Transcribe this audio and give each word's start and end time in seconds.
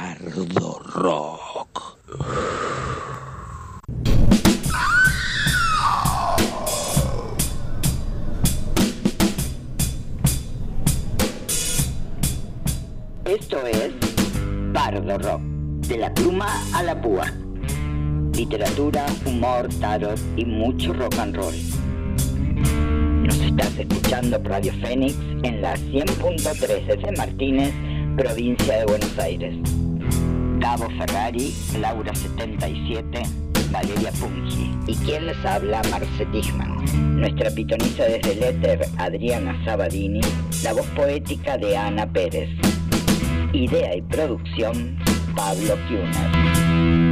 Bardo 0.00 0.78
Rock. 0.94 1.98
Esto 13.24 13.58
es 13.66 13.92
Bardo 14.72 15.18
Rock, 15.18 15.40
de 15.88 15.98
la 15.98 16.14
pluma 16.14 16.46
a 16.74 16.84
la 16.84 17.02
púa. 17.02 17.24
Literatura, 18.34 19.04
humor, 19.26 19.68
tarot 19.80 20.16
y 20.36 20.44
mucho 20.44 20.92
rock 20.92 21.18
and 21.18 21.34
roll. 21.34 21.54
Nos 23.24 23.36
estás 23.40 23.76
escuchando 23.76 24.40
por 24.40 24.52
Radio 24.52 24.72
Fénix 24.74 25.16
en 25.42 25.60
la 25.60 25.74
100.3 25.74 26.86
de 26.86 27.16
Martínez, 27.16 27.74
provincia 28.16 28.78
de 28.78 28.84
Buenos 28.84 29.18
Aires. 29.18 29.77
Gabo 30.58 30.88
Ferrari, 30.98 31.54
Laura 31.80 32.12
77, 32.12 33.22
Valeria 33.70 34.10
Pungi. 34.12 34.76
Y 34.88 34.94
quien 34.96 35.26
les 35.26 35.44
habla, 35.44 35.82
Marce 35.90 36.26
Dichman. 36.32 36.84
Nuestra 37.20 37.50
pitoniza 37.50 38.04
desde 38.04 38.32
el 38.32 38.42
éter, 38.42 38.88
Adriana 38.96 39.56
Sabadini. 39.64 40.20
La 40.64 40.72
voz 40.72 40.86
poética 40.96 41.56
de 41.58 41.76
Ana 41.76 42.10
Pérez. 42.12 42.50
Idea 43.52 43.94
y 43.96 44.02
producción, 44.02 44.98
Pablo 45.36 45.76
Kuhner. 45.86 47.07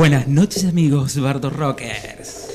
Buenas 0.00 0.28
noches 0.28 0.64
amigos 0.64 1.20
Bardo 1.20 1.50
Rockers. 1.50 2.46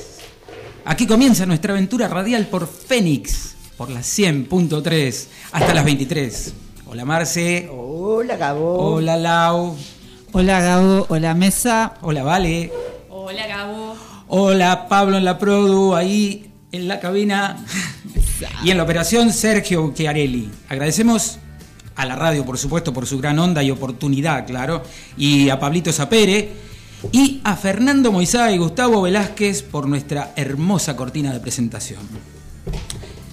Aquí 0.84 1.06
comienza 1.06 1.46
nuestra 1.46 1.74
aventura 1.74 2.08
radial 2.08 2.48
por 2.48 2.66
Fénix, 2.66 3.54
por 3.76 3.88
la 3.88 4.00
100.3 4.00 5.26
hasta 5.52 5.72
las 5.72 5.84
23. 5.84 6.54
Hola 6.86 7.04
Marce, 7.04 7.70
Hola, 7.70 8.36
Gabo. 8.36 8.94
hola 8.94 9.16
Lau, 9.16 9.76
Hola 10.32 10.60
Gabo, 10.60 11.06
hola 11.08 11.34
Mesa. 11.34 11.94
hola 12.02 12.24
Vale, 12.24 12.72
Hola 13.10 13.46
Gabo. 13.46 13.94
hola 14.26 14.88
Pablo 14.88 15.16
en 15.16 15.24
la 15.24 15.38
Produ, 15.38 15.94
ahí 15.94 16.50
en 16.72 16.88
la 16.88 16.98
cabina 16.98 17.64
y 18.64 18.72
en 18.72 18.76
la 18.76 18.82
operación 18.82 19.32
Sergio 19.32 19.92
Chiarelli. 19.94 20.50
Agradecemos 20.68 21.38
a 21.94 22.06
la 22.06 22.16
radio, 22.16 22.44
por 22.44 22.58
supuesto, 22.58 22.92
por 22.92 23.06
su 23.06 23.18
gran 23.18 23.38
onda 23.38 23.62
y 23.62 23.70
oportunidad, 23.70 24.48
claro, 24.48 24.82
y 25.16 25.48
a 25.48 25.60
Pablito 25.60 25.92
Zapere 25.92 26.65
y 27.12 27.40
a 27.44 27.56
Fernando 27.56 28.12
Moisá 28.12 28.52
y 28.52 28.58
Gustavo 28.58 29.02
Velázquez 29.02 29.62
por 29.62 29.88
nuestra 29.88 30.32
hermosa 30.36 30.96
cortina 30.96 31.32
de 31.32 31.40
presentación. 31.40 32.00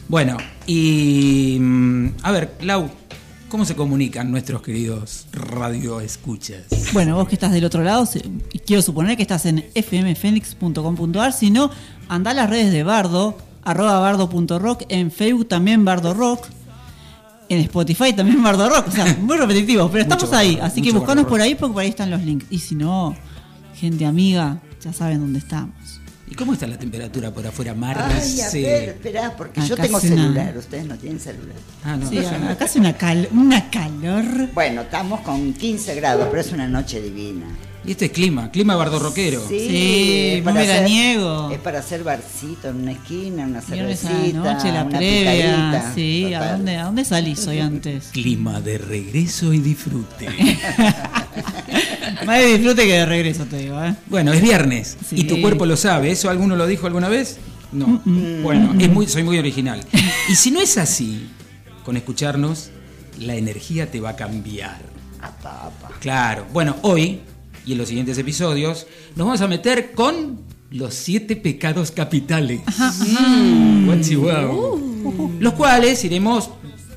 Bueno, 0.08 0.38
y 0.68 1.58
mm, 1.60 2.08
a 2.24 2.32
ver, 2.32 2.56
Lau, 2.62 2.90
¿cómo 3.50 3.66
se 3.66 3.76
comunican 3.76 4.32
nuestros 4.32 4.62
queridos 4.62 5.28
radioescuchas? 5.32 6.66
Bueno, 6.94 7.16
vos 7.16 7.28
que 7.28 7.36
estás 7.36 7.52
del 7.52 7.66
otro 7.66 7.84
lado, 7.84 8.08
quiero 8.66 8.82
suponer 8.82 9.18
que 9.18 9.24
estás 9.24 9.46
en 9.46 9.66
fmfenix.com.ar, 9.74 11.34
si 11.34 11.50
no, 11.50 11.72
anda 12.10 12.32
a 12.32 12.34
las 12.34 12.50
redes 12.50 12.72
de 12.72 12.84
Bardo, 12.84 13.38
arroba 13.64 14.00
bardo.rock, 14.00 14.84
en 14.90 15.10
Facebook 15.10 15.48
también 15.48 15.86
Bardo 15.86 16.14
Rock, 16.14 16.48
en 17.50 17.60
Spotify 17.60 18.14
también 18.14 18.44
Bardo 18.44 18.70
Rock, 18.70 18.90
o 18.90 18.92
sea, 18.92 19.18
muy 19.22 19.38
repetitivo, 19.38 19.90
pero 19.90 20.04
estamos 20.04 20.32
ahí, 20.34 20.60
así 20.62 20.82
que 20.82 20.92
buscanos 20.92 21.26
por 21.26 21.42
ahí 21.42 21.56
porque 21.56 21.74
por 21.74 21.82
ahí 21.82 21.90
están 21.90 22.12
los 22.12 22.22
links, 22.22 22.46
y 22.50 22.60
si 22.60 22.76
no, 22.76 23.16
gente 23.84 24.06
amiga, 24.06 24.60
ya 24.82 24.94
saben 24.94 25.20
dónde 25.20 25.40
estamos. 25.40 25.76
¿Y 26.26 26.36
cómo 26.36 26.54
está 26.54 26.66
la 26.68 26.80
temperatura 26.80 27.32
por 27.32 27.46
afuera, 27.46 27.76
Ay, 27.78 28.40
a 28.42 28.50
ver, 28.50 28.90
espera, 28.90 29.36
porque 29.38 29.60
yo 29.68 29.76
tengo 29.76 29.98
una- 29.98 30.00
celular, 30.00 30.58
ustedes 30.58 30.86
no 30.86 30.96
tienen 30.96 31.20
celular. 31.20 31.56
Ah, 31.84 31.98
no, 31.98 32.10
Sí, 32.10 32.16
no, 32.16 32.50
acá 32.50 32.64
hace 32.64 32.80
una, 32.80 32.94
cal- 32.98 33.28
una 33.34 33.70
calor. 33.70 34.24
Bueno, 34.54 34.82
estamos 34.84 35.20
con 35.20 35.54
15 35.54 35.94
grados, 35.96 36.28
pero 36.32 36.40
es 36.42 36.52
una 36.54 36.66
noche 36.68 37.02
divina. 37.02 37.46
Y 37.86 37.92
este 37.92 38.06
es 38.06 38.12
clima, 38.14 38.50
clima 38.50 38.78
bardo 38.78 38.98
rockero. 39.00 39.46
Sí, 39.46 39.58
es 40.38 40.44
muy 40.44 40.54
para 40.54 40.62
hacer- 40.62 40.74
veraniego. 40.76 41.52
Es 41.52 41.60
para 41.60 41.80
hacer 41.80 42.04
barcito 42.06 42.70
en 42.70 42.78
una 42.78 42.94
esquina, 42.94 43.44
una 43.46 43.60
cervecita, 43.62 44.14
la 44.42 44.54
noche, 44.54 44.72
la 44.72 44.84
una 44.86 44.98
previa. 44.98 45.56
picadita, 45.56 45.92
Sí, 45.94 46.34
¿a 46.34 46.52
dónde, 46.54 46.78
¿a 46.78 46.86
dónde 46.86 47.04
salís 47.04 47.46
hoy 47.48 47.60
antes? 47.60 48.06
Clima 48.14 48.62
de 48.62 48.78
regreso 48.78 49.52
y 49.54 49.60
disfrute. 49.60 50.30
Más 52.26 52.40
de 52.40 52.58
disfrute 52.58 52.86
que 52.86 52.94
de 52.94 53.06
regreso, 53.06 53.46
te 53.46 53.58
digo, 53.58 53.84
¿eh? 53.84 53.96
Bueno, 54.08 54.34
es 54.34 54.42
viernes 54.42 54.98
Sí. 55.10 55.16
y 55.20 55.24
tu 55.26 55.42
cuerpo 55.42 55.66
lo 55.66 55.76
sabe. 55.78 56.12
¿Eso 56.12 56.30
alguno 56.30 56.56
lo 56.56 56.66
dijo 56.68 56.88
alguna 56.88 57.10
vez? 57.10 57.38
No. 57.72 58.02
Bueno, 58.44 58.76
es 58.80 58.90
muy, 58.90 59.08
soy 59.08 59.24
muy 59.24 59.38
original. 59.40 59.84
Y 60.30 60.36
si 60.36 60.52
no 60.52 60.60
es 60.62 60.78
así, 60.78 61.28
con 61.84 61.98
escucharnos, 61.98 62.70
la 63.20 63.36
energía 63.36 63.90
te 63.90 64.00
va 64.00 64.12
a 64.12 64.16
cambiar. 64.16 64.82
Apa, 65.22 65.68
apa. 65.68 65.90
Claro. 66.00 66.46
Bueno, 66.54 66.76
hoy 66.84 67.22
y 67.66 67.72
en 67.72 67.78
los 67.78 67.88
siguientes 67.88 68.18
episodios 68.18 68.86
nos 69.16 69.26
vamos 69.26 69.42
a 69.42 69.48
meter 69.48 69.94
con 69.94 70.42
los 70.70 70.94
siete 70.94 71.36
pecados 71.36 71.92
capitales. 71.92 72.62
Mm, 72.68 73.86
guachi 73.86 74.16
guau. 74.16 75.38
Los 75.40 75.54
cuales 75.54 76.04
iremos 76.04 76.50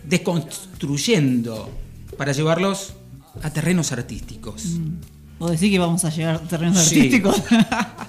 desconstruyendo 0.04 1.70
para 2.16 2.32
llevarlos 2.32 2.94
a 3.42 3.50
terrenos 3.50 3.92
artísticos. 3.92 4.78
¿Vos 5.38 5.50
decís 5.50 5.70
que 5.70 5.78
vamos 5.78 6.04
a 6.04 6.10
llegar 6.10 6.36
a 6.36 6.38
terrenos 6.40 6.78
Sí. 6.78 6.96
artísticos? 6.96 7.42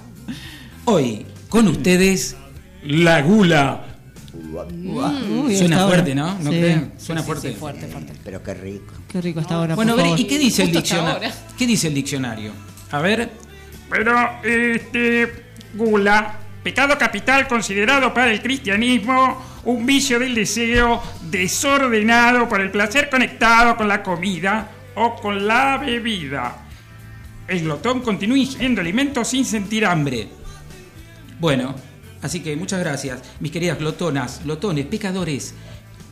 Hoy, 0.86 1.26
con 1.48 1.68
ustedes, 1.68 2.36
la 2.82 3.20
gula. 3.22 3.84
Uy, 4.32 5.56
Suena 5.56 5.76
hasta 5.76 5.88
fuerte. 5.88 6.14
¿no? 6.14 6.34
¿No 6.38 6.50
Sí. 6.50 6.58
creen? 6.58 6.92
Suena 6.98 7.20
Sí, 7.20 7.26
fuerte. 7.26 7.48
sí, 7.52 7.54
fuerte, 7.58 7.86
fuerte. 7.88 8.12
Pero 8.24 8.42
qué 8.42 8.54
rico. 8.54 8.94
Qué 9.08 9.20
rico 9.20 9.40
está 9.40 9.56
ahora, 9.56 9.74
Bueno, 9.74 9.92
a 9.92 9.96
por 9.96 10.02
ver, 10.04 10.10
favor. 10.12 10.20
¿y 10.20 10.26
qué 10.26 10.38
dice 10.38 10.62
el 10.62 10.68
Justo 10.68 10.78
hasta 10.78 10.96
diccionario? 10.96 11.30
¿Qué 11.58 11.66
dice 11.66 11.88
el 11.88 11.94
diccionario? 11.94 12.52
A 12.90 12.98
ver, 13.00 13.30
Pero, 13.90 14.14
este, 14.44 15.44
gula, 15.74 16.36
pecado 16.62 16.98
capital 16.98 17.48
considerado 17.48 18.12
para 18.12 18.30
el 18.30 18.42
cristianismo 18.42 19.42
un 19.64 19.86
vicio 19.86 20.18
del 20.18 20.34
deseo 20.34 21.02
desordenado 21.30 22.46
por 22.50 22.60
el 22.60 22.70
placer 22.70 23.08
conectado 23.08 23.76
con 23.76 23.88
la 23.88 24.02
comida 24.02 24.70
o 24.94 25.14
con 25.16 25.46
la 25.46 25.78
bebida. 25.78 26.67
El 27.48 27.62
glotón 27.62 28.00
continúa 28.00 28.36
ingiriendo 28.36 28.82
alimentos 28.82 29.28
sin 29.28 29.46
sentir 29.46 29.86
hambre. 29.86 30.28
bueno, 31.40 31.74
así 32.20 32.40
que 32.40 32.54
muchas 32.56 32.80
gracias, 32.80 33.22
mis 33.40 33.50
queridas 33.50 33.78
glotonas, 33.78 34.44
glotones, 34.44 34.84
pecadores, 34.84 35.54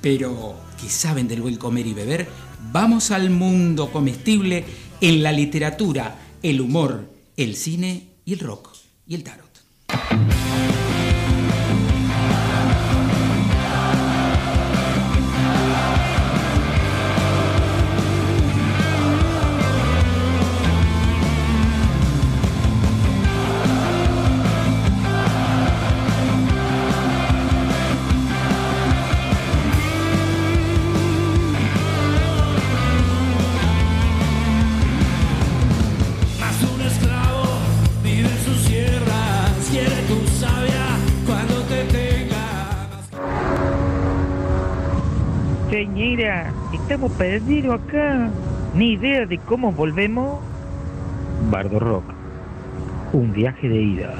pero 0.00 0.59
que 0.81 0.88
saben 0.88 1.29
del 1.29 1.43
buen 1.43 1.56
comer 1.56 1.87
y 1.87 1.93
beber. 1.93 2.27
Vamos 2.73 3.11
al 3.11 3.29
mundo 3.29 3.93
comestible 3.93 4.65
en 5.03 5.23
la 5.23 5.31
literatura, 5.31 6.19
el 6.43 6.62
humor, 6.62 7.12
el 7.37 7.55
cine 7.55 8.09
y 8.25 8.33
el 8.33 8.38
rock 8.38 8.75
y 9.06 9.15
el 9.15 9.23
tarot. 9.23 10.36
Estamos 46.87 47.11
perdidos 47.15 47.81
acá. 47.81 48.31
Ni 48.73 48.93
idea 48.93 49.27
de 49.27 49.38
cómo 49.38 49.73
volvemos. 49.73 50.38
Bardo 51.50 51.81
Rock. 51.81 52.05
Un 53.12 53.33
viaje 53.33 53.69
de 53.69 53.83
ida. 53.83 54.15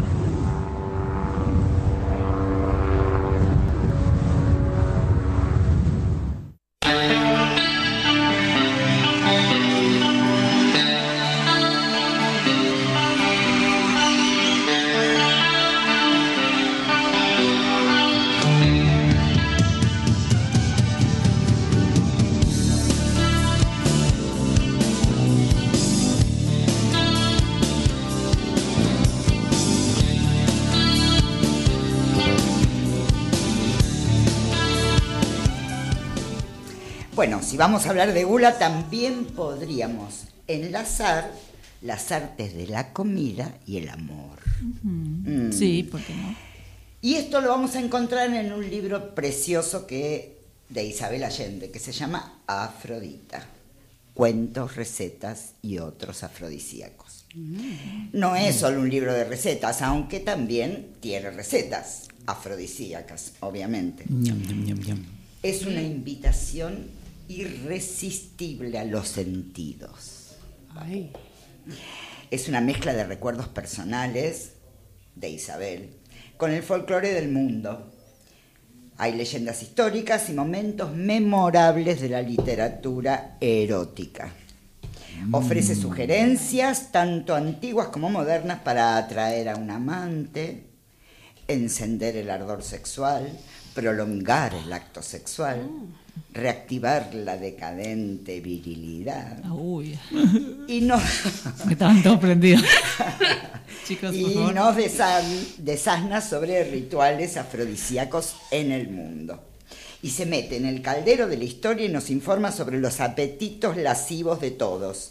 Si 37.57 37.59
vamos 37.59 37.87
a 37.87 37.89
hablar 37.89 38.13
de 38.13 38.25
gula, 38.25 38.59
también 38.59 39.25
podríamos 39.25 40.25
enlazar 40.47 41.33
las 41.81 42.13
artes 42.13 42.55
de 42.55 42.67
la 42.67 42.93
comida 42.93 43.57
y 43.65 43.79
el 43.79 43.89
amor. 43.89 44.41
Mm. 44.83 45.53
Sí, 45.53 45.83
¿por 45.83 46.03
qué 46.03 46.15
no? 46.15 46.37
Y 47.01 47.15
esto 47.15 47.41
lo 47.41 47.49
vamos 47.49 47.75
a 47.75 47.81
encontrar 47.81 48.29
en 48.29 48.53
un 48.53 48.69
libro 48.69 49.15
precioso 49.15 49.87
que 49.87 50.37
de 50.69 50.85
Isabel 50.85 51.25
Allende, 51.25 51.71
que 51.71 51.79
se 51.79 51.93
llama 51.93 52.43
Afrodita. 52.47 53.47
Cuentos, 54.13 54.77
recetas 54.77 55.55
y 55.63 55.79
otros 55.79 56.25
afrodisíacos. 56.25 57.25
No 58.13 58.37
es 58.37 58.57
solo 58.57 58.83
un 58.83 58.91
libro 58.91 59.15
de 59.15 59.25
recetas, 59.25 59.81
aunque 59.81 60.21
también 60.21 60.89
tiene 61.01 61.31
recetas 61.31 62.09
afrodisíacas, 62.27 63.33
obviamente. 63.41 64.05
Es 65.43 65.65
una 65.65 65.81
invitación 65.81 66.96
irresistible 67.29 68.79
a 68.79 68.85
los 68.85 69.09
sentidos. 69.09 70.37
Ay. 70.75 71.13
Es 72.31 72.49
una 72.49 72.61
mezcla 72.61 72.93
de 72.93 73.05
recuerdos 73.05 73.49
personales 73.49 74.53
de 75.15 75.31
Isabel 75.31 75.91
con 76.37 76.53
el 76.53 76.63
folclore 76.63 77.13
del 77.13 77.31
mundo. 77.31 77.93
Hay 78.99 79.15
leyendas 79.15 79.63
históricas 79.63 80.29
y 80.31 80.33
momentos 80.33 80.93
memorables 80.93 82.01
de 82.01 82.09
la 82.09 82.23
literatura 82.23 83.37
erótica. 83.41 84.33
Ofrece 85.33 85.75
sugerencias, 85.75 86.93
tanto 86.93 87.35
antiguas 87.35 87.89
como 87.89 88.11
modernas, 88.11 88.61
para 88.61 88.97
atraer 88.97 89.49
a 89.49 89.57
un 89.57 89.71
amante, 89.71 90.67
encender 91.49 92.17
el 92.17 92.31
ardor 92.31 92.63
sexual, 92.63 93.31
prolongar 93.75 94.55
el 94.55 94.73
acto 94.73 95.03
sexual, 95.03 95.69
reactivar 96.33 97.15
la 97.15 97.37
decadente 97.37 98.41
virilidad 98.41 99.39
Uy, 99.51 99.99
y 100.69 100.81
no, 100.83 100.99
me 101.65 101.73
estaban 101.73 102.03
todos 102.03 102.19
prendidos. 102.19 102.63
Chicos, 103.87 104.11
por 104.11 104.15
y 104.15 104.35
favor. 104.35 104.53
sobre 106.23 106.65
rituales 106.65 107.37
afrodisíacos 107.37 108.37
en 108.51 108.73
el 108.73 108.89
mundo. 108.89 109.43
Y 110.03 110.11
se 110.11 110.27
mete 110.27 110.57
en 110.57 110.67
el 110.67 110.83
caldero 110.83 111.27
de 111.27 111.37
la 111.37 111.45
historia 111.45 111.87
y 111.87 111.89
nos 111.89 112.11
informa 112.11 112.53
sobre 112.53 112.79
los 112.81 113.01
apetitos 113.01 113.77
lascivos 113.77 114.41
de 114.41 114.51
todos, 114.51 115.11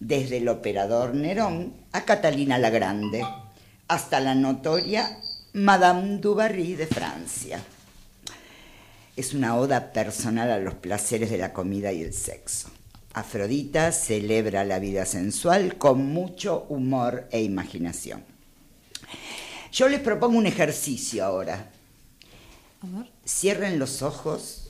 desde 0.00 0.38
el 0.38 0.48
operador 0.48 1.14
Nerón 1.14 1.74
a 1.92 2.04
Catalina 2.04 2.58
la 2.58 2.70
Grande, 2.70 3.24
hasta 3.88 4.20
la 4.20 4.34
notoria 4.34 5.18
Madame 5.52 6.18
du 6.18 6.34
Barry 6.34 6.74
de 6.74 6.86
Francia. 6.86 7.60
Es 9.16 9.34
una 9.34 9.56
oda 9.56 9.92
personal 9.92 10.50
a 10.50 10.58
los 10.58 10.74
placeres 10.74 11.30
de 11.30 11.38
la 11.38 11.52
comida 11.52 11.92
y 11.92 12.02
el 12.02 12.14
sexo. 12.14 12.68
Afrodita 13.14 13.92
celebra 13.92 14.64
la 14.64 14.78
vida 14.78 15.04
sensual 15.04 15.76
con 15.76 16.06
mucho 16.06 16.64
humor 16.68 17.28
e 17.30 17.42
imaginación. 17.42 18.24
Yo 19.70 19.88
les 19.88 20.00
propongo 20.00 20.38
un 20.38 20.46
ejercicio 20.46 21.24
ahora. 21.24 21.70
A 22.80 22.98
ver. 22.98 23.10
Cierren 23.26 23.78
los 23.78 24.02
ojos 24.02 24.68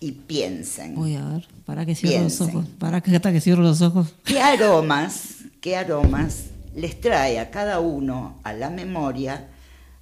y 0.00 0.12
piensen. 0.12 0.94
Voy 0.94 1.16
a 1.16 1.24
ver, 1.24 1.48
para 1.64 1.84
que 1.84 1.94
cierro 1.94 2.24
los 2.24 2.40
ojos. 2.40 2.66
Para 2.78 3.00
que 3.00 3.14
hasta 3.14 3.32
que 3.32 3.56
los 3.56 3.82
ojos. 3.82 4.14
¿Qué 4.24 4.40
aromas, 4.40 5.36
qué 5.60 5.76
aromas 5.76 6.44
les 6.76 7.00
trae 7.00 7.40
a 7.40 7.50
cada 7.50 7.80
uno 7.80 8.38
a 8.44 8.52
la 8.52 8.68
memoria 8.68 9.48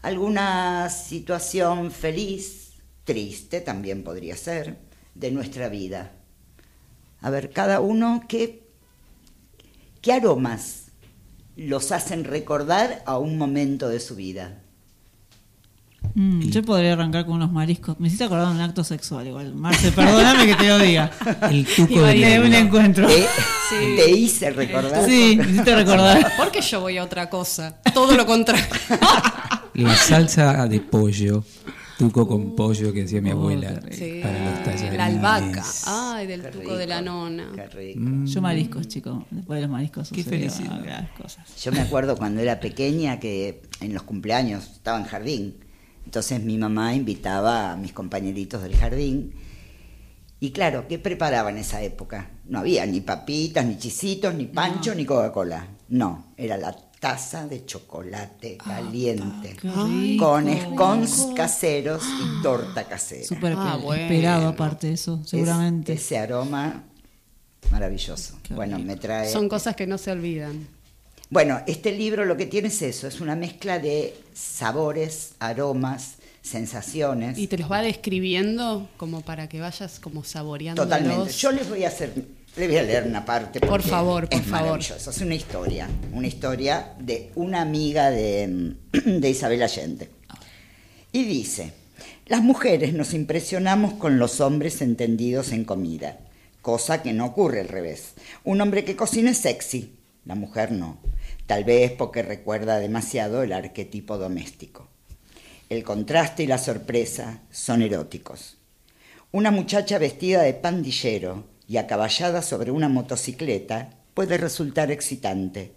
alguna 0.03 0.91
situación 0.91 1.91
feliz, 1.93 2.64
triste 3.05 3.61
también 3.61 4.03
podría 4.03 4.37
ser, 4.37 4.79
de 5.15 5.31
nuestra 5.31 5.69
vida? 5.69 6.13
A 7.21 7.31
ver, 7.31 7.51
cada 7.51 7.81
uno, 7.81 8.23
¿qué, 8.29 8.67
qué 10.01 10.13
aromas 10.13 10.87
los 11.57 11.93
hacen 11.93 12.25
recordar 12.25 13.03
a 13.07 13.19
un 13.19 13.39
momento 13.39 13.89
de 13.89 14.01
su 14.01 14.17
vida? 14.17 14.61
Mm, 16.17 16.43
yo 16.43 16.63
podría 16.63 16.93
arrancar 16.93 17.25
con 17.25 17.35
unos 17.35 17.51
mariscos. 17.51 17.99
Me 17.99 18.07
hiciste 18.07 18.25
acordar 18.25 18.49
de 18.49 18.55
un 18.55 18.61
acto 18.61 18.85
sexual 18.85 19.27
igual. 19.27 19.53
Marce, 19.55 19.91
perdóname 19.91 20.47
que 20.47 20.55
te 20.55 20.69
lo 20.69 20.79
diga. 20.79 21.11
El 21.51 21.67
tuco 21.67 22.03
de 22.03 22.37
a 22.37 22.41
un 22.41 22.55
encuentro. 22.55 23.07
¿Te, 23.09 23.27
Sí. 23.69 23.97
te 23.97 24.11
hice 24.11 24.51
recordar? 24.51 25.05
Sí, 25.07 25.37
me 25.37 25.51
hiciste 25.51 25.75
recordar. 25.75 26.33
Porque 26.37 26.61
yo 26.61 26.81
voy 26.81 26.99
a 26.99 27.05
otra 27.05 27.29
cosa. 27.29 27.81
Todo 27.93 28.15
lo 28.17 28.27
contrario. 28.27 28.65
La 29.75 29.97
salsa 29.97 30.67
de 30.69 30.79
pollo, 30.81 31.43
tuco 31.99 32.27
con 32.27 32.55
pollo 32.57 32.93
que 32.93 33.03
decía 33.03 33.21
mi 33.21 33.31
Oh, 33.31 33.35
abuela. 33.35 33.81
Sí. 33.91 34.21
para 34.23 34.51
los 34.51 34.63
tallarines. 34.65 34.97
La 34.97 35.05
albahaca. 35.07 35.65
Ay, 35.87 36.27
del 36.27 36.43
Qué 36.43 36.49
tuco 36.49 36.77
de 36.77 36.87
la 36.87 37.01
nona. 37.01 37.53
qué 37.55 37.67
rico. 37.69 38.01
Yo 38.25 38.41
mariscos, 38.41 38.89
chicos. 38.89 39.25
Después 39.31 39.57
de 39.59 39.63
los 39.63 39.71
mariscos 39.71 40.11
Qué 40.11 40.25
felicidad. 40.25 41.09
cosas. 41.21 41.63
Yo 41.63 41.73
me 41.73 41.81
acuerdo 41.81 42.17
cuando 42.17 42.41
era 42.41 42.61
pequeña 42.61 43.19
que 43.21 43.63
en 43.81 43.95
los 43.95 44.03
cumpleaños 44.03 44.65
estaba 44.73 44.99
en 44.99 45.05
jardín. 45.05 45.57
Entonces 46.05 46.43
mi 46.43 46.59
mamá 46.59 46.95
invitaba 46.95 47.73
a 47.73 47.77
mis 47.77 47.93
compañeritos 47.93 48.63
del 48.63 48.77
jardín. 48.77 49.33
Y 50.41 50.51
claro, 50.51 50.87
¿qué 50.89 50.99
preparaba 50.99 51.49
en 51.51 51.59
esa 51.59 51.81
época? 51.83 52.31
No 52.45 52.59
había 52.59 52.85
ni 52.85 53.01
papitas, 53.01 53.65
ni 53.65 53.79
chisitos, 53.79 54.35
ni 54.35 54.45
pancho, 54.45 54.95
ni 54.95 55.07
Coca-Cola. 55.07 55.69
No, 55.89 56.27
era 56.37 56.59
la 56.59 56.77
taza 57.05 57.47
de 57.47 57.67
chocolate 57.67 58.57
caliente. 58.57 59.55
qué 59.61 59.69
rico. 59.71 60.25
con 60.27 60.57
scones 60.57 61.27
caseros 61.37 62.03
y 62.03 62.43
torta 62.43 62.85
casera. 62.85 63.27
Súper 63.27 63.53
Ah, 63.59 63.77
bueno. 63.77 64.05
esperado 64.05 64.49
aparte 64.49 64.87
de 64.87 64.95
eso, 64.95 65.21
Es- 65.23 65.29
seguramente. 65.29 65.93
ese 65.93 66.17
aroma 66.17 66.83
maravilloso. 67.71 68.39
Qué 68.43 68.55
bueno, 68.55 68.77
rico. 68.79 68.87
me 68.87 68.97
trae... 68.97 69.31
Son 69.31 69.51
cosas 69.51 69.77
que 69.77 69.87
no 69.87 69.99
se 69.99 70.13
olvidan. 70.13 70.67
Bueno, 71.29 71.61
este 71.67 71.93
libro 71.93 72.25
lo 72.25 72.39
que 72.39 72.47
tiene 72.47 72.69
es 72.69 72.81
eso, 72.81 73.07
es 73.07 73.21
una 73.21 73.37
mezcla 73.37 73.79
de 73.79 74.15
sabores, 74.33 75.35
aromas, 75.41 76.15
sensaciones. 76.41 77.37
Y 77.37 77.49
te 77.49 77.59
los 77.59 77.71
va 77.71 77.83
describiendo 77.83 78.89
como 78.97 79.21
para 79.21 79.47
que 79.49 79.61
vayas 79.61 80.01
como 80.01 80.25
saboreando. 80.25 80.83
Totalmente. 80.85 81.33
Yo 81.33 81.51
les 81.53 81.69
voy 81.69 81.85
a 81.85 81.89
hacer, 81.89 82.15
les 82.57 82.69
voy 82.69 82.79
a 82.79 82.83
leer 82.83 83.05
una 83.05 83.25
parte. 83.25 83.61
Por 83.61 83.83
favor, 83.83 84.29
por 84.29 84.39
es 84.39 84.47
favor. 84.47 84.69
maravilloso. 84.79 85.11
Es 85.11 85.21
una 85.21 85.35
historia, 85.35 85.89
una 86.13 86.27
historia 86.27 86.95
de 86.99 87.31
una 87.35 87.61
amiga 87.61 88.11
de, 88.11 88.75
de 88.93 89.31
Isabel 89.31 89.63
Allende. 89.63 90.11
Y 91.13 91.25
dice, 91.25 91.73
las 92.27 92.43
mujeres 92.43 92.95
nos 92.95 93.13
impresionamos 93.15 93.95
con 93.95 94.19
los 94.19 94.41
hombres 94.41 94.83
entendidos 94.83 95.53
en 95.53 95.65
comida, 95.65 96.19
cosa 96.63 97.03
que 97.03 97.13
no 97.13 97.27
ocurre 97.27 97.61
al 97.61 97.69
revés. 97.69 98.15
Un 98.45 98.61
hombre 98.61 98.85
que 98.85 98.97
cocina 98.97 99.31
es 99.31 99.39
sexy, 99.39 99.97
la 100.25 100.35
mujer 100.35 100.73
no. 100.73 100.99
Tal 101.47 101.65
vez 101.65 101.93
porque 101.93 102.23
recuerda 102.23 102.79
demasiado 102.79 103.43
el 103.43 103.53
arquetipo 103.53 104.17
doméstico. 104.17 104.89
El 105.69 105.83
contraste 105.83 106.45
y 106.45 106.47
la 106.47 106.59
sorpresa 106.59 107.41
son 107.51 107.83
eróticos. 107.83 108.57
Una 109.33 109.51
muchacha 109.51 109.99
vestida 109.99 110.43
de 110.43 110.55
pandillero 110.55 111.54
y 111.69 111.77
acaballada 111.79 112.43
sobre 112.43 112.71
una 112.71 112.89
motocicleta 112.89 113.91
puede 114.15 114.39
resultar 114.39 114.91
excitante. 114.91 115.73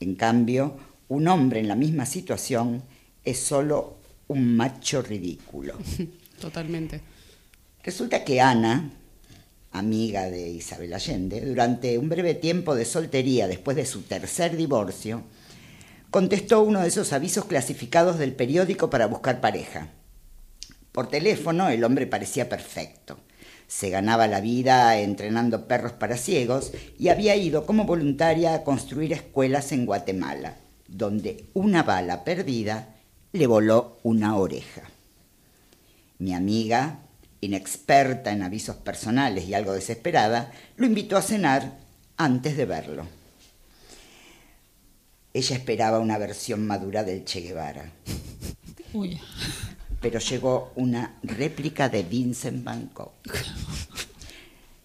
En 0.00 0.14
cambio, 0.14 0.76
un 1.08 1.28
hombre 1.28 1.60
en 1.60 1.68
la 1.68 1.76
misma 1.76 2.06
situación 2.06 2.82
es 3.24 3.38
solo 3.38 3.98
un 4.28 4.56
macho 4.56 5.02
ridículo. 5.02 5.74
Totalmente. 6.40 7.00
Resulta 7.84 8.24
que 8.24 8.40
Ana, 8.40 8.90
amiga 9.72 10.30
de 10.30 10.50
Isabel 10.50 10.92
Allende, 10.94 11.40
durante 11.40 11.98
un 11.98 12.08
breve 12.08 12.34
tiempo 12.34 12.74
de 12.74 12.84
soltería 12.84 13.48
después 13.48 13.76
de 13.76 13.86
su 13.86 14.02
tercer 14.02 14.56
divorcio, 14.56 15.22
contestó 16.10 16.62
uno 16.62 16.80
de 16.80 16.88
esos 16.88 17.12
avisos 17.12 17.46
clasificados 17.46 18.18
del 18.18 18.34
periódico 18.34 18.90
para 18.90 19.06
buscar 19.06 19.40
pareja. 19.40 19.88
Por 20.92 21.08
teléfono 21.08 21.68
el 21.70 21.84
hombre 21.84 22.06
parecía 22.06 22.48
perfecto. 22.48 23.18
Se 23.74 23.88
ganaba 23.88 24.26
la 24.28 24.42
vida 24.42 24.98
entrenando 24.98 25.66
perros 25.66 25.92
para 25.92 26.18
ciegos 26.18 26.72
y 26.98 27.08
había 27.08 27.34
ido 27.36 27.64
como 27.64 27.84
voluntaria 27.84 28.54
a 28.54 28.64
construir 28.64 29.14
escuelas 29.14 29.72
en 29.72 29.86
Guatemala, 29.86 30.58
donde 30.86 31.46
una 31.54 31.82
bala 31.82 32.22
perdida 32.22 32.94
le 33.32 33.46
voló 33.46 33.98
una 34.02 34.36
oreja. 34.36 34.82
Mi 36.18 36.34
amiga, 36.34 36.98
inexperta 37.40 38.30
en 38.30 38.42
avisos 38.42 38.76
personales 38.76 39.48
y 39.48 39.54
algo 39.54 39.72
desesperada, 39.72 40.52
lo 40.76 40.86
invitó 40.86 41.16
a 41.16 41.22
cenar 41.22 41.78
antes 42.18 42.58
de 42.58 42.66
verlo. 42.66 43.06
Ella 45.32 45.56
esperaba 45.56 45.98
una 45.98 46.18
versión 46.18 46.66
madura 46.66 47.04
del 47.04 47.24
Che 47.24 47.40
Guevara, 47.40 47.90
Uy. 48.92 49.18
Pero 50.02 50.18
llegó 50.18 50.72
una 50.74 51.18
réplica 51.22 51.88
de 51.88 52.02
Vincent 52.02 52.62
Van 52.64 52.90
Gogh. 52.92 53.12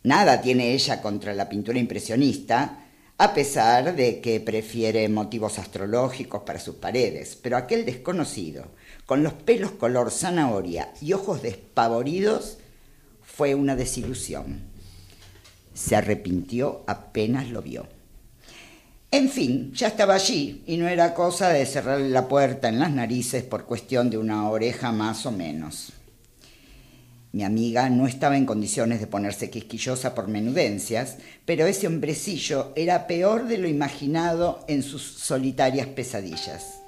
Nada 0.04 0.40
tiene 0.42 0.74
ella 0.74 1.02
contra 1.02 1.34
la 1.34 1.50
pintura 1.50 1.80
impresionista, 1.80 2.86
a 3.18 3.34
pesar 3.34 3.96
de 3.96 4.22
que 4.22 4.40
prefiere 4.40 5.10
motivos 5.10 5.58
astrológicos 5.58 6.44
para 6.44 6.60
sus 6.60 6.76
paredes, 6.76 7.38
pero 7.42 7.58
aquel 7.58 7.84
desconocido, 7.84 8.68
con 9.08 9.24
los 9.24 9.34
pelos 9.34 9.72
color 9.72 10.12
zanahoria 10.12 10.94
y 11.02 11.14
ojos 11.14 11.42
despavoridos, 11.42 12.60
fue 13.24 13.56
una 13.56 13.76
desilusión. 13.76 14.62
Se 15.74 15.96
arrepintió 15.96 16.84
apenas 16.86 17.50
lo 17.50 17.64
vio. 17.64 17.97
En 19.10 19.30
fin, 19.30 19.72
ya 19.74 19.88
estaba 19.88 20.16
allí 20.16 20.64
y 20.68 20.76
no 20.76 20.88
era 20.90 21.14
cosa 21.14 21.50
de 21.50 21.66
cerrarle 21.66 22.10
la 22.10 22.28
puerta 22.28 22.68
en 22.68 22.78
las 22.78 22.92
narices 22.92 23.44
por 23.44 23.66
cuestión 23.66 24.10
de 24.10 24.18
una 24.18 24.50
oreja 24.50 24.92
más 24.92 25.26
o 25.26 25.32
menos. 25.32 25.94
Mi 27.32 27.44
amiga 27.44 27.90
no 27.90 28.06
estaba 28.06 28.36
en 28.36 28.46
condiciones 28.46 29.00
de 29.00 29.08
ponerse 29.08 29.50
quisquillosa 29.50 30.14
por 30.14 30.28
menudencias, 30.28 31.18
pero 31.46 31.68
ese 31.68 31.88
hombrecillo 31.88 32.74
era 32.76 33.08
peor 33.08 33.48
de 33.48 33.58
lo 33.58 33.70
imaginado 33.70 34.66
en 34.68 34.84
sus 34.84 35.04
solitarias 35.04 35.88
pesadillas. 35.88 36.80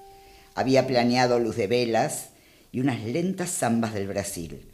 Había 0.56 0.88
planeado 0.88 1.40
luz 1.40 1.56
de 1.56 1.68
velas 1.68 2.30
y 2.74 2.82
unas 2.82 3.02
lentas 3.02 3.50
zambas 3.52 3.94
del 3.94 4.08
Brasil, 4.08 4.68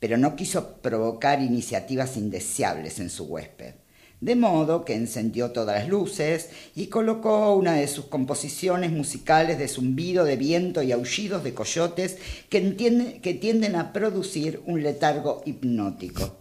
pero 0.00 0.16
no 0.16 0.34
quiso 0.34 0.76
provocar 0.78 1.42
iniciativas 1.42 2.16
indeseables 2.16 3.00
en 3.00 3.10
su 3.10 3.24
huésped. 3.24 3.74
De 4.20 4.34
modo 4.34 4.84
que 4.86 4.94
encendió 4.94 5.50
todas 5.50 5.78
las 5.80 5.88
luces 5.88 6.48
y 6.74 6.86
colocó 6.86 7.54
una 7.54 7.74
de 7.74 7.86
sus 7.86 8.06
composiciones 8.06 8.90
musicales 8.90 9.58
de 9.58 9.68
zumbido 9.68 10.24
de 10.24 10.36
viento 10.36 10.82
y 10.82 10.92
aullidos 10.92 11.44
de 11.44 11.52
coyotes 11.52 12.16
que, 12.48 12.58
entiende- 12.58 13.20
que 13.20 13.34
tienden 13.34 13.76
a 13.76 13.92
producir 13.92 14.62
un 14.64 14.82
letargo 14.82 15.42
hipnótico. 15.44 16.36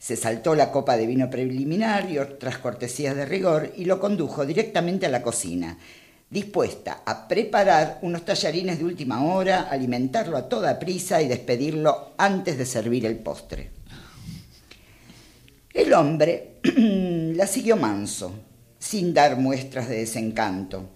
Se 0.00 0.16
saltó 0.16 0.56
la 0.56 0.72
copa 0.72 0.96
de 0.96 1.06
vino 1.06 1.30
preliminar 1.30 2.10
y 2.10 2.18
otras 2.18 2.58
cortesías 2.58 3.14
de 3.14 3.26
rigor 3.26 3.72
y 3.76 3.84
lo 3.84 4.00
condujo 4.00 4.44
directamente 4.44 5.06
a 5.06 5.10
la 5.10 5.22
cocina, 5.22 5.78
dispuesta 6.28 7.02
a 7.06 7.28
preparar 7.28 8.00
unos 8.02 8.24
tallarines 8.24 8.78
de 8.80 8.84
última 8.84 9.24
hora, 9.24 9.68
alimentarlo 9.70 10.36
a 10.36 10.48
toda 10.48 10.80
prisa 10.80 11.22
y 11.22 11.28
despedirlo 11.28 12.14
antes 12.18 12.58
de 12.58 12.66
servir 12.66 13.06
el 13.06 13.18
postre. 13.18 13.70
El 15.74 15.94
hombre 15.94 16.58
la 17.34 17.46
siguió 17.46 17.78
manso, 17.78 18.34
sin 18.78 19.14
dar 19.14 19.38
muestras 19.38 19.88
de 19.88 20.00
desencanto, 20.00 20.90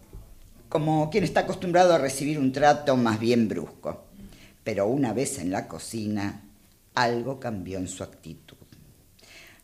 como 0.68 1.09
quien 1.09 1.25
está 1.25 1.40
acostumbrado 1.40 1.95
a 1.95 1.99
recibir 1.99 2.38
un 2.38 2.52
trato 2.52 2.95
más 2.95 3.18
bien 3.18 3.49
brusco. 3.49 4.04
Pero 4.62 4.87
una 4.87 5.14
vez 5.14 5.38
en 5.38 5.50
la 5.50 5.66
cocina, 5.66 6.42
algo 6.95 7.40
cambió 7.40 7.78
en 7.78 7.88
su 7.88 8.02
actitud. 8.02 8.59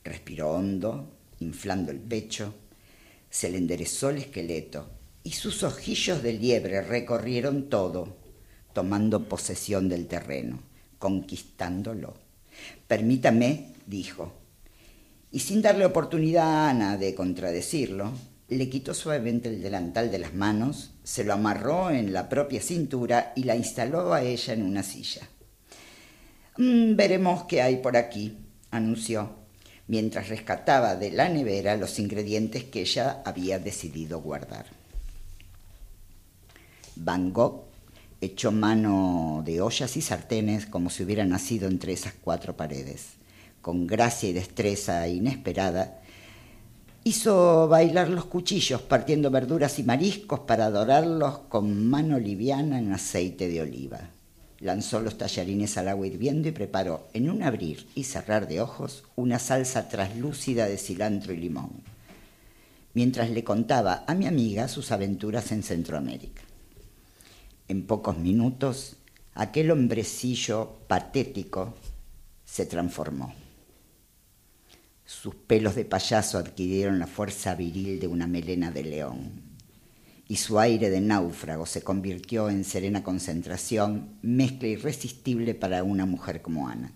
Respiró 0.03 0.53
hondo, 0.53 1.11
inflando 1.41 1.93
el 1.93 1.99
pecho, 1.99 2.55
se 3.29 3.51
le 3.51 3.59
enderezó 3.59 4.09
el 4.09 4.17
esqueleto 4.17 4.89
y 5.25 5.33
sus 5.33 5.63
ojillos 5.63 6.23
de 6.23 6.33
liebre 6.33 6.81
recorrieron 6.81 7.69
todo, 7.69 8.17
tomando 8.73 9.29
posesión 9.29 9.91
del 9.91 10.07
terreno, 10.07 10.61
conquistándolo. 10.99 12.15
Permítame, 12.87 13.75
dijo, 13.87 14.42
y 15.33 15.41
sin 15.41 15.63
darle 15.63 15.87
oportunidad 15.87 16.47
a 16.47 16.71
Ana 16.71 16.97
de 16.99 17.15
contradecirlo, 17.15 18.13
le 18.49 18.69
quitó 18.69 18.93
suavemente 18.93 19.49
el 19.49 19.63
delantal 19.63 20.11
de 20.11 20.19
las 20.19 20.35
manos, 20.35 20.91
se 21.03 21.25
lo 21.25 21.33
amarró 21.33 21.91
en 21.91 22.13
la 22.13 22.29
propia 22.29 22.61
cintura 22.61 23.33
y 23.35 23.45
la 23.45 23.57
instaló 23.57 24.13
a 24.13 24.23
ella 24.23 24.53
en 24.53 24.63
una 24.63 24.83
silla. 24.83 25.23
"Mm, 26.59 26.95
veremos 26.97 27.45
qué 27.45 27.63
hay 27.63 27.77
por 27.79 27.97
aquí, 27.97 28.37
anunció, 28.71 29.31
mientras 29.89 30.29
rescataba 30.29 30.97
de 30.97 31.11
la 31.11 31.31
nevera 31.31 31.79
los 31.79 31.99
ingredientes 31.99 32.65
que 32.65 32.83
ella 32.83 33.23
había 33.25 33.59
decidido 33.59 34.21
guardar. 34.21 34.67
Van 36.95 37.33
Gogh 37.33 37.65
echó 38.21 38.53
mano 38.53 39.43
de 39.47 39.63
ollas 39.63 39.97
y 39.97 40.03
sartenes 40.03 40.67
como 40.67 40.91
si 40.91 41.03
hubiera 41.03 41.25
nacido 41.25 41.69
entre 41.69 41.95
esas 41.95 42.13
cuatro 42.13 42.55
paredes. 42.55 43.22
Con 43.63 43.87
gracia 43.87 44.29
y 44.29 44.33
destreza 44.33 45.07
inesperada, 45.07 46.03
hizo 47.05 47.69
bailar 47.69 48.09
los 48.09 48.25
cuchillos 48.25 48.83
partiendo 48.83 49.31
verduras 49.31 49.79
y 49.79 49.85
mariscos 49.85 50.41
para 50.41 50.69
dorarlos 50.71 51.39
con 51.49 51.89
mano 51.89 52.19
liviana 52.19 52.81
en 52.81 52.93
aceite 52.93 53.49
de 53.49 53.63
oliva. 53.63 54.11
Lanzó 54.59 55.01
los 55.01 55.17
tallarines 55.17 55.77
al 55.79 55.89
agua 55.89 56.09
hirviendo 56.09 56.49
y 56.49 56.53
preparó 56.53 57.07
en 57.13 57.31
un 57.31 57.45
abrir 57.45 57.87
y 57.95 58.05
cerrar 58.05 58.49
de 58.49 58.61
ojos 58.61 59.05
una 59.15 59.39
salsa 59.39 59.89
traslúcida 59.89 60.67
de 60.67 60.77
cilantro 60.77 61.33
y 61.33 61.37
limón, 61.37 61.71
mientras 62.95 63.31
le 63.31 63.45
contaba 63.45 64.05
a 64.07 64.15
mi 64.15 64.27
amiga 64.27 64.69
sus 64.69 64.93
aventuras 64.93 65.51
en 65.53 65.63
Centroamérica. 65.63 66.43
En 67.69 67.87
pocos 67.87 68.19
minutos, 68.19 68.97
aquel 69.35 69.71
hombrecillo 69.71 70.79
patético 70.89 71.75
se 72.45 72.67
transformó. 72.67 73.42
Sus 75.21 75.35
pelos 75.35 75.75
de 75.75 75.85
payaso 75.85 76.39
adquirieron 76.39 76.99
la 76.99 77.07
fuerza 77.07 77.55
viril 77.55 78.01
de 78.01 78.07
una 78.07 78.27
melena 78.27 78.71
de 78.71 78.83
león, 78.83 79.43
y 80.27 80.37
su 80.37 80.59
aire 80.59 80.89
de 80.89 81.03
náufrago 81.03 81.67
se 81.67 81.83
convirtió 81.83 82.49
en 82.49 82.65
serena 82.65 83.05
concentración, 83.05 84.17
mezcla 84.23 84.69
irresistible 84.69 85.55
para 85.55 85.85
una 85.85 86.07
mujer 86.07 86.41
como 86.41 86.67
Ana. 86.67 86.93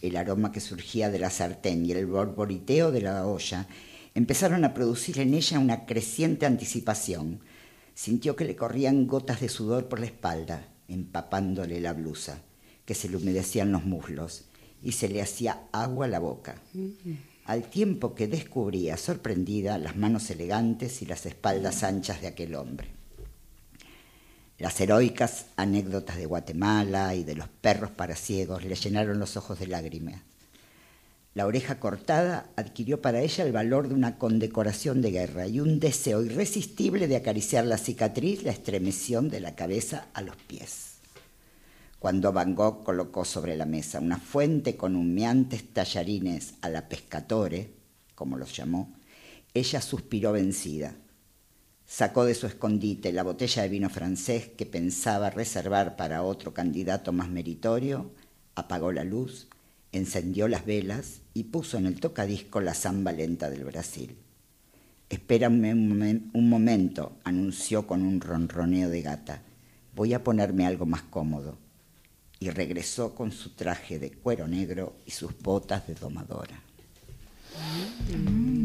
El 0.00 0.16
aroma 0.16 0.50
que 0.50 0.60
surgía 0.60 1.10
de 1.10 1.18
la 1.18 1.30
sartén 1.30 1.84
y 1.84 1.92
el 1.92 2.06
borboriteo 2.06 2.90
de 2.90 3.02
la 3.02 3.26
olla 3.26 3.68
empezaron 4.14 4.64
a 4.64 4.72
producir 4.72 5.20
en 5.20 5.34
ella 5.34 5.58
una 5.58 5.84
creciente 5.84 6.46
anticipación. 6.46 7.40
Sintió 7.94 8.34
que 8.34 8.46
le 8.46 8.56
corrían 8.56 9.06
gotas 9.06 9.40
de 9.42 9.50
sudor 9.50 9.88
por 9.88 10.00
la 10.00 10.06
espalda, 10.06 10.68
empapándole 10.88 11.80
la 11.82 11.92
blusa, 11.92 12.40
que 12.86 12.94
se 12.94 13.10
le 13.10 13.18
humedecían 13.18 13.70
los 13.72 13.84
muslos 13.84 14.46
y 14.82 14.92
se 14.92 15.08
le 15.08 15.22
hacía 15.22 15.62
agua 15.72 16.08
la 16.08 16.18
boca, 16.18 16.56
al 17.44 17.64
tiempo 17.70 18.14
que 18.14 18.28
descubría, 18.28 18.96
sorprendida, 18.96 19.78
las 19.78 19.96
manos 19.96 20.30
elegantes 20.30 21.02
y 21.02 21.06
las 21.06 21.26
espaldas 21.26 21.82
anchas 21.82 22.20
de 22.20 22.28
aquel 22.28 22.54
hombre. 22.54 22.88
Las 24.58 24.80
heroicas 24.80 25.46
anécdotas 25.56 26.16
de 26.16 26.26
Guatemala 26.26 27.14
y 27.14 27.24
de 27.24 27.34
los 27.34 27.48
perros 27.48 27.90
para 27.90 28.16
ciegos 28.16 28.64
le 28.64 28.74
llenaron 28.74 29.18
los 29.18 29.36
ojos 29.36 29.58
de 29.58 29.66
lágrimas. 29.66 30.22
La 31.34 31.44
oreja 31.44 31.78
cortada 31.78 32.48
adquirió 32.56 33.02
para 33.02 33.20
ella 33.20 33.44
el 33.44 33.52
valor 33.52 33.88
de 33.88 33.94
una 33.94 34.16
condecoración 34.16 35.02
de 35.02 35.10
guerra 35.10 35.46
y 35.46 35.60
un 35.60 35.78
deseo 35.80 36.24
irresistible 36.24 37.08
de 37.08 37.16
acariciar 37.16 37.66
la 37.66 37.76
cicatriz 37.76 38.42
la 38.42 38.52
estremeció 38.52 39.20
de 39.20 39.40
la 39.40 39.54
cabeza 39.54 40.06
a 40.14 40.22
los 40.22 40.36
pies. 40.36 40.85
Cuando 42.06 42.32
Van 42.32 42.54
Gogh 42.54 42.84
colocó 42.84 43.24
sobre 43.24 43.56
la 43.56 43.66
mesa 43.66 43.98
una 43.98 44.20
fuente 44.20 44.76
con 44.76 44.94
humeantes 44.94 45.72
tallarines 45.72 46.54
a 46.60 46.68
la 46.68 46.88
pescatore, 46.88 47.72
como 48.14 48.36
los 48.36 48.56
llamó, 48.56 48.94
ella 49.52 49.80
suspiró 49.80 50.30
vencida. 50.30 50.94
Sacó 51.84 52.24
de 52.24 52.36
su 52.36 52.46
escondite 52.46 53.12
la 53.12 53.24
botella 53.24 53.62
de 53.62 53.70
vino 53.70 53.90
francés 53.90 54.46
que 54.46 54.66
pensaba 54.66 55.30
reservar 55.30 55.96
para 55.96 56.22
otro 56.22 56.54
candidato 56.54 57.10
más 57.10 57.28
meritorio, 57.28 58.12
apagó 58.54 58.92
la 58.92 59.02
luz, 59.02 59.48
encendió 59.90 60.46
las 60.46 60.64
velas 60.64 61.22
y 61.34 61.42
puso 61.42 61.76
en 61.76 61.86
el 61.86 61.98
tocadisco 61.98 62.60
la 62.60 62.74
samba 62.74 63.10
lenta 63.10 63.50
del 63.50 63.64
Brasil. 63.64 64.16
Espérame 65.10 65.72
un, 65.72 66.30
un 66.32 66.48
momento, 66.48 67.16
anunció 67.24 67.88
con 67.88 68.02
un 68.02 68.20
ronroneo 68.20 68.90
de 68.90 69.02
gata. 69.02 69.42
Voy 69.96 70.14
a 70.14 70.22
ponerme 70.22 70.66
algo 70.66 70.86
más 70.86 71.02
cómodo. 71.02 71.65
Y 72.46 72.50
regresó 72.50 73.12
con 73.12 73.32
su 73.32 73.50
traje 73.50 73.98
de 73.98 74.12
cuero 74.12 74.46
negro 74.46 74.98
y 75.04 75.10
sus 75.10 75.36
botas 75.36 75.84
de 75.88 75.96
domadora. 75.96 76.62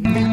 We 0.04 0.31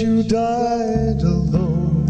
you 0.00 0.22
died 0.22 1.20
alone 1.22 2.06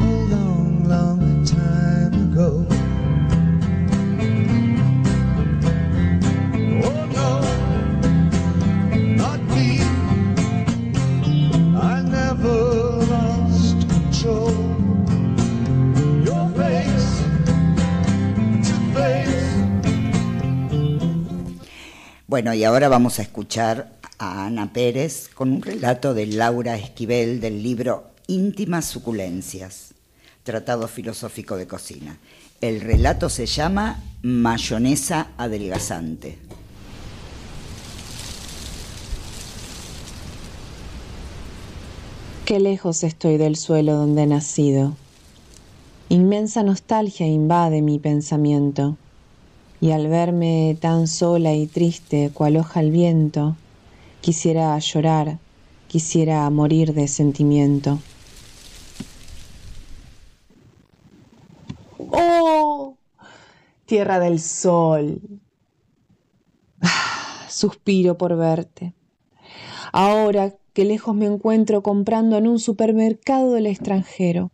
a 0.00 0.04
long, 0.30 0.84
long 0.88 1.44
time 1.44 2.32
ago. 2.32 2.66
Bueno, 22.26 22.54
y 22.54 22.62
ahora 22.62 22.88
vamos 22.88 23.18
a 23.18 23.22
escuchar 23.22 23.99
Ana 24.30 24.72
Pérez 24.72 25.28
con 25.28 25.52
un 25.52 25.62
relato 25.62 26.14
de 26.14 26.26
Laura 26.26 26.76
Esquivel 26.76 27.40
del 27.40 27.62
libro 27.62 28.10
Íntimas 28.26 28.84
Suculencias, 28.84 29.94
Tratado 30.44 30.86
Filosófico 30.88 31.56
de 31.56 31.66
Cocina. 31.66 32.18
El 32.60 32.80
relato 32.80 33.28
se 33.28 33.46
llama 33.46 34.02
Mayonesa 34.22 35.32
Adelgazante. 35.36 36.38
Qué 42.44 42.60
lejos 42.60 43.04
estoy 43.04 43.36
del 43.36 43.56
suelo 43.56 43.94
donde 43.94 44.22
he 44.22 44.26
nacido. 44.26 44.96
Inmensa 46.08 46.62
nostalgia 46.62 47.26
invade 47.26 47.82
mi 47.82 47.98
pensamiento, 47.98 48.96
y 49.80 49.92
al 49.92 50.08
verme 50.08 50.76
tan 50.80 51.06
sola 51.06 51.54
y 51.54 51.66
triste 51.66 52.30
cual 52.34 52.56
hoja 52.56 52.80
al 52.80 52.90
viento, 52.90 53.56
quisiera 54.20 54.78
llorar, 54.78 55.38
quisiera 55.88 56.48
morir 56.50 56.94
de 56.94 57.08
sentimiento. 57.08 57.98
¡Oh! 61.98 62.96
Tierra 63.86 64.20
del 64.20 64.40
sol. 64.40 65.20
Ah, 66.80 67.46
suspiro 67.48 68.16
por 68.16 68.36
verte. 68.36 68.94
Ahora 69.92 70.54
que 70.72 70.84
lejos 70.84 71.14
me 71.14 71.26
encuentro 71.26 71.82
comprando 71.82 72.36
en 72.36 72.46
un 72.46 72.58
supermercado 72.58 73.52
del 73.52 73.66
extranjero. 73.66 74.52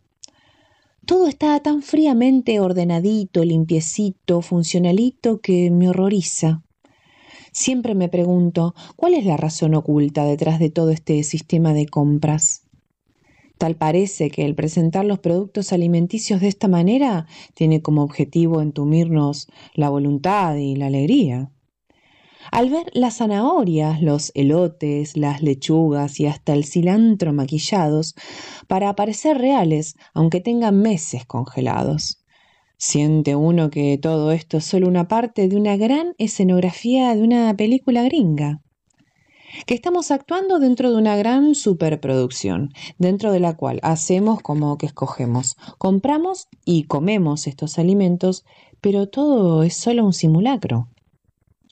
Todo 1.05 1.27
está 1.27 1.59
tan 1.61 1.83
fríamente 1.83 2.59
ordenadito, 2.59 3.45
limpiecito, 3.45 4.41
funcionalito 4.41 5.39
que 5.39 5.71
me 5.71 5.89
horroriza. 5.89 6.63
Siempre 7.59 7.95
me 7.95 8.07
pregunto, 8.07 8.75
¿cuál 8.95 9.15
es 9.15 9.25
la 9.25 9.35
razón 9.35 9.73
oculta 9.73 10.23
detrás 10.25 10.59
de 10.59 10.69
todo 10.69 10.91
este 10.91 11.23
sistema 11.23 11.73
de 11.73 11.87
compras? 11.87 12.67
Tal 13.57 13.75
parece 13.75 14.29
que 14.29 14.45
el 14.45 14.53
presentar 14.53 15.05
los 15.05 15.17
productos 15.17 15.73
alimenticios 15.73 16.39
de 16.39 16.49
esta 16.49 16.67
manera 16.67 17.25
tiene 17.55 17.81
como 17.81 18.03
objetivo 18.03 18.61
entumirnos 18.61 19.47
la 19.73 19.89
voluntad 19.89 20.55
y 20.57 20.75
la 20.75 20.85
alegría. 20.85 21.49
Al 22.51 22.69
ver 22.69 22.91
las 22.93 23.17
zanahorias, 23.17 24.03
los 24.03 24.31
elotes, 24.35 25.17
las 25.17 25.41
lechugas 25.41 26.19
y 26.19 26.27
hasta 26.27 26.53
el 26.53 26.63
cilantro 26.63 27.33
maquillados 27.33 28.13
para 28.67 28.95
parecer 28.95 29.39
reales, 29.39 29.95
aunque 30.13 30.41
tengan 30.41 30.79
meses 30.79 31.25
congelados. 31.25 32.23
Siente 32.79 33.35
uno 33.35 33.71
que 33.71 33.97
todo 33.97 34.31
esto 34.31 34.57
es 34.57 34.65
solo 34.65 34.87
una 34.87 35.07
parte 35.07 35.47
de 35.47 35.57
una 35.57 35.77
gran 35.77 36.13
escenografía 36.19 37.15
de 37.15 37.23
una 37.23 37.51
película 37.57 38.03
gringa. 38.03 38.61
Que 39.65 39.73
estamos 39.73 40.11
actuando 40.11 40.59
dentro 40.59 40.91
de 40.91 40.97
una 40.97 41.15
gran 41.15 41.55
superproducción, 41.55 42.69
dentro 42.99 43.31
de 43.31 43.39
la 43.39 43.57
cual 43.57 43.79
hacemos 43.81 44.43
como 44.43 44.77
que 44.77 44.85
escogemos, 44.85 45.55
compramos 45.79 46.49
y 46.65 46.83
comemos 46.83 47.47
estos 47.47 47.79
alimentos, 47.79 48.45
pero 48.79 49.07
todo 49.07 49.63
es 49.63 49.75
solo 49.75 50.05
un 50.05 50.13
simulacro. 50.13 50.89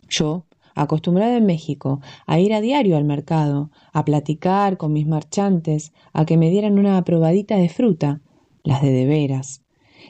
Yo, 0.09 0.47
acostumbrada 0.73 1.37
en 1.37 1.45
México 1.45 2.01
a 2.25 2.39
ir 2.39 2.51
a 2.51 2.61
diario 2.61 2.97
al 2.97 3.03
mercado, 3.03 3.69
a 3.93 4.05
platicar 4.05 4.77
con 4.77 4.91
mis 4.91 5.05
marchantes, 5.05 5.93
a 6.13 6.25
que 6.25 6.37
me 6.37 6.49
dieran 6.49 6.79
una 6.79 7.03
probadita 7.03 7.57
de 7.57 7.69
fruta, 7.69 8.21
las 8.63 8.81
de 8.81 8.89
de 8.89 9.05
veras, 9.05 9.64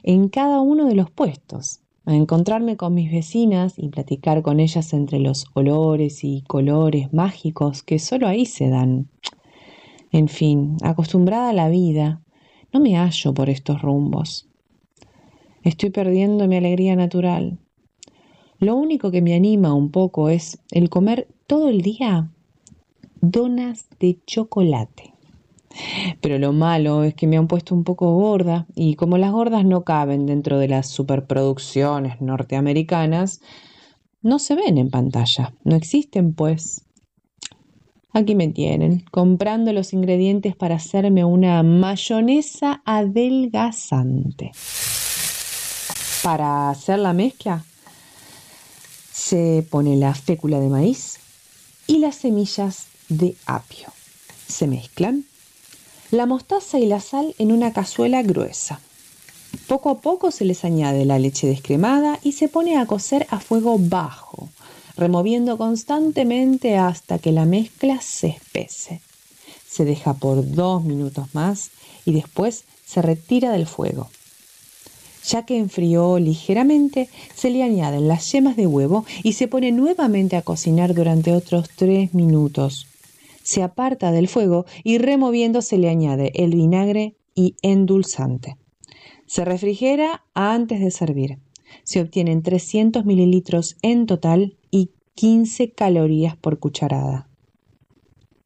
en 0.08 0.30
cada 0.30 0.62
uno 0.62 0.86
de 0.86 0.94
los 0.94 1.10
puestos, 1.10 1.82
a 2.06 2.14
encontrarme 2.14 2.78
con 2.78 2.94
mis 2.94 3.12
vecinas 3.12 3.74
y 3.78 3.90
platicar 3.90 4.44
con 4.44 4.60
ellas 4.60 4.94
entre 4.94 5.20
los 5.20 5.48
olores 5.56 6.24
y 6.24 6.44
colores 6.44 7.12
mágicos 7.12 7.82
que 7.82 7.98
solo 7.98 8.28
ahí 8.28 8.46
se 8.46 8.70
dan. 8.70 9.10
En 10.12 10.28
fin, 10.28 10.78
acostumbrada 10.84 11.50
a 11.50 11.54
la 11.54 11.70
vida, 11.70 12.22
no 12.72 12.80
me 12.82 12.96
hallo 12.96 13.34
por 13.34 13.50
estos 13.50 13.82
rumbos. 13.82 14.48
Estoy 15.64 15.90
perdiendo 15.90 16.48
mi 16.48 16.58
alegría 16.58 16.96
natural. 16.96 17.58
Lo 18.60 18.76
único 18.76 19.10
que 19.10 19.24
me 19.24 19.34
anima 19.34 19.74
un 19.74 19.90
poco 19.90 20.30
es 20.30 20.60
el 20.70 20.92
comer 20.92 21.28
todo 21.48 21.70
el 21.70 21.82
día 21.82 22.30
donas 23.22 23.88
de 24.00 24.20
chocolate. 24.28 25.15
Pero 26.22 26.38
lo 26.38 26.54
malo 26.54 27.04
es 27.04 27.16
que 27.16 27.28
me 27.28 27.38
han 27.38 27.48
puesto 27.48 27.74
un 27.74 27.84
poco 27.84 28.14
gorda 28.16 28.66
y 28.76 28.96
como 28.96 29.18
las 29.18 29.32
gordas 29.32 29.66
no 29.66 29.84
caben 29.84 30.26
dentro 30.26 30.60
de 30.60 30.68
las 30.68 30.88
superproducciones 30.88 32.22
norteamericanas, 32.22 33.42
no 34.22 34.40
se 34.40 34.56
ven 34.56 34.78
en 34.78 34.90
pantalla, 34.90 35.54
no 35.64 35.76
existen 35.76 36.34
pues. 36.34 36.84
Aquí 38.12 38.34
me 38.34 38.48
tienen, 38.48 39.04
comprando 39.12 39.74
los 39.74 39.92
ingredientes 39.92 40.56
para 40.56 40.76
hacerme 40.76 41.26
una 41.26 41.62
mayonesa 41.64 42.82
adelgazante. 42.86 44.52
Para 46.24 46.70
hacer 46.70 47.00
la 47.00 47.14
mezcla, 47.14 47.66
se 49.12 49.68
pone 49.70 49.98
la 49.98 50.16
fécula 50.16 50.60
de 50.60 50.70
maíz 50.70 51.20
y 51.88 52.00
las 52.00 52.16
semillas 52.16 52.88
de 53.10 53.36
apio. 53.46 53.90
Se 54.48 54.66
mezclan. 54.66 55.26
La 56.16 56.26
mostaza 56.26 56.80
y 56.80 56.86
la 56.86 57.02
sal 57.02 57.36
en 57.40 57.52
una 57.52 57.74
cazuela 57.74 58.24
gruesa. 58.24 58.80
Poco 59.68 59.90
a 59.90 60.00
poco 60.00 60.32
se 60.32 60.46
les 60.46 60.64
añade 60.64 61.04
la 61.04 61.20
leche 61.20 61.46
descremada 61.46 62.20
y 62.24 62.32
se 62.32 62.48
pone 62.48 62.78
a 62.78 62.86
cocer 62.86 63.28
a 63.32 63.42
fuego 63.42 63.76
bajo, 63.78 64.48
removiendo 64.96 65.58
constantemente 65.58 66.78
hasta 66.78 67.20
que 67.20 67.34
la 67.34 67.44
mezcla 67.44 68.00
se 68.00 68.28
espese. 68.28 69.02
Se 69.70 69.84
deja 69.84 70.14
por 70.14 70.50
dos 70.50 70.86
minutos 70.86 71.28
más 71.36 71.72
y 72.06 72.14
después 72.14 72.64
se 72.86 73.02
retira 73.02 73.52
del 73.52 73.68
fuego. 73.68 74.10
Ya 75.28 75.46
que 75.46 75.58
enfrió 75.58 76.18
ligeramente, 76.18 77.10
se 77.36 77.50
le 77.50 77.62
añaden 77.62 78.08
las 78.08 78.32
yemas 78.32 78.56
de 78.56 78.68
huevo 78.68 79.04
y 79.22 79.34
se 79.34 79.50
pone 79.50 79.74
nuevamente 79.74 80.38
a 80.38 80.44
cocinar 80.44 80.94
durante 80.94 81.34
otros 81.34 81.68
tres 81.76 82.14
minutos. 82.14 82.88
Se 83.46 83.62
aparta 83.62 84.12
del 84.12 84.28
fuego 84.28 84.66
y 84.84 84.98
removiendo 84.98 85.62
se 85.62 85.78
le 85.78 85.88
añade 85.88 86.32
el 86.34 86.56
vinagre 86.56 87.16
y 87.36 87.56
endulzante. 87.62 88.58
Se 89.28 89.46
refrigera 89.46 90.26
antes 90.34 90.80
de 90.80 90.90
servir. 90.90 91.38
Se 91.84 92.02
obtienen 92.02 92.42
300 92.42 93.06
mililitros 93.06 93.78
en 93.84 94.08
total 94.08 94.58
y 94.72 94.90
15 95.14 95.74
calorías 95.74 96.36
por 96.36 96.58
cucharada. 96.58 97.30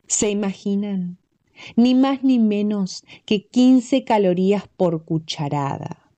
¿Se 0.07 0.31
imaginan? 0.31 1.17
Ni 1.77 1.95
más 1.95 2.21
ni 2.21 2.37
menos 2.37 3.05
que 3.25 3.45
15 3.47 4.03
calorías 4.03 4.67
por 4.67 5.05
cucharada. 5.05 6.11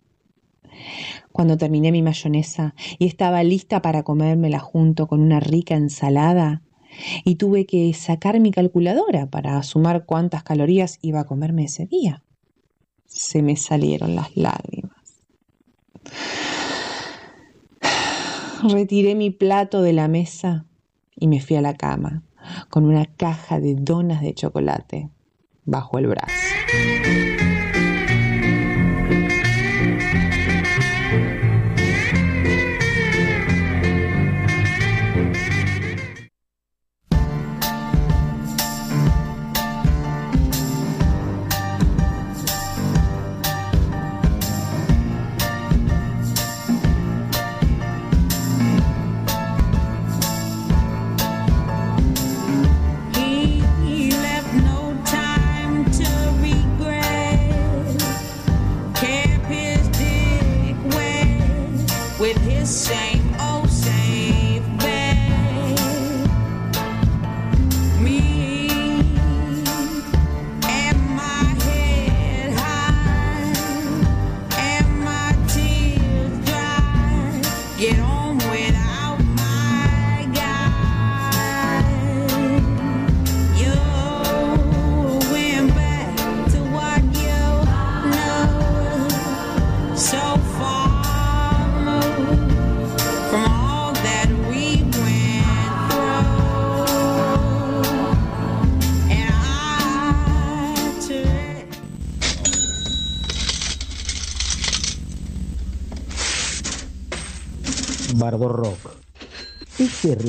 Cuando 1.32 1.56
terminé 1.56 1.92
mi 1.92 2.02
mayonesa 2.02 2.74
y 2.98 3.06
estaba 3.06 3.44
lista 3.44 3.84
para 3.84 4.02
comérmela 4.02 4.58
junto 4.58 5.06
con 5.06 5.22
una 5.22 5.40
rica 5.40 5.76
ensalada, 5.76 6.64
y 7.24 7.36
tuve 7.36 7.66
que 7.66 7.94
sacar 7.94 8.40
mi 8.40 8.52
calculadora 8.52 9.28
para 9.28 9.62
sumar 9.64 10.06
cuántas 10.06 10.44
calorías 10.44 11.00
iba 11.02 11.22
a 11.22 11.26
comerme 11.26 11.66
ese 11.66 11.86
día. 11.86 12.24
Se 13.06 13.42
me 13.42 13.56
salieron 13.56 14.16
las 14.16 14.36
lágrimas. 14.36 14.92
Retiré 18.64 19.16
mi 19.16 19.32
plato 19.32 19.82
de 19.82 19.94
la 19.94 20.08
mesa 20.08 20.66
y 21.16 21.28
me 21.28 21.42
fui 21.42 21.56
a 21.56 21.62
la 21.62 21.76
cama 21.76 22.24
con 22.70 22.86
una 22.86 23.06
caja 23.06 23.60
de 23.60 23.76
donas 23.76 24.22
de 24.22 24.34
chocolate 24.34 25.10
bajo 25.66 25.98
el 25.98 26.08
brazo. 26.08 26.36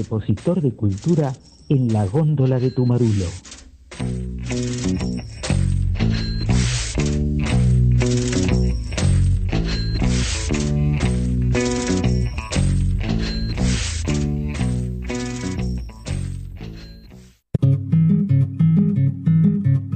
Repositor 0.02 0.60
de 0.60 0.72
cultura 0.72 1.32
en 1.68 1.92
la 1.92 2.04
góndola 2.06 2.58
de 2.58 2.72
tu 2.72 2.84
marulo. 2.84 3.26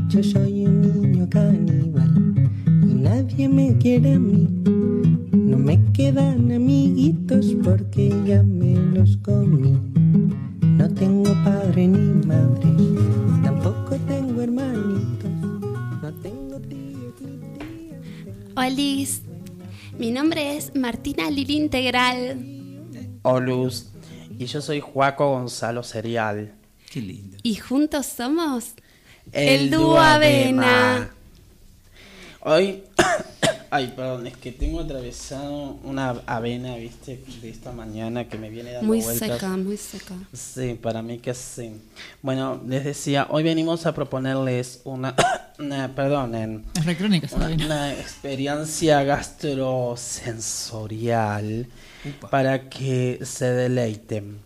Yo 0.08 0.22
soy 0.22 0.66
un 0.66 0.80
niño 0.82 1.28
caníbal 1.28 2.14
y 2.64 2.94
nadie 2.94 3.48
me 3.48 3.76
quiere 3.78 4.18
a. 4.20 4.35
Olus. 23.36 23.86
Y 24.38 24.44
yo 24.46 24.60
soy 24.60 24.80
Juaco 24.80 25.30
Gonzalo 25.30 25.82
Serial. 25.82 26.52
Qué 26.90 27.00
lindo. 27.00 27.38
Y 27.42 27.54
juntos 27.56 28.04
somos 28.06 28.72
El 29.32 29.70
dúo 29.70 29.80
dúo 29.80 29.98
Avena. 29.98 31.10
Hoy. 32.40 32.84
Ay, 33.70 33.92
perdón, 33.96 34.26
es 34.28 34.36
que 34.36 34.52
tengo 34.52 34.78
atravesado 34.80 35.78
una 35.82 36.10
avena, 36.26 36.76
viste, 36.76 37.20
de 37.42 37.50
esta 37.50 37.72
mañana 37.72 38.28
que 38.28 38.38
me 38.38 38.48
viene 38.48 38.70
dando 38.72 38.86
Muy 38.86 39.00
vueltas. 39.00 39.28
seca, 39.28 39.48
muy 39.56 39.76
seca. 39.76 40.14
Sí, 40.32 40.78
para 40.80 41.02
mí 41.02 41.18
que 41.18 41.34
sí. 41.34 41.72
Bueno, 42.22 42.62
les 42.66 42.84
decía, 42.84 43.26
hoy 43.28 43.42
venimos 43.42 43.84
a 43.84 43.92
proponerles 43.92 44.82
una, 44.84 45.16
una 45.58 45.92
perdón, 45.96 46.64
una 47.64 47.92
experiencia 47.92 49.02
gastrosensorial 49.02 51.66
para 52.30 52.68
que 52.68 53.18
se 53.22 53.46
deleiten. 53.46 54.38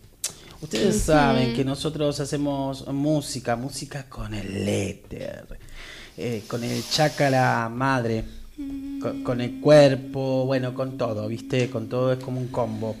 Ustedes 0.61 1.01
saben 1.01 1.53
que 1.55 1.65
nosotros 1.65 2.19
hacemos 2.19 2.87
música, 2.87 3.55
música 3.55 4.07
con 4.07 4.33
el 4.33 4.67
éter, 4.67 5.45
eh, 6.17 6.43
con 6.47 6.63
el 6.63 6.83
chácara 6.87 7.67
madre, 7.69 8.23
con, 9.01 9.23
con 9.23 9.41
el 9.41 9.59
cuerpo, 9.59 10.45
bueno, 10.45 10.75
con 10.75 10.97
todo, 10.97 11.27
¿viste? 11.27 11.69
Con 11.71 11.89
todo 11.89 12.13
es 12.13 12.19
como 12.23 12.39
un 12.39 12.49
combo. 12.49 12.95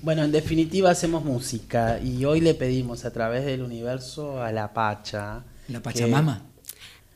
Bueno, 0.00 0.24
en 0.24 0.32
definitiva 0.32 0.90
hacemos 0.90 1.22
música 1.24 2.00
y 2.00 2.24
hoy 2.24 2.40
le 2.40 2.54
pedimos 2.54 3.04
a 3.04 3.12
través 3.12 3.44
del 3.44 3.62
universo 3.62 4.42
a 4.42 4.50
la 4.50 4.72
Pacha. 4.72 5.44
¿La 5.68 5.78
que- 5.78 5.84
Pachamama? 5.84 6.42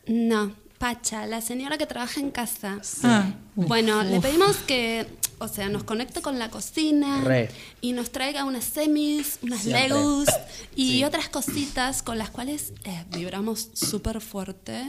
No, 0.09 0.53
Pacha, 0.79 1.27
la 1.27 1.41
señora 1.41 1.79
que 1.79 1.87
trabaja 1.87 2.21
en 2.21 2.31
casa. 2.31 2.81
Ah, 3.03 3.33
Bueno, 3.55 4.03
le 4.03 4.21
pedimos 4.21 4.57
que, 4.59 5.07
o 5.39 5.49
sea, 5.49 5.71
nos 5.71 5.85
conecte 5.85 6.21
con 6.21 6.39
la 6.39 6.51
cocina 6.51 7.23
Re. 7.25 7.51
y 7.81 7.93
nos 7.93 8.11
traiga 8.11 8.45
unas 8.45 8.65
semis, 8.65 9.39
unas 9.43 9.63
Siempre. 9.63 9.89
legus 9.89 10.29
y 10.75 10.91
Sí. 10.99 11.05
otras 11.05 11.31
cositas 11.31 12.03
con 12.03 12.19
las 12.19 12.29
cuales 12.29 12.75
eh, 12.85 13.05
vibramos 13.11 13.71
súper 13.73 14.21
fuerte. 14.21 14.83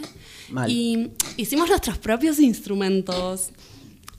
Mal. 0.50 0.69
Y 0.69 1.12
hicimos 1.38 1.69
nuestros 1.69 1.97
propios 1.97 2.39
instrumentos. 2.39 3.52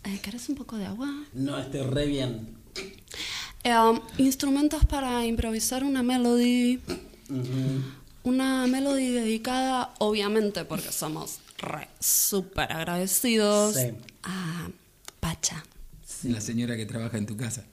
Eh, 0.05 0.19
¿Querés 0.23 0.49
un 0.49 0.55
poco 0.55 0.77
de 0.79 0.87
agua? 0.87 1.13
No, 1.35 1.59
estoy 1.59 1.83
re 1.83 2.07
bien. 2.07 2.49
Eh, 3.65 3.75
um, 3.77 4.01
instrumentos 4.17 4.87
para 4.87 5.27
improvisar 5.27 5.85
una 5.85 6.03
melody. 6.03 6.81
Una 8.25 8.67
melody 8.67 9.09
dedicada, 9.11 9.93
obviamente, 9.99 10.65
porque 10.65 10.93
somos 10.93 11.41
súper 12.01 12.73
agradecidos 12.73 13.75
Sí. 13.75 13.91
a 14.23 14.69
Pacha. 15.21 15.63
La 16.25 16.41
señora 16.41 16.77
que 16.77 16.87
trabaja 16.87 17.17
en 17.19 17.27
tu 17.27 17.37
casa. 17.37 17.65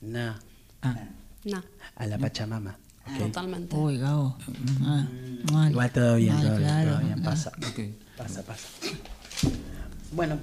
No, 0.00 0.34
Ah, 0.82 0.96
No, 1.44 1.62
a 1.96 2.06
la 2.06 2.18
Pachamama. 2.18 2.78
ok. 3.06 3.18
totalmente. 3.18 3.76
Uy, 3.76 3.98
Gabo. 3.98 4.36
Ah, 4.82 5.06
mal. 5.52 5.70
Igual 5.70 5.90
todo 5.92 6.16
bien, 6.16 6.34
Mal, 6.34 6.42
todo 6.46 6.56
bien, 6.56 6.68
claro. 6.68 6.90
todo 6.92 7.00
bien, 7.00 7.20
Ah. 7.20 7.22
pasa. 7.24 7.52
ok. 7.58 7.80
Pasa, 8.16 8.42
pasa. 8.42 8.68
Bueno. 10.12 10.38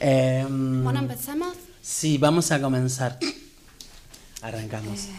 em, 0.00 0.82
Bueno, 0.84 1.00
empezamos. 1.00 1.56
Sí, 1.82 2.16
vamos 2.18 2.50
a 2.52 2.60
comenzar. 2.60 3.18
Arrancamos. 4.42 5.08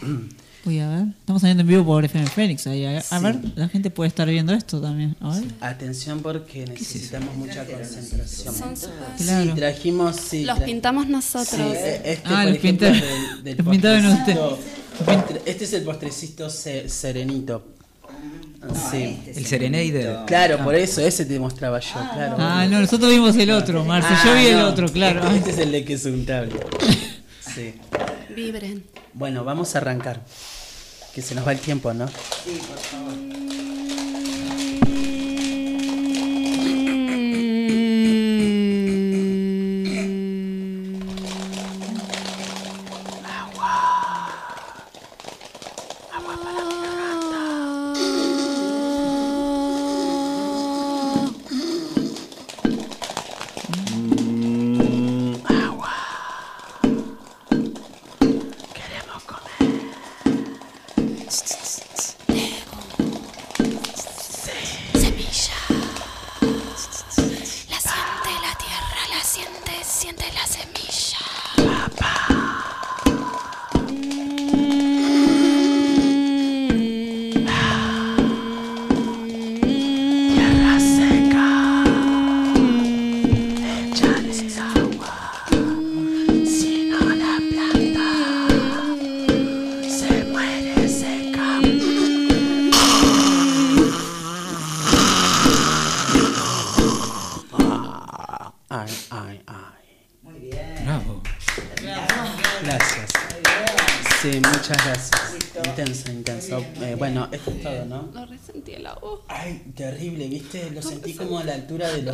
Uy, 0.64 0.78
a 0.78 0.88
ver. 0.88 1.04
Estamos 1.18 1.42
saliendo 1.42 1.62
en 1.62 1.66
vivo 1.66 1.84
por 1.84 2.04
FM 2.04 2.26
Fénix. 2.28 2.66
Ahí. 2.68 2.84
A, 2.84 3.02
a 3.10 3.18
ver, 3.18 3.36
la 3.56 3.68
gente 3.68 3.90
puede 3.90 4.08
estar 4.08 4.28
viendo 4.28 4.52
esto 4.54 4.80
también. 4.80 5.16
A 5.20 5.30
ver. 5.34 5.44
Atención 5.60 6.20
porque 6.22 6.64
necesitamos 6.66 7.34
mucha 7.34 7.64
concentración. 7.64 8.54
Son 8.54 8.74
Claro. 9.18 9.44
Sí, 9.44 9.56
trajimos, 9.56 10.16
sí. 10.16 10.44
Los 10.44 10.58
tra- 10.58 10.64
pintamos 10.64 11.08
nosotros. 11.08 11.48
Sí, 11.50 11.60
eh, 11.60 12.02
este, 12.04 12.22
Ah, 12.28 12.42
por 12.42 12.44
los 12.52 12.54
ejemplo, 12.56 12.88
pintaron- 12.88 13.00
del, 13.00 13.44
del 13.44 13.56
los 13.58 13.68
pintaron 13.68 14.04
postrecito- 14.18 14.58
postre- 15.04 15.40
Este 15.46 15.64
es 15.64 15.72
el 15.72 15.82
postrecito 15.82 16.48
se- 16.50 16.88
serenito. 16.88 17.66
Sí. 18.92 19.18
El 19.34 19.44
Serenader. 19.44 20.18
Claro, 20.26 20.58
Ah. 20.60 20.64
por 20.64 20.76
eso 20.76 21.00
ese 21.00 21.24
te 21.26 21.36
mostraba 21.40 21.80
yo, 21.80 21.94
claro. 22.14 22.36
Ah, 22.38 22.64
no, 22.70 22.80
nosotros 22.80 23.10
vimos 23.10 23.34
el 23.34 23.50
otro, 23.50 23.84
Marce. 23.84 24.08
Yo 24.24 24.30
Ah, 24.30 24.34
vi 24.38 24.46
el 24.46 24.60
otro, 24.60 24.86
claro. 24.88 25.24
Este, 25.24 25.38
este 25.38 25.50
es 25.50 25.58
el 25.58 25.72
de 25.72 25.84
que 25.84 25.94
es 25.94 26.04
untable. 26.04 26.52
Sí. 27.54 27.74
Vibren. 28.34 28.82
Bueno, 29.12 29.44
vamos 29.44 29.74
a 29.74 29.78
arrancar. 29.78 30.22
Que 31.14 31.20
se 31.22 31.34
nos 31.34 31.46
va 31.46 31.52
el 31.52 31.60
tiempo, 31.60 31.92
¿no? 31.92 32.06
Semilla. 32.08 33.71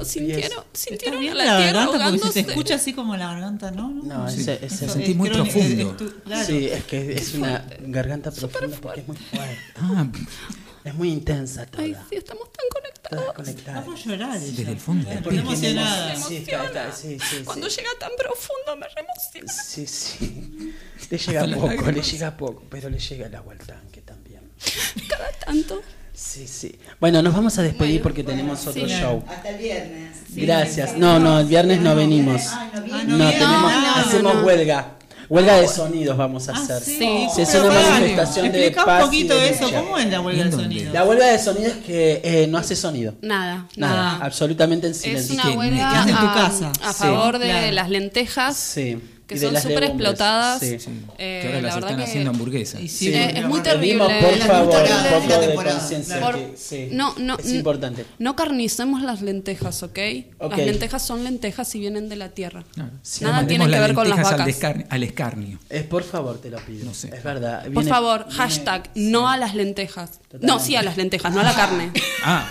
Sintieron, 0.08 0.64
sintieron 0.72 1.20
Bien 1.20 1.32
a 1.32 1.36
la, 1.36 1.44
la 1.44 1.56
tierra 1.58 1.86
garganta 1.86 2.10
porque 2.10 2.32
se 2.32 2.32
te 2.44 2.50
escucha 2.50 2.74
así 2.76 2.92
como 2.92 3.16
la 3.16 3.28
garganta, 3.28 3.70
¿no? 3.70 3.88
No, 3.90 4.28
Sí, 4.30 4.40
ese, 4.40 4.64
ese 4.64 4.88
sentí 4.88 5.14
muy 5.14 5.28
crónico, 5.30 5.52
profundo. 5.58 5.90
es 5.90 5.96
tu- 5.96 6.20
claro. 6.22 6.46
Sí, 6.46 6.66
es 6.66 6.84
que 6.84 7.12
es 7.12 7.34
una 7.34 7.66
garganta 7.80 8.30
profunda 8.30 8.76
porque 8.80 9.00
es 9.00 9.08
muy 9.08 9.16
fuerte. 9.16 9.58
Ah, 9.76 10.06
Es 10.84 10.94
muy 10.94 11.10
intensa 11.10 11.66
toda. 11.66 11.84
Ay, 11.84 11.94
sí, 12.08 12.16
estamos 12.16 12.44
tan 12.52 12.64
conectados. 12.70 13.24
Toda 13.24 13.34
conectada. 13.34 13.80
Vamos 13.80 14.00
a 14.00 14.04
llorar. 14.08 14.36
ella. 14.36 14.46
desde 14.46 14.70
el 14.72 14.78
fondo. 14.78 15.08
Porque 15.22 15.38
emocionada. 15.38 16.16
Sí, 16.16 16.36
está- 16.36 16.64
está- 16.66 16.92
sí, 16.92 17.18
sí, 17.18 17.42
Cuando 17.44 17.68
sí. 17.68 17.76
llega 17.76 17.90
tan 17.98 18.10
profundo 18.16 18.76
me 18.78 18.86
remociona. 18.88 19.52
Sí, 19.52 19.86
sí. 19.86 20.74
Le 21.10 21.18
llega 21.18 21.44
poco, 21.56 21.90
le 21.90 22.02
llega 22.02 22.36
poco, 22.36 22.62
pero 22.70 22.88
le 22.90 22.98
llega 22.98 23.26
el 23.26 23.34
agua 23.34 23.52
al 23.54 23.58
tanque 23.66 24.00
también. 24.02 24.40
Cada 25.08 25.30
tanto. 25.44 25.82
Sí, 26.20 26.48
sí. 26.48 26.76
Bueno, 26.98 27.22
nos 27.22 27.32
vamos 27.32 27.56
a 27.58 27.62
despedir 27.62 28.00
Bueno, 28.00 28.02
porque 28.02 28.24
tenemos 28.24 28.66
otro 28.66 28.86
sí. 28.88 28.92
show. 28.92 29.22
Hasta 29.28 29.50
el 29.50 29.58
viernes. 29.58 30.16
Gracias. 30.30 30.96
No, 30.96 31.20
no, 31.20 31.38
el 31.38 31.46
viernes 31.46 31.80
no 31.80 31.94
venimos. 31.94 32.42
Ah, 32.48 32.70
No, 32.74 32.80
tenemos, 32.82 33.06
No, 33.72 33.80
no, 33.80 33.94
hacemos 33.96 34.34
no. 34.34 34.40
huelga. 34.42 34.94
Huelga 35.28 35.56
de 35.58 35.68
sonidos 35.68 36.16
vamos 36.16 36.48
a 36.48 36.52
Ah, 36.52 36.56
hacer. 36.62 36.82
sí. 36.82 37.26
Sí, 37.34 37.42
es 37.42 37.54
una 37.54 37.68
manifestación 37.90 38.50
de 38.50 38.66
explica 38.66 38.84
un 38.96 38.98
y 39.00 39.04
poquito 39.04 39.34
de 39.38 39.48
eso. 39.50 39.64
lucha. 39.66 39.80
¿Cómo 39.80 39.98
es 39.98 40.06
la 40.10 40.20
huelga 40.22 40.44
de 40.44 40.50
sonido? 40.52 40.92
La 40.92 41.04
huelga 41.04 41.26
de 41.26 41.38
sonido 41.38 41.66
es 41.68 41.76
que 41.76 42.20
eh, 42.24 42.46
no 42.48 42.58
hace 42.58 42.74
sonido. 42.74 43.14
Nada, 43.20 43.68
Nada, 43.76 43.94
nada. 43.96 44.24
absolutamente 44.24 44.86
en 44.86 44.92
Es 44.92 44.98
silencio. 45.00 45.34
una 45.34 45.50
huelga 45.50 45.90
quedas 45.90 46.08
en 46.08 46.16
tu 46.16 46.26
a, 46.26 46.34
casa. 46.34 46.72
a 46.82 46.92
Sí. 46.94 46.98
favor 47.00 47.38
de 47.38 47.46
Claro. 47.48 47.72
las 47.72 47.90
lentejas 47.90 48.56
Sí. 48.56 48.98
Que 49.28 49.34
y 49.36 49.38
son 49.38 49.54
súper 49.60 49.84
explotadas. 49.84 50.58
Sí. 50.60 50.76
Eh, 51.18 51.38
que 51.42 51.46
ahora 51.48 51.60
la 51.60 51.68
las 51.68 51.76
están 51.76 51.96
que- 51.98 52.02
haciendo 52.04 52.30
hamburguesas. 52.30 52.80
Sí, 52.90 53.14
es 53.14 53.44
muy 53.46 53.60
terrible. 53.60 54.04
Por 54.22 54.36
La 54.38 54.46
favor, 54.46 54.74
un 54.74 55.28
poco 55.28 55.40
de 55.40 55.54
conciencia. 55.54 56.32
sí, 56.56 56.88
No, 56.90 57.14
no, 57.18 57.36
es 57.38 57.52
importante. 57.52 58.04
No 58.18 58.34
carnicemos 58.34 59.02
las 59.02 59.20
lentejas, 59.22 59.82
¿ok? 59.82 59.98
Ok. 60.38 60.50
Las 60.56 60.60
lentejas 60.66 61.06
son 61.06 61.22
lentejas 61.24 61.74
y 61.74 61.80
vienen 61.80 62.08
de 62.08 62.16
la 62.16 62.30
tierra. 62.30 62.64
Sí. 63.02 63.24
Nada 63.24 63.46
tiene 63.46 63.68
que 63.68 63.78
ver 63.78 63.94
con 63.94 64.08
las 64.08 64.16
lentejas 64.18 64.32
al 64.32 64.38
vacas. 64.38 64.46
descar- 64.46 64.86
Al, 64.88 65.02
escarnio. 65.02 65.58
Es 65.68 65.82
por 65.84 66.02
favor, 66.04 66.40
te 66.40 66.48
lo 66.50 66.58
pido. 66.60 66.84
No 66.86 66.94
sé. 66.94 67.08
Es 67.14 67.22
verdad. 67.22 67.66
Por 67.72 67.84
favor, 67.84 68.20
viene- 68.24 68.34
hashtag 68.34 68.90
no 68.94 69.28
a 69.28 69.36
las 69.36 69.54
lentejas. 69.54 70.18
Totalmente. 70.20 70.46
No, 70.46 70.58
sí 70.58 70.74
a 70.76 70.82
las 70.82 70.96
lentejas, 70.96 71.32
no 71.34 71.40
a 71.40 71.44
la 71.44 71.54
carne. 71.54 71.92
Ah, 72.24 72.48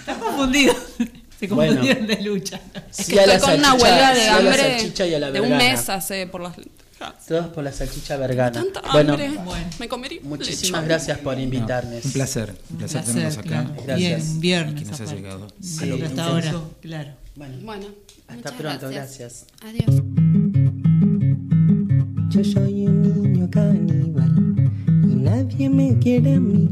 Está 0.00 0.14
confundido. 0.14 0.74
Se 1.40 1.46
Bueno. 1.48 1.72
confundieron 1.80 2.06
de 2.06 2.20
lucha. 2.22 2.60
Es 2.90 2.96
Sí 3.06 3.12
que 3.14 3.20
a 3.20 3.26
la 3.26 3.34
estoy 3.34 3.50
con 3.52 3.58
una 3.60 3.68
salchicha- 3.70 3.82
huelga 3.82 4.14
de 4.14 4.20
sí 4.20 4.26
a 4.26 4.30
la 4.32 4.36
hambre 4.38 4.56
salchicha 4.78 5.06
y 5.06 5.14
a 5.14 5.18
la 5.18 5.30
de 5.30 5.40
un 5.40 5.56
mes 5.56 5.88
hace 5.88 6.26
por 6.26 6.42
las. 6.42 6.54
Todos 7.26 7.46
por 7.46 7.64
la 7.64 7.72
salchicha 7.72 8.18
vergana. 8.18 8.52
Tanta 8.52 8.82
bueno, 8.92 9.14
hambre. 9.14 9.30
Bueno. 9.42 9.66
Me 9.78 9.88
comería 9.88 10.20
muchísimas 10.22 10.84
gracias 10.84 11.16
por 11.18 11.34
no, 11.36 11.42
invitarnos. 11.42 12.04
un 12.04 12.12
placer. 12.12 12.54
Un 12.70 12.76
placer, 12.76 13.00
Placer, 13.00 13.04
tenerlos 13.14 13.38
acá. 13.38 13.48
claro. 13.48 13.82
Gracias. 13.86 14.20
Bien, 14.22 14.40
viernes. 14.40 14.74
que 14.82 14.90
nos 14.90 15.00
ha 15.00 15.14
llegado. 15.14 15.46
Sí, 15.62 16.02
hasta 16.04 16.24
ahora, 16.24 16.54
claro. 16.82 17.10
Bueno, 17.36 17.54
Bueno, 17.62 17.86
hasta 18.28 18.52
pronto, 18.52 18.90
gracias. 18.90 19.46
Adiós. 19.62 20.02
Yo 22.28 22.44
soy 22.44 22.86
un 22.86 23.02
niño 23.32 23.48
caníbal 23.50 24.49
nadie 25.30 25.70
me 25.70 25.96
quiere 26.00 26.34
a 26.34 26.40
mí. 26.40 26.68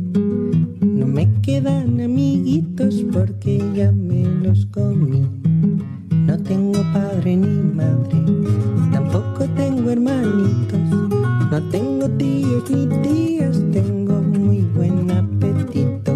No 0.80 1.06
me 1.06 1.24
quedan 1.42 2.00
amiguitos 2.00 3.04
porque 3.12 3.62
ya 3.74 3.92
me 3.92 4.24
los 4.44 4.66
comí. 4.66 5.22
No 6.10 6.36
tengo 6.42 6.80
padre 6.92 7.36
ni 7.36 7.62
madre, 7.80 8.18
tampoco 8.92 9.44
tengo 9.56 9.90
hermanitos. 9.90 10.88
No 11.52 11.58
tengo 11.70 12.08
tíos 12.22 12.68
ni 12.70 12.84
tías, 13.04 13.62
tengo 13.70 14.20
muy 14.20 14.60
buen 14.76 15.08
apetito. 15.10 16.12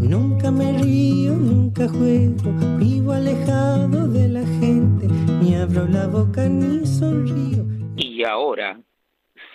Nunca 0.00 0.50
me 0.50 0.78
río, 0.78 1.34
nunca 1.36 1.86
juego, 1.88 2.50
vivo 2.78 3.12
alejado 3.12 4.08
de 4.08 4.28
la 4.28 4.46
gente, 4.60 5.08
ni 5.40 5.54
abro 5.56 5.86
la 5.86 6.06
boca 6.06 6.48
ni 6.48 6.86
sonrío. 6.86 7.64
Y 7.96 8.24
ahora, 8.24 8.80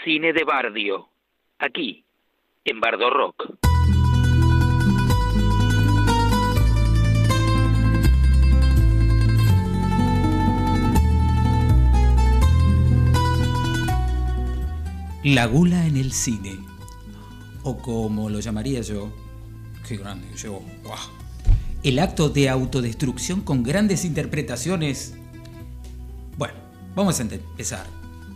cine 0.04 0.32
de 0.34 0.44
Bardio, 0.44 1.15
aquí, 1.60 2.06
en 2.64 2.80
Bardo 2.80 3.10
Rock. 3.10 3.58
La 15.24 15.48
gula 15.48 15.88
en 15.88 15.98
el 15.98 16.12
cine. 16.12 16.60
O 17.64 17.78
como 17.78 18.30
lo 18.30 18.40
llamaría 18.40 18.82
yo. 18.82 19.12
Qué 19.88 19.98
grande 19.98 20.28
llegó. 20.36 20.64
¡Guau! 20.84 21.00
El 21.82 21.98
acto 21.98 22.30
de 22.30 22.48
autodestrucción 22.48 23.42
con 23.42 23.64
grandes 23.64 24.06
interpretaciones. 24.06 25.16
Bueno, 26.38 26.54
vamos 26.96 27.20
a 27.20 27.24
empezar. 27.24 27.88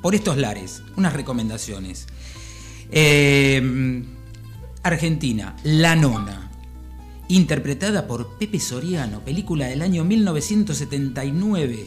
Por 0.01 0.15
estos 0.15 0.38
lares, 0.38 0.82
unas 0.97 1.13
recomendaciones. 1.13 2.08
Eh, 2.91 4.04
Argentina, 4.84 5.56
La 5.63 5.95
Nona. 5.95 6.49
Interpretada 7.28 8.08
por 8.08 8.38
Pepe 8.39 8.60
Soriano, 8.60 9.19
película 9.19 9.67
del 9.67 9.84
año 9.84 10.04
1979, 10.04 11.86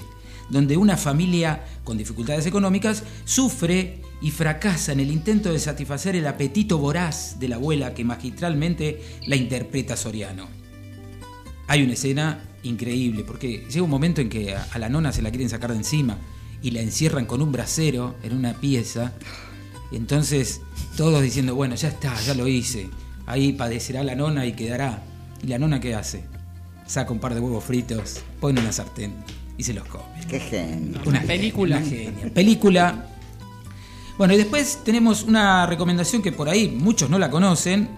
donde 0.51 0.77
una 0.77 0.97
familia 0.97 1.65
con 1.83 1.99
dificultades 1.99 2.47
económicas 2.47 3.03
sufre 3.25 4.03
y 4.21 4.31
fracasa 4.31 4.93
en 4.93 5.01
el 5.01 5.11
intento 5.11 5.53
de 5.53 5.59
satisfacer 5.59 6.15
el 6.15 6.29
apetito 6.29 6.79
voraz 6.79 7.41
de 7.41 7.49
la 7.49 7.57
abuela 7.57 7.93
que 7.93 8.05
magistralmente 8.05 9.03
la 9.27 9.35
interpreta 9.35 9.97
Soriano. 9.97 10.47
Hay 11.67 11.83
una 11.83 11.95
escena 11.95 12.41
increíble, 12.63 13.25
porque 13.25 13.67
llega 13.69 13.83
un 13.83 13.91
momento 13.91 14.21
en 14.21 14.29
que 14.29 14.55
a, 14.55 14.79
la 14.79 14.89
nona 14.89 15.13
se 15.13 15.23
la 15.23 15.31
quieren 15.31 15.49
sacar 15.49 15.73
de 15.73 15.79
encima 15.79 16.19
y 16.63 16.71
la 16.71 16.81
encierran 16.81 17.27
con 17.27 17.43
un 17.43 17.51
brasero 17.51 18.15
en 18.23 18.37
una 18.37 18.55
pieza. 18.55 19.13
Entonces 19.91 20.61
todos 20.97 21.23
diciendo, 21.23 21.55
bueno, 21.55 21.75
ya 21.75 21.89
está, 21.89 22.19
ya 22.21 22.35
lo 22.35 22.47
hice. 22.49 22.89
Ahí 23.27 23.53
padecerá 23.53 24.03
la 24.03 24.15
nona 24.15 24.47
y 24.47 24.53
quedará. 24.53 25.03
¿Y 25.43 25.47
la 25.47 25.59
nona 25.59 25.81
qué 25.81 25.95
hace? 25.95 26.25
Saca 26.87 27.13
un 27.13 27.19
par 27.19 27.35
de 27.35 27.41
huevos 27.41 27.65
fritos, 27.65 28.21
pone 28.41 28.59
en 28.59 28.67
una 28.67 28.73
sartén 28.73 29.13
y 29.57 29.65
se 29.65 29.73
los 29.73 29.87
come. 29.87 30.05
Qué 30.29 30.41
genio. 30.41 31.01
Una 31.07 31.23
película. 31.23 31.81
genia. 31.81 32.33
Película. 32.33 33.07
Bueno, 34.19 34.35
y 34.35 34.37
después 34.37 34.81
tenemos 34.85 35.23
una 35.23 35.67
recomendación 35.67 36.23
que 36.23 36.33
por 36.33 36.49
ahí 36.49 36.69
muchos 36.69 37.09
no 37.09 37.19
la 37.19 37.31
conocen. 37.31 37.89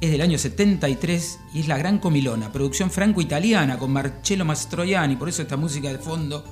Es 0.00 0.10
del 0.10 0.22
año 0.22 0.38
73 0.38 1.38
y 1.54 1.60
es 1.60 1.68
La 1.68 1.76
Gran 1.76 1.98
Comilona, 1.98 2.50
producción 2.50 2.90
franco-italiana 2.90 3.78
con 3.78 3.92
Marcello 3.92 4.46
Mastroianni, 4.46 5.16
por 5.16 5.28
eso 5.28 5.42
esta 5.42 5.58
música 5.58 5.88
de 5.88 5.98
fondo. 5.98 6.44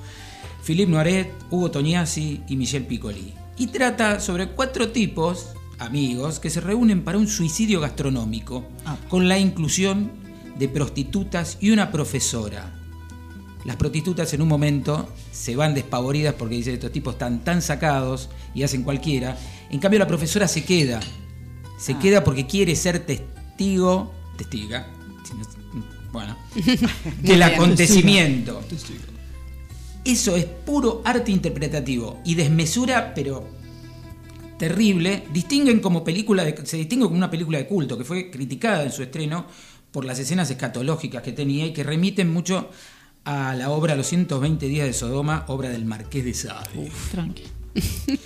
Philippe 0.63 0.91
Noiret, 0.91 1.33
Hugo 1.49 1.71
Tognazzi 1.71 2.43
y 2.47 2.55
Michel 2.55 2.85
Piccoli. 2.85 3.33
Y 3.57 3.67
trata 3.67 4.19
sobre 4.19 4.49
cuatro 4.49 4.89
tipos, 4.89 5.53
amigos, 5.79 6.39
que 6.39 6.49
se 6.49 6.61
reúnen 6.61 7.03
para 7.03 7.17
un 7.17 7.27
suicidio 7.27 7.79
gastronómico, 7.79 8.65
con 9.09 9.27
la 9.27 9.37
inclusión 9.39 10.11
de 10.57 10.67
prostitutas 10.67 11.57
y 11.61 11.71
una 11.71 11.91
profesora. 11.91 12.75
Las 13.65 13.75
prostitutas 13.75 14.33
en 14.33 14.41
un 14.41 14.47
momento 14.47 15.09
se 15.31 15.55
van 15.55 15.73
despavoridas 15.73 16.33
porque 16.35 16.55
dicen 16.55 16.73
estos 16.75 16.91
tipos 16.91 17.13
están 17.15 17.43
tan 17.43 17.61
sacados 17.61 18.29
y 18.53 18.63
hacen 18.63 18.83
cualquiera. 18.83 19.37
En 19.69 19.79
cambio 19.79 19.99
la 19.99 20.07
profesora 20.07 20.47
se 20.47 20.63
queda. 20.63 20.99
Se 21.77 21.97
queda 21.97 22.23
porque 22.23 22.45
quiere 22.45 22.75
ser 22.75 22.99
testigo, 23.05 24.13
testiga, 24.37 24.87
si 25.23 25.33
no- 25.33 25.59
bueno, 26.11 26.35
del 27.21 27.43
acontecimiento. 27.43 28.61
Eso 30.03 30.35
es 30.35 30.45
puro 30.45 31.01
arte 31.05 31.31
interpretativo 31.31 32.19
y 32.25 32.35
desmesura, 32.35 33.13
pero 33.13 33.47
terrible. 34.59 35.23
Distinguen 35.33 35.79
como 35.79 36.03
película 36.03 36.43
de- 36.45 36.63
se 36.67 36.77
distingue 36.77 37.05
como 37.05 37.17
una 37.17 37.31
película 37.31 37.57
de 37.57 37.65
culto 37.65 37.97
que 37.97 38.03
fue 38.03 38.29
criticada 38.29 38.83
en 38.83 38.91
su 38.91 39.01
estreno 39.01 39.47
por 39.91 40.05
las 40.05 40.19
escenas 40.19 40.51
escatológicas 40.51 41.23
que 41.23 41.31
tenía 41.31 41.65
y 41.65 41.73
que 41.73 41.83
remiten 41.83 42.31
mucho 42.31 42.69
a 43.25 43.55
la 43.55 43.71
obra 43.71 43.95
Los 43.95 44.07
120 44.07 44.67
días 44.67 44.85
de 44.85 44.93
Sodoma, 44.93 45.45
obra 45.47 45.69
del 45.69 45.85
Marqués 45.85 46.23
de 46.25 46.33
Sade. 46.35 46.91
Tranqui. 47.11 47.43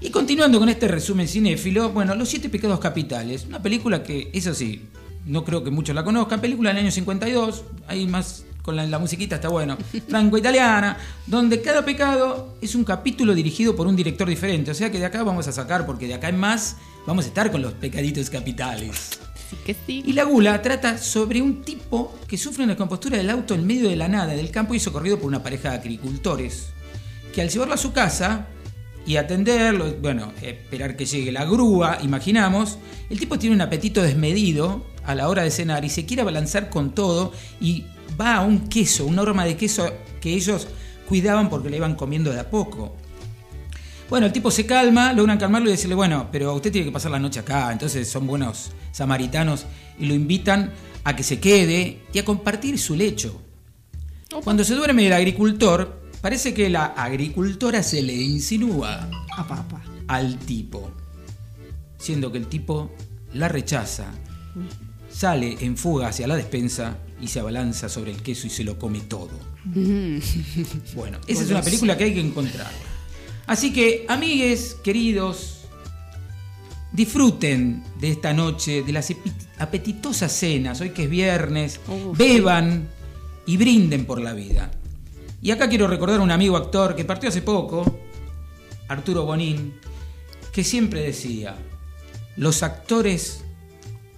Y 0.00 0.10
continuando 0.10 0.60
con 0.60 0.68
este 0.68 0.86
resumen 0.86 1.26
cinéfilo, 1.26 1.90
bueno, 1.90 2.14
Los 2.14 2.28
Siete 2.28 2.48
Pecados 2.48 2.78
Capitales, 2.78 3.46
una 3.48 3.60
película 3.60 4.04
que, 4.04 4.30
eso 4.32 4.54
sí, 4.54 4.82
no 5.26 5.44
creo 5.44 5.64
que 5.64 5.72
muchos 5.72 5.92
la 5.92 6.04
conozcan, 6.04 6.40
película 6.40 6.70
del 6.70 6.84
año 6.84 6.92
52, 6.92 7.64
ahí 7.88 8.06
más 8.06 8.44
con 8.68 8.76
la, 8.76 8.86
la 8.86 8.98
musiquita 8.98 9.36
está 9.36 9.48
bueno, 9.48 9.78
franco-italiana, 10.08 10.98
donde 11.26 11.62
cada 11.62 11.86
pecado 11.86 12.58
es 12.60 12.74
un 12.74 12.84
capítulo 12.84 13.34
dirigido 13.34 13.74
por 13.74 13.86
un 13.86 13.96
director 13.96 14.28
diferente, 14.28 14.70
o 14.70 14.74
sea 14.74 14.92
que 14.92 14.98
de 14.98 15.06
acá 15.06 15.22
vamos 15.22 15.48
a 15.48 15.52
sacar, 15.52 15.86
porque 15.86 16.06
de 16.06 16.12
acá 16.12 16.28
en 16.28 16.36
más 16.36 16.76
vamos 17.06 17.24
a 17.24 17.28
estar 17.28 17.50
con 17.50 17.62
los 17.62 17.72
pecaditos 17.72 18.28
capitales. 18.28 19.20
Sí 19.48 19.56
que 19.64 19.74
sí. 19.86 20.02
Y 20.06 20.12
la 20.12 20.24
gula 20.24 20.60
trata 20.60 20.98
sobre 20.98 21.40
un 21.40 21.62
tipo 21.62 22.14
que 22.28 22.36
sufre 22.36 22.62
una 22.62 22.76
compostura 22.76 23.16
del 23.16 23.30
auto 23.30 23.54
en 23.54 23.66
medio 23.66 23.88
de 23.88 23.96
la 23.96 24.06
nada 24.06 24.34
del 24.34 24.50
campo 24.50 24.74
y 24.74 24.80
socorrido 24.80 25.18
por 25.18 25.28
una 25.28 25.42
pareja 25.42 25.70
de 25.70 25.76
agricultores. 25.78 26.66
Que 27.34 27.40
al 27.40 27.48
llevarlo 27.48 27.72
a 27.72 27.78
su 27.78 27.94
casa 27.94 28.48
y 29.06 29.16
atenderlo, 29.16 29.94
bueno, 30.02 30.30
esperar 30.42 30.94
que 30.94 31.06
llegue 31.06 31.32
la 31.32 31.46
grúa, 31.46 32.00
imaginamos, 32.02 32.76
el 33.08 33.18
tipo 33.18 33.38
tiene 33.38 33.56
un 33.56 33.62
apetito 33.62 34.02
desmedido 34.02 34.84
a 35.06 35.14
la 35.14 35.30
hora 35.30 35.42
de 35.42 35.50
cenar 35.50 35.86
y 35.86 35.88
se 35.88 36.04
quiere 36.04 36.20
abalanzar 36.20 36.68
con 36.68 36.94
todo 36.94 37.32
y 37.62 37.86
va 38.20 38.36
a 38.36 38.40
un 38.42 38.68
queso, 38.68 39.06
una 39.06 39.22
horma 39.22 39.44
de 39.44 39.56
queso 39.56 39.90
que 40.20 40.32
ellos 40.32 40.68
cuidaban 41.08 41.48
porque 41.48 41.70
le 41.70 41.76
iban 41.76 41.94
comiendo 41.94 42.32
de 42.32 42.40
a 42.40 42.50
poco. 42.50 42.96
Bueno, 44.08 44.26
el 44.26 44.32
tipo 44.32 44.50
se 44.50 44.64
calma, 44.64 45.12
logran 45.12 45.38
calmarlo 45.38 45.68
y 45.68 45.72
decirle, 45.72 45.94
bueno, 45.94 46.28
pero 46.32 46.54
usted 46.54 46.72
tiene 46.72 46.86
que 46.86 46.92
pasar 46.92 47.10
la 47.10 47.18
noche 47.18 47.40
acá, 47.40 47.70
entonces 47.70 48.08
son 48.08 48.26
buenos 48.26 48.72
samaritanos 48.90 49.66
y 49.98 50.06
lo 50.06 50.14
invitan 50.14 50.72
a 51.04 51.14
que 51.14 51.22
se 51.22 51.38
quede 51.38 52.00
y 52.12 52.18
a 52.18 52.24
compartir 52.24 52.78
su 52.78 52.96
lecho. 52.96 53.42
Cuando 54.44 54.64
se 54.64 54.74
duerme 54.74 55.06
el 55.06 55.12
agricultor, 55.12 56.02
parece 56.20 56.54
que 56.54 56.68
la 56.70 56.86
agricultora 56.86 57.82
se 57.82 58.02
le 58.02 58.14
insinúa 58.14 59.08
A 59.36 59.46
papá. 59.46 59.82
al 60.06 60.38
tipo, 60.38 60.90
siendo 61.98 62.32
que 62.32 62.38
el 62.38 62.46
tipo 62.46 62.90
la 63.34 63.48
rechaza, 63.48 64.06
sale 65.10 65.56
en 65.60 65.76
fuga 65.76 66.08
hacia 66.08 66.26
la 66.26 66.36
despensa 66.36 66.98
y 67.20 67.28
se 67.28 67.40
abalanza 67.40 67.88
sobre 67.88 68.12
el 68.12 68.22
queso 68.22 68.46
y 68.46 68.50
se 68.50 68.64
lo 68.64 68.78
come 68.78 69.00
todo. 69.00 69.30
Bueno, 70.94 71.18
esa 71.26 71.42
es 71.42 71.50
una 71.50 71.62
película 71.62 71.96
que 71.96 72.04
hay 72.04 72.14
que 72.14 72.20
encontrar. 72.20 72.70
Así 73.46 73.72
que, 73.72 74.04
amigues, 74.08 74.76
queridos, 74.84 75.60
disfruten 76.92 77.82
de 78.00 78.10
esta 78.10 78.32
noche, 78.32 78.82
de 78.82 78.92
las 78.92 79.12
apetitosas 79.58 80.32
cenas, 80.32 80.80
hoy 80.80 80.90
que 80.90 81.04
es 81.04 81.10
viernes, 81.10 81.80
beban 82.16 82.88
y 83.46 83.56
brinden 83.56 84.04
por 84.04 84.20
la 84.20 84.32
vida. 84.34 84.70
Y 85.40 85.50
acá 85.50 85.68
quiero 85.68 85.86
recordar 85.86 86.20
a 86.20 86.22
un 86.22 86.30
amigo 86.30 86.56
actor 86.56 86.94
que 86.94 87.04
partió 87.04 87.28
hace 87.28 87.42
poco, 87.42 88.00
Arturo 88.88 89.24
Bonín, 89.24 89.74
que 90.52 90.64
siempre 90.64 91.02
decía, 91.02 91.56
los 92.36 92.62
actores 92.62 93.44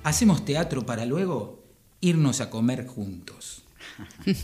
hacemos 0.02 0.44
teatro 0.44 0.86
para 0.86 1.04
luego 1.04 1.59
irnos 2.00 2.40
a 2.40 2.50
comer 2.50 2.86
juntos. 2.86 3.62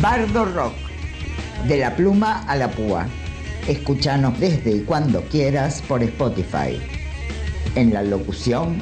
Bardo 0.00 0.44
Rock, 0.44 0.74
de 1.66 1.78
la 1.78 1.96
pluma 1.96 2.42
a 2.42 2.56
la 2.56 2.70
púa. 2.70 3.06
Escúchanos 3.66 4.38
desde 4.38 4.76
y 4.76 4.80
cuando 4.82 5.22
quieras 5.22 5.82
por 5.88 6.02
Spotify. 6.02 6.80
En 7.74 7.92
la 7.92 8.02
locución, 8.02 8.80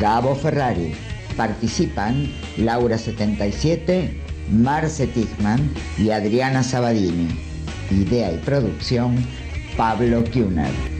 Gabo 0.00 0.34
Ferrari. 0.34 0.94
Participan 1.36 2.32
Laura 2.56 2.96
77, 2.98 4.20
Marce 4.50 5.06
Tichman 5.08 5.70
y 5.98 6.10
Adriana 6.10 6.62
Sabadini. 6.62 7.28
Idea 7.90 8.32
y 8.32 8.38
producción, 8.38 9.16
Pablo 9.76 10.24
Kuhner. 10.32 10.93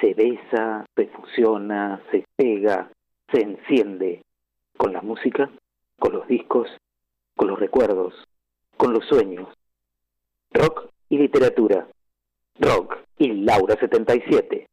Se 0.00 0.14
besa, 0.14 0.84
se 0.96 1.06
fusiona, 1.08 2.00
se 2.10 2.24
pega, 2.36 2.90
se 3.32 3.42
enciende 3.42 4.22
con 4.76 4.92
la 4.92 5.02
música, 5.02 5.50
con 5.98 6.12
los 6.12 6.26
discos, 6.26 6.68
con 7.36 7.48
los 7.48 7.58
recuerdos, 7.60 8.14
con 8.76 8.92
los 8.92 9.04
sueños. 9.06 9.48
Rock 10.50 10.88
y 11.08 11.18
literatura. 11.18 11.86
Rock 12.58 12.96
y 13.18 13.32
Laura 13.32 13.76
77. 13.78 14.66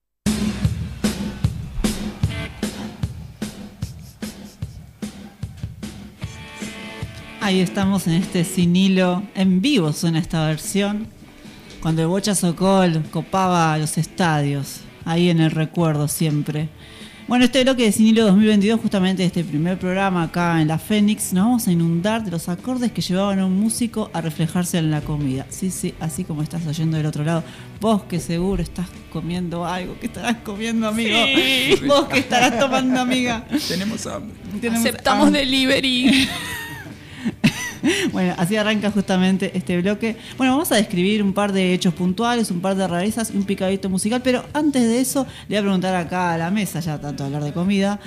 Ahí 7.41 7.59
estamos 7.61 8.07
en 8.07 8.13
este 8.13 8.43
sin 8.43 8.75
hilo. 8.75 9.21
En 9.35 9.61
vivo 9.61 9.93
suena 9.93 10.17
esta 10.17 10.47
versión. 10.47 11.14
Cuando 11.81 12.01
el 12.01 12.07
Bocha 12.07 12.33
Socol 12.35 13.03
copaba 13.11 13.77
los 13.77 13.97
estadios. 13.97 14.81
Ahí 15.05 15.29
en 15.29 15.39
el 15.39 15.51
recuerdo 15.51 16.07
siempre. 16.07 16.69
Bueno, 17.27 17.45
este 17.45 17.63
bloque 17.63 17.83
de 17.83 17.91
Sin 17.91 18.05
Hilo 18.05 18.23
2022, 18.25 18.79
justamente 18.79 19.25
este 19.25 19.43
primer 19.43 19.79
programa 19.79 20.23
acá 20.23 20.61
en 20.61 20.67
la 20.67 20.77
Fénix, 20.77 21.33
nos 21.33 21.45
vamos 21.45 21.67
a 21.67 21.71
inundar 21.71 22.23
de 22.23 22.29
los 22.29 22.49
acordes 22.49 22.91
que 22.91 23.01
llevaban 23.01 23.39
a 23.39 23.47
un 23.47 23.59
músico 23.59 24.11
a 24.13 24.21
reflejarse 24.21 24.77
en 24.77 24.91
la 24.91 25.01
comida. 25.01 25.47
Sí, 25.49 25.71
sí, 25.71 25.95
así 25.99 26.23
como 26.23 26.43
estás 26.43 26.67
oyendo 26.67 26.97
del 26.97 27.07
otro 27.07 27.23
lado. 27.23 27.43
Vos 27.81 28.03
que 28.03 28.19
seguro 28.19 28.61
estás 28.61 28.88
comiendo 29.11 29.65
algo, 29.65 29.95
¿qué 29.99 30.05
estarás 30.05 30.38
comiendo, 30.43 30.88
amigo? 30.88 31.17
Sí. 31.25 31.81
Vos 31.88 32.05
que 32.05 32.19
estarás 32.19 32.59
tomando, 32.59 32.99
amiga. 32.99 33.43
Tenemos 33.67 34.05
hambre. 34.05 34.35
Tenemos 34.61 34.85
Aceptamos 34.85 35.27
hambre. 35.27 35.41
delivery. 35.41 36.29
Bueno, 38.12 38.34
así 38.38 38.56
arranca 38.56 38.91
justamente 38.91 39.52
este 39.58 39.82
bloque. 39.82 40.17
Bueno, 40.38 40.54
vamos 40.54 40.71
a 40.71 40.76
describir 40.76 41.21
un 41.24 41.34
par 41.34 41.52
de 41.54 41.74
hechos 41.74 41.93
puntuales, 41.93 42.52
un 42.52 42.62
par 42.62 42.76
de 42.76 42.88
rarezas 42.88 43.32
y 43.34 43.38
un 43.38 43.43
picadito 43.43 43.89
musical, 43.89 44.21
pero 44.24 44.43
antes 44.54 44.84
de 44.84 45.00
eso 45.02 45.26
le 45.48 45.56
voy 45.56 45.58
a 45.58 45.62
preguntar 45.62 45.95
acá 45.95 46.34
a 46.34 46.38
la 46.38 46.52
mesa, 46.52 46.80
ya 46.80 47.00
tanto 47.00 47.24
hablar 47.24 47.43
de 47.43 47.54
comida, 47.54 48.00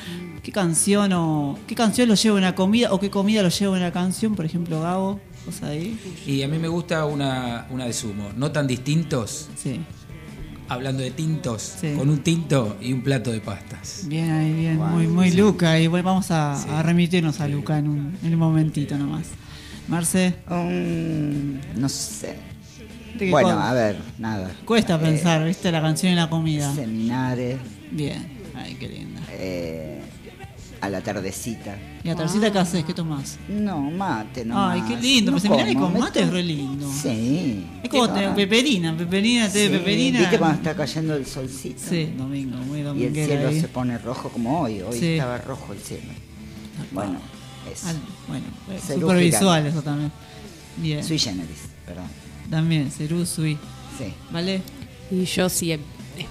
¿qué 0.43 0.53
canción 0.53 1.13
o 1.13 1.59
qué 1.67 1.75
canción 1.75 2.09
lo 2.09 2.15
lleva 2.15 2.37
una 2.37 2.55
comida 2.55 2.93
o 2.93 3.01
qué 3.01 3.11
comida 3.11 3.43
lo 3.43 3.49
lleva 3.51 3.77
una 3.77 3.93
canción? 3.93 4.35
Por 4.35 4.45
ejemplo, 4.45 4.81
Gabo, 4.81 5.21
vos 5.47 5.63
ahí. 5.63 5.99
Y 6.27 6.43
a 6.43 6.49
mí 6.49 6.59
me 6.59 6.69
gusta 6.69 7.05
una, 7.07 7.67
una 7.71 7.85
de 7.87 7.93
sumo, 7.93 8.31
no 8.37 8.51
tan 8.53 8.67
distintos. 8.67 9.49
Sí. 9.57 9.81
Hablando 10.71 11.03
de 11.03 11.11
tintos, 11.13 11.63
Sí. 11.81 11.95
con 11.97 12.11
un 12.11 12.19
tinto 12.19 12.77
y 12.83 12.93
un 12.93 13.03
plato 13.03 13.31
de 13.33 13.41
pastas. 13.41 14.03
Bien 14.07 14.31
ahí, 14.31 14.53
bien, 14.53 14.77
muy, 14.77 15.07
muy 15.07 15.31
Luca. 15.31 15.81
Y 15.81 15.87
bueno, 15.87 16.05
vamos 16.05 16.31
a, 16.31 16.53
a 16.79 16.83
remitirnos 16.83 17.41
a 17.41 17.49
Luca 17.49 17.79
en 17.79 17.89
un, 17.89 18.19
en 18.23 18.35
un 18.35 18.39
momentito 18.39 18.99
nomás. 18.99 19.29
Marce. 19.89 20.35
no 21.77 21.89
sé. 21.89 22.35
¿De 23.15 23.25
qué 23.25 23.31
Bueno, 23.31 23.49
con- 23.51 23.59
a 23.59 23.73
ver, 23.73 23.97
nada. 24.19 24.51
Cuesta 24.65 24.97
Eh, 24.97 24.99
pensar, 24.99 25.45
¿viste? 25.45 25.73
La 25.73 25.81
canción 25.81 26.13
y 26.13 26.17
la 26.17 26.29
comida. 26.31 26.73
Seminares. 26.75 27.59
Bien. 27.91 28.29
Ay, 28.55 28.75
qué 28.79 28.89
linda. 28.89 29.21
eh, 29.31 30.01
a 30.81 30.89
la 30.89 31.01
tardecita. 31.01 31.77
¿Y 32.05 32.09
la 32.09 32.15
tardecita 32.15 32.53
qué 32.53 32.59
haces? 32.59 32.85
¿Qué 32.85 32.95
tomás? 32.95 33.37
No, 33.49 33.81
mate, 33.91 34.45
no. 34.45 34.69
Ay, 34.69 34.83
qué 34.87 34.97
lindo. 34.97 35.33
Pero 35.33 35.41
seminario 35.41 35.75
con 35.81 35.99
mate 35.99 36.23
es 36.23 36.31
re 36.31 36.43
lindo. 36.43 36.89
Sí. 36.93 37.67
Es 37.83 37.89
como 37.91 38.13
¿Qué 38.15 38.21
te- 38.21 38.29
peperina, 38.31 38.97
peperina, 38.97 39.49
té 39.49 39.67
Sí, 39.67 39.73
peperina. 39.73 40.21
¿Viste 40.21 40.39
cuando 40.39 40.57
está 40.59 40.75
cayendo 40.77 41.15
el 41.17 41.27
solcito? 41.27 41.81
Sí, 41.89 42.13
domingo, 42.17 42.59
muy 42.59 42.81
Y 42.81 43.05
el 43.07 43.15
cielo 43.15 43.49
ahí. 43.49 43.61
se 43.61 43.69
pone 43.69 43.99
rojo 43.99 44.29
como 44.29 44.61
hoy. 44.61 44.81
Hoy 44.83 44.99
Sí. 44.99 45.07
estaba 45.15 45.39
rojo 45.39 45.73
el 45.73 45.79
cielo. 45.81 46.13
Bueno, 46.93 47.19
eso. 47.73 47.87
Al- 47.89 48.01
bueno, 48.29 48.47
eh, 48.71 48.79
Cerú 48.85 49.01
super 49.03 49.19
visual 49.19 49.43
gigante. 49.63 49.69
eso 49.71 49.83
también. 49.83 50.13
Bien. 50.77 51.05
Sui 51.05 51.19
generis, 51.19 51.59
perdón. 51.87 52.07
También, 52.51 52.91
Cerú, 52.91 53.25
Sui. 53.27 53.59
Sí. 53.99 54.13
¿Vale? 54.31 54.63
Y 55.11 55.25
yo 55.25 55.49
si 55.49 55.73
es 55.73 55.81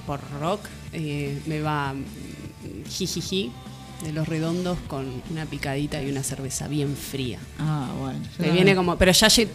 por 0.06 0.20
rock, 0.40 0.62
eh, 0.94 1.40
me 1.48 1.62
va 1.62 1.94
mm, 1.94 2.90
jijiji 2.90 3.52
de 4.04 4.14
los 4.14 4.28
redondos 4.28 4.78
con 4.88 5.06
una 5.32 5.46
picadita 5.46 6.02
y 6.02 6.10
una 6.12 6.24
cerveza 6.24 6.68
bien 6.68 6.96
fría. 6.96 7.40
Ah, 7.60 7.90
bueno. 8.00 8.20
Me 8.40 8.52
viene 8.52 8.76
como, 8.76 8.96
pero 8.98 9.12
ya 9.12 9.28
lle- 9.28 9.48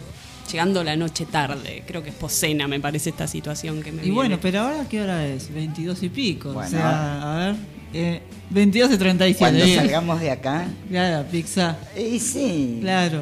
llegando 0.51 0.83
la 0.83 0.95
noche 0.97 1.25
tarde, 1.25 1.83
creo 1.87 2.03
que 2.03 2.09
es 2.09 2.15
poscena, 2.15 2.67
me 2.67 2.79
parece 2.79 3.09
esta 3.11 3.25
situación 3.27 3.81
que 3.81 3.91
me 3.91 3.99
Y 3.99 4.05
viene. 4.05 4.15
bueno, 4.15 4.37
pero 4.41 4.59
ahora, 4.61 4.85
¿qué 4.89 5.01
hora 5.01 5.25
es? 5.25 5.51
22 5.53 6.03
y 6.03 6.09
pico. 6.09 6.51
Bueno. 6.53 6.67
O 6.67 6.71
sea, 6.71 7.33
a 7.33 7.37
ver. 7.37 7.55
Eh, 7.93 8.21
22 8.49 8.91
y 8.91 8.97
37. 8.97 9.37
Cuando 9.39 9.65
salgamos 9.65 10.19
de 10.19 10.31
acá. 10.31 10.67
Claro, 10.89 11.25
pizza. 11.29 11.77
Y 11.97 12.19
sí. 12.19 12.79
Claro. 12.81 13.21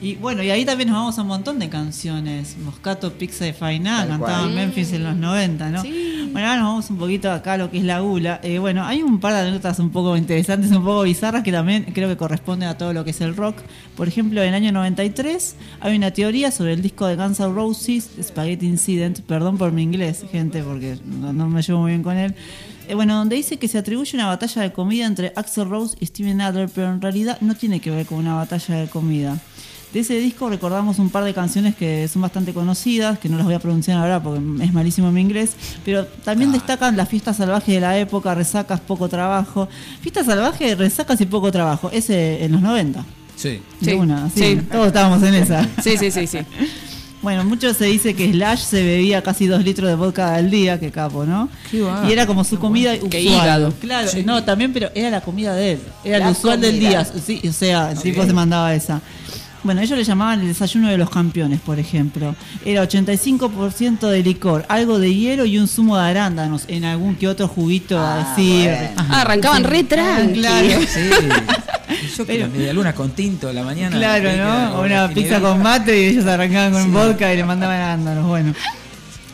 Y 0.00 0.14
bueno, 0.16 0.42
y 0.42 0.50
ahí 0.50 0.64
también 0.64 0.90
nos 0.90 0.98
vamos 0.98 1.18
a 1.18 1.22
un 1.22 1.28
montón 1.28 1.58
de 1.58 1.68
canciones. 1.68 2.56
Moscato, 2.58 3.12
Pizza 3.12 3.48
y 3.48 3.52
Fainá, 3.52 4.06
cantaban. 4.06 4.54
Memphis 4.54 4.92
en 4.92 5.04
los 5.04 5.16
90, 5.16 5.70
¿no? 5.70 5.82
Bueno, 5.82 6.48
ahora 6.48 6.56
nos 6.56 6.64
vamos 6.66 6.90
un 6.90 6.98
poquito 6.98 7.32
acá 7.32 7.54
a 7.54 7.56
lo 7.56 7.70
que 7.70 7.78
es 7.78 7.84
la 7.84 8.00
gula. 8.00 8.40
Eh, 8.42 8.58
bueno, 8.58 8.84
hay 8.84 9.02
un 9.02 9.18
par 9.20 9.32
de 9.32 9.40
anécdotas 9.40 9.78
un 9.78 9.90
poco 9.90 10.16
interesantes, 10.16 10.70
un 10.70 10.84
poco 10.84 11.02
bizarras 11.02 11.42
que 11.42 11.50
también 11.50 11.84
creo 11.94 12.08
que 12.08 12.16
corresponden 12.16 12.68
a 12.68 12.76
todo 12.76 12.92
lo 12.92 13.04
que 13.04 13.10
es 13.10 13.20
el 13.22 13.34
rock. 13.34 13.56
Por 13.96 14.06
ejemplo, 14.06 14.42
en 14.42 14.48
el 14.48 14.54
año 14.54 14.72
93 14.72 15.56
hay 15.80 15.96
una 15.96 16.12
teoría 16.12 16.50
sobre 16.50 16.74
el 16.74 16.82
disco 16.82 17.06
de 17.06 17.16
Guns 17.16 17.40
N' 17.40 17.52
Roses, 17.52 18.10
Spaghetti 18.22 18.66
Incident. 18.66 19.20
Perdón 19.22 19.56
por 19.56 19.72
mi 19.72 19.82
inglés, 19.82 20.24
gente, 20.30 20.62
porque 20.62 20.98
no, 21.04 21.32
no 21.32 21.48
me 21.48 21.62
llevo 21.62 21.80
muy 21.80 21.92
bien 21.92 22.02
con 22.02 22.16
él. 22.16 22.34
Eh, 22.88 22.94
bueno, 22.94 23.16
donde 23.16 23.36
dice 23.36 23.58
que 23.58 23.68
se 23.68 23.78
atribuye 23.78 24.16
una 24.16 24.26
batalla 24.26 24.62
de 24.62 24.72
comida 24.72 25.06
entre 25.06 25.32
Axel 25.36 25.68
Rose 25.68 25.96
y 26.00 26.06
Steven 26.06 26.40
Adler, 26.40 26.68
pero 26.74 26.90
en 26.90 27.00
realidad 27.00 27.38
no 27.40 27.54
tiene 27.54 27.80
que 27.80 27.90
ver 27.90 28.06
con 28.06 28.18
una 28.18 28.34
batalla 28.34 28.76
de 28.76 28.88
comida. 28.88 29.38
De 29.92 30.00
ese 30.00 30.18
disco 30.18 30.50
recordamos 30.50 30.98
un 30.98 31.08
par 31.08 31.24
de 31.24 31.32
canciones 31.32 31.74
que 31.74 32.06
son 32.08 32.20
bastante 32.20 32.52
conocidas, 32.52 33.18
que 33.18 33.28
no 33.30 33.36
las 33.38 33.46
voy 33.46 33.54
a 33.54 33.58
pronunciar 33.58 33.98
ahora 33.98 34.22
porque 34.22 34.40
es 34.62 34.72
malísimo 34.72 35.10
mi 35.10 35.22
inglés, 35.22 35.52
pero 35.84 36.04
también 36.06 36.52
destacan 36.52 36.94
las 36.96 37.08
fiestas 37.08 37.38
salvajes 37.38 37.74
de 37.74 37.80
la 37.80 37.98
época, 37.98 38.34
resacas, 38.34 38.80
poco 38.80 39.08
trabajo. 39.08 39.66
Fiestas 40.02 40.26
salvajes, 40.26 40.76
resacas 40.76 41.18
y 41.22 41.26
poco 41.26 41.50
trabajo, 41.50 41.90
ese 41.90 42.44
en 42.44 42.52
los 42.52 42.60
90. 42.60 43.04
Sí. 43.36 43.60
De 43.80 43.94
una, 43.94 44.28
Sí. 44.30 44.60
todos 44.70 44.88
estábamos 44.88 45.22
en 45.22 45.34
esa. 45.34 45.66
Sí, 45.82 45.96
sí, 45.96 46.10
sí, 46.10 46.26
sí. 46.26 46.38
Bueno, 47.28 47.44
mucho 47.44 47.74
se 47.74 47.84
dice 47.84 48.14
que 48.14 48.32
Slash 48.32 48.60
se 48.60 48.82
bebía 48.82 49.22
casi 49.22 49.46
dos 49.46 49.62
litros 49.62 49.86
de 49.90 49.96
vodka 49.96 50.34
al 50.34 50.50
día, 50.50 50.80
que 50.80 50.90
capo, 50.90 51.26
¿no? 51.26 51.50
y 51.70 52.10
era 52.10 52.26
como 52.26 52.42
su 52.42 52.58
comida 52.58 52.92
Qué 52.98 53.20
usual. 53.20 53.22
hígado. 53.22 53.74
Claro, 53.82 54.08
no, 54.24 54.42
también, 54.44 54.72
pero 54.72 54.88
era 54.94 55.10
la 55.10 55.20
comida 55.20 55.54
de 55.54 55.72
él. 55.72 55.80
Era 56.04 56.20
La 56.20 56.24
el 56.28 56.32
usual 56.32 56.58
del 56.58 56.80
día. 56.80 57.04
Sí, 57.04 57.42
o 57.46 57.52
sea, 57.52 57.92
el 57.92 57.98
tipo 57.98 58.24
se 58.24 58.32
mandaba 58.32 58.74
esa. 58.74 59.02
Bueno, 59.64 59.80
ellos 59.80 59.98
le 59.98 60.04
llamaban 60.04 60.40
el 60.40 60.46
desayuno 60.48 60.88
de 60.88 60.96
los 60.96 61.10
campeones, 61.10 61.60
por 61.60 61.78
ejemplo. 61.78 62.34
Era 62.64 62.82
85% 62.88 64.08
de 64.08 64.22
licor, 64.22 64.64
algo 64.68 64.98
de 64.98 65.12
hielo 65.14 65.44
y 65.44 65.58
un 65.58 65.66
zumo 65.68 65.96
de 65.98 66.04
arándanos 66.04 66.64
en 66.68 66.84
algún 66.84 67.16
que 67.16 67.26
otro 67.28 67.48
juguito 67.48 67.98
Ah, 67.98 68.32
así. 68.32 68.62
bueno. 68.64 68.88
Ah, 68.96 69.20
arrancaban 69.22 69.64
re 69.64 69.82
tranqui. 69.84 70.38
claro. 70.40 70.68
Sí. 70.88 71.00
Y 72.04 72.06
yo 72.16 72.26
que 72.26 72.32
Pero- 72.34 72.46
las 72.46 72.54
medialunas 72.56 72.94
con 72.94 73.10
tinto 73.10 73.48
a 73.48 73.52
la 73.52 73.64
mañana. 73.64 73.96
Claro, 73.96 74.30
¿no? 74.36 74.80
Una 74.80 75.04
una 75.06 75.08
pizza 75.14 75.40
con 75.40 75.60
mate 75.62 76.00
y 76.00 76.04
ellos 76.10 76.26
arrancaban 76.26 76.72
con 76.72 76.92
vodka 76.92 77.32
y 77.32 77.36
le 77.36 77.44
mandaban 77.44 77.80
arándanos. 77.80 78.26
Bueno. 78.26 78.54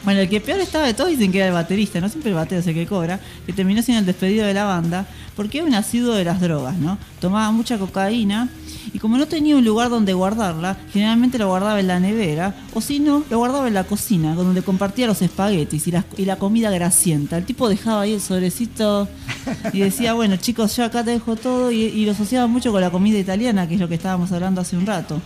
Bueno, 0.04 0.20
el 0.20 0.28
que 0.28 0.38
peor 0.40 0.60
estaba 0.60 0.86
de 0.86 0.92
todos 0.92 1.08
dicen 1.10 1.32
que 1.32 1.38
era 1.38 1.46
el 1.48 1.54
baterista, 1.54 1.98
no 1.98 2.10
siempre 2.10 2.28
el 2.30 2.36
batero 2.36 2.60
es 2.60 2.66
el 2.66 2.74
que 2.74 2.86
cobra, 2.86 3.18
que 3.46 3.54
terminó 3.54 3.80
siendo 3.82 4.00
el 4.00 4.06
despedido 4.06 4.46
de 4.46 4.52
la 4.52 4.64
banda, 4.64 5.06
porque 5.34 5.58
era 5.58 5.66
un 5.66 5.74
asiduo 5.74 6.14
de 6.14 6.24
las 6.24 6.42
drogas, 6.42 6.76
¿no? 6.76 6.98
Tomaba 7.20 7.50
mucha 7.52 7.78
cocaína 7.78 8.48
y 8.92 8.98
como 8.98 9.16
no 9.16 9.26
tenía 9.26 9.56
un 9.56 9.64
lugar 9.64 9.90
donde 9.90 10.12
guardarla, 10.12 10.76
generalmente 10.92 11.38
lo 11.38 11.48
guardaba 11.48 11.80
en 11.80 11.86
la 11.86 12.00
nevera, 12.00 12.54
o 12.74 12.80
si 12.80 13.00
no, 13.00 13.24
lo 13.30 13.38
guardaba 13.38 13.68
en 13.68 13.74
la 13.74 13.84
cocina, 13.84 14.34
donde 14.34 14.62
compartía 14.62 15.06
los 15.06 15.22
espaguetis 15.22 15.86
y 15.86 15.90
la, 15.90 16.04
y 16.16 16.24
la 16.24 16.36
comida 16.36 16.70
grasienta. 16.70 17.38
El 17.38 17.44
tipo 17.44 17.68
dejaba 17.68 18.02
ahí 18.02 18.14
el 18.14 18.20
sobrecito 18.20 19.08
y 19.72 19.80
decía, 19.80 20.14
bueno 20.14 20.36
chicos, 20.36 20.76
yo 20.76 20.84
acá 20.84 21.04
te 21.04 21.12
dejo 21.12 21.36
todo, 21.36 21.70
y, 21.70 21.82
y 21.82 22.04
lo 22.04 22.12
asociaba 22.12 22.46
mucho 22.46 22.72
con 22.72 22.80
la 22.80 22.90
comida 22.90 23.18
italiana, 23.18 23.68
que 23.68 23.74
es 23.74 23.80
lo 23.80 23.88
que 23.88 23.94
estábamos 23.94 24.32
hablando 24.32 24.60
hace 24.60 24.76
un 24.76 24.86
rato. 24.86 25.20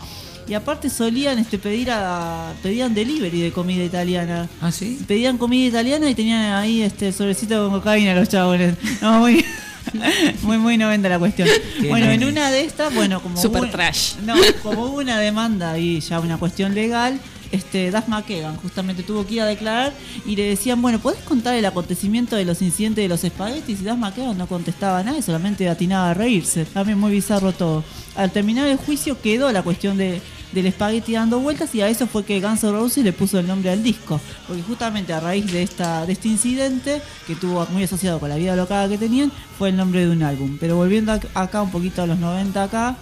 Y 0.48 0.54
aparte 0.54 0.88
solían 0.88 1.38
este 1.38 1.58
pedir 1.58 1.90
a 1.90 2.54
pedían 2.62 2.94
delivery 2.94 3.42
de 3.42 3.52
comida 3.52 3.84
italiana. 3.84 4.48
Ah, 4.62 4.72
sí. 4.72 4.98
Pedían 5.06 5.36
comida 5.36 5.66
italiana 5.66 6.08
y 6.08 6.14
tenían 6.14 6.54
ahí 6.54 6.80
este 6.80 7.12
sobrecito 7.12 7.68
con 7.68 7.78
cocaína 7.78 8.14
los 8.14 8.30
chabones. 8.30 8.74
No, 9.02 9.20
muy 9.20 9.44
muy 10.42 10.58
muy 10.58 10.76
90 10.76 11.08
la 11.08 11.18
cuestión. 11.18 11.48
Bueno, 11.88 12.10
en 12.10 12.24
una 12.24 12.50
de 12.50 12.62
estas, 12.64 12.94
bueno, 12.94 13.20
como 13.22 13.36
Super 13.40 13.62
hubo- 13.64 13.70
trash. 13.70 14.14
No, 14.24 14.34
como 14.62 14.84
hubo 14.86 14.98
una 14.98 15.18
demanda 15.18 15.78
y 15.78 16.00
ya 16.00 16.20
una 16.20 16.36
cuestión 16.38 16.74
legal, 16.74 17.20
este 17.50 17.90
Duff 17.90 18.08
McKagan 18.08 18.56
justamente 18.58 19.02
tuvo 19.02 19.26
que 19.26 19.34
ir 19.34 19.40
a 19.40 19.46
declarar 19.46 19.92
y 20.26 20.36
le 20.36 20.42
decían, 20.44 20.82
bueno, 20.82 20.98
¿podés 20.98 21.20
contar 21.20 21.54
el 21.54 21.64
acontecimiento 21.64 22.36
de 22.36 22.44
los 22.44 22.60
incidentes 22.60 23.02
de 23.04 23.08
los 23.08 23.24
espaguetis? 23.24 23.80
Y 23.80 23.84
Duff 23.84 23.96
McKagan 23.96 24.36
no 24.36 24.46
contestaba 24.46 25.02
nada 25.02 25.18
y 25.18 25.22
solamente 25.22 25.68
atinaba 25.68 26.10
a 26.10 26.14
reírse. 26.14 26.64
También 26.66 26.98
muy 26.98 27.10
bizarro 27.10 27.52
todo. 27.52 27.84
Al 28.16 28.30
terminar 28.32 28.66
el 28.68 28.76
juicio 28.76 29.20
quedó 29.20 29.50
la 29.52 29.62
cuestión 29.62 29.96
de 29.96 30.20
del 30.52 30.66
espagueti 30.66 31.12
dando 31.12 31.38
vueltas 31.40 31.74
y 31.74 31.82
a 31.82 31.88
eso 31.88 32.06
fue 32.06 32.24
que 32.24 32.40
Guns 32.40 32.64
N' 32.64 32.72
Roses 32.72 33.04
le 33.04 33.12
puso 33.12 33.38
el 33.38 33.46
nombre 33.46 33.70
al 33.70 33.82
disco 33.82 34.18
porque 34.46 34.62
justamente 34.62 35.12
a 35.12 35.20
raíz 35.20 35.50
de 35.52 35.62
esta 35.62 36.06
de 36.06 36.12
este 36.14 36.28
incidente 36.28 37.02
que 37.26 37.34
tuvo 37.34 37.66
muy 37.70 37.82
asociado 37.84 38.18
con 38.18 38.30
la 38.30 38.36
vida 38.36 38.56
locada 38.56 38.88
que 38.88 38.96
tenían 38.96 39.30
fue 39.58 39.68
el 39.68 39.76
nombre 39.76 40.06
de 40.06 40.10
un 40.12 40.22
álbum 40.22 40.56
pero 40.58 40.76
volviendo 40.76 41.12
ac- 41.12 41.28
acá 41.34 41.60
un 41.60 41.70
poquito 41.70 42.00
a 42.02 42.06
los 42.06 42.18
90 42.18 42.62
acá 42.62 42.96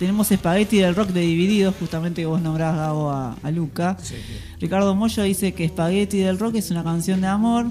tenemos 0.00 0.28
Spaghetti 0.28 0.78
del 0.78 0.94
rock 0.96 1.10
de 1.10 1.20
Divididos, 1.20 1.74
justamente 1.78 2.22
que 2.22 2.26
vos 2.26 2.40
nombrás 2.40 2.74
Gabo 2.74 3.10
a, 3.10 3.36
a 3.42 3.50
Luca. 3.50 3.98
Ricardo 4.58 4.94
Mollo 4.94 5.22
dice 5.24 5.52
que 5.52 5.68
Spaghetti 5.68 6.16
del 6.20 6.38
rock 6.38 6.54
es 6.54 6.70
una 6.70 6.82
canción 6.82 7.20
de 7.20 7.26
amor 7.26 7.66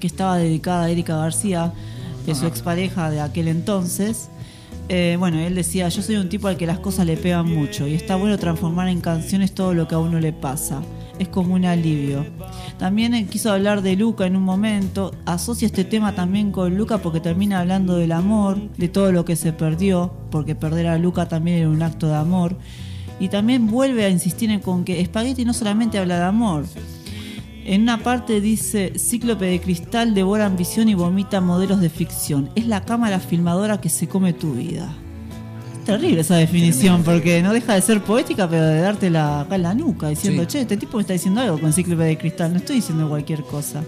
que 0.00 0.08
estaba 0.08 0.38
dedicada 0.38 0.86
a 0.86 0.90
Erika 0.90 1.16
García, 1.16 1.72
que 2.24 2.32
es 2.32 2.38
su 2.38 2.46
expareja 2.48 3.10
de 3.10 3.20
aquel 3.20 3.46
entonces. 3.46 4.28
Eh, 4.88 5.16
bueno, 5.18 5.40
él 5.40 5.56
decía, 5.56 5.88
yo 5.88 6.00
soy 6.00 6.16
un 6.16 6.28
tipo 6.28 6.46
al 6.46 6.56
que 6.56 6.66
las 6.66 6.78
cosas 6.78 7.06
le 7.06 7.16
pegan 7.16 7.52
mucho 7.52 7.88
y 7.88 7.94
está 7.94 8.14
bueno 8.14 8.38
transformar 8.38 8.88
en 8.88 9.00
canciones 9.00 9.52
todo 9.52 9.74
lo 9.74 9.88
que 9.88 9.96
a 9.96 9.98
uno 9.98 10.20
le 10.20 10.32
pasa. 10.32 10.80
Es 11.18 11.28
como 11.28 11.54
un 11.54 11.64
alivio. 11.64 12.24
También 12.78 13.14
él 13.14 13.26
quiso 13.26 13.50
hablar 13.50 13.82
de 13.82 13.96
Luca 13.96 14.26
en 14.26 14.36
un 14.36 14.42
momento, 14.42 15.12
asocia 15.24 15.66
este 15.66 15.84
tema 15.84 16.14
también 16.14 16.52
con 16.52 16.76
Luca 16.76 16.98
porque 16.98 17.20
termina 17.20 17.60
hablando 17.60 17.96
del 17.96 18.12
amor, 18.12 18.60
de 18.76 18.88
todo 18.88 19.10
lo 19.10 19.24
que 19.24 19.34
se 19.34 19.52
perdió, 19.52 20.12
porque 20.30 20.54
perder 20.54 20.86
a 20.86 20.98
Luca 20.98 21.26
también 21.26 21.58
era 21.58 21.68
un 21.68 21.82
acto 21.82 22.06
de 22.06 22.14
amor. 22.14 22.56
Y 23.18 23.28
también 23.28 23.66
vuelve 23.66 24.04
a 24.04 24.10
insistir 24.10 24.50
en 24.50 24.60
con 24.60 24.84
que 24.84 25.02
Spaghetti 25.04 25.44
no 25.44 25.54
solamente 25.54 25.98
habla 25.98 26.18
de 26.18 26.24
amor, 26.24 26.66
en 27.66 27.82
una 27.82 27.98
parte 27.98 28.40
dice, 28.40 28.92
Cíclope 28.96 29.44
de 29.44 29.60
cristal 29.60 30.14
devora 30.14 30.46
ambición 30.46 30.88
y 30.88 30.94
vomita 30.94 31.40
modelos 31.40 31.80
de 31.80 31.90
ficción. 31.90 32.48
Es 32.54 32.68
la 32.68 32.84
cámara 32.84 33.18
filmadora 33.18 33.80
que 33.80 33.88
se 33.88 34.06
come 34.06 34.32
tu 34.32 34.52
vida. 34.52 34.94
Es 35.80 35.84
terrible 35.84 36.20
esa 36.20 36.36
definición, 36.36 37.02
porque 37.02 37.42
no 37.42 37.52
deja 37.52 37.74
de 37.74 37.80
ser 37.80 38.04
poética, 38.04 38.48
pero 38.48 38.64
de 38.64 38.80
dártela 38.80 39.40
acá 39.40 39.56
en 39.56 39.62
la 39.62 39.74
nuca, 39.74 40.08
diciendo, 40.08 40.42
Sí. 40.42 40.48
che, 40.48 40.60
este 40.60 40.76
tipo 40.76 40.96
me 40.96 41.00
está 41.00 41.14
diciendo 41.14 41.40
algo 41.40 41.58
con 41.58 41.72
Cíclope 41.72 42.04
de 42.04 42.16
cristal, 42.16 42.52
no 42.52 42.58
estoy 42.58 42.76
diciendo 42.76 43.08
cualquier 43.08 43.42
cosa. 43.42 43.82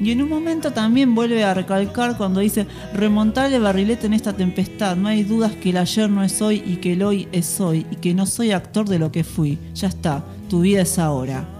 Y 0.00 0.10
en 0.10 0.20
un 0.20 0.28
momento 0.28 0.72
también 0.72 1.14
vuelve 1.14 1.44
a 1.44 1.54
recalcar 1.54 2.16
cuando 2.16 2.40
dice, 2.40 2.66
remontar 2.94 3.52
el 3.52 3.62
barrilete 3.62 4.06
en 4.08 4.14
esta 4.14 4.32
tempestad, 4.32 4.96
no 4.96 5.06
hay 5.06 5.22
dudas 5.22 5.52
que 5.52 5.70
el 5.70 5.76
ayer 5.76 6.10
no 6.10 6.24
es 6.24 6.42
hoy 6.42 6.64
y 6.66 6.76
que 6.76 6.94
el 6.94 7.04
hoy 7.04 7.28
es 7.30 7.60
hoy, 7.60 7.86
y 7.92 7.96
que 7.96 8.12
no 8.12 8.26
soy 8.26 8.50
actor 8.50 8.88
de 8.88 8.98
lo 8.98 9.12
que 9.12 9.22
fui. 9.22 9.56
Ya 9.76 9.86
está, 9.86 10.24
tu 10.48 10.62
vida 10.62 10.82
es 10.82 10.98
ahora 10.98 11.57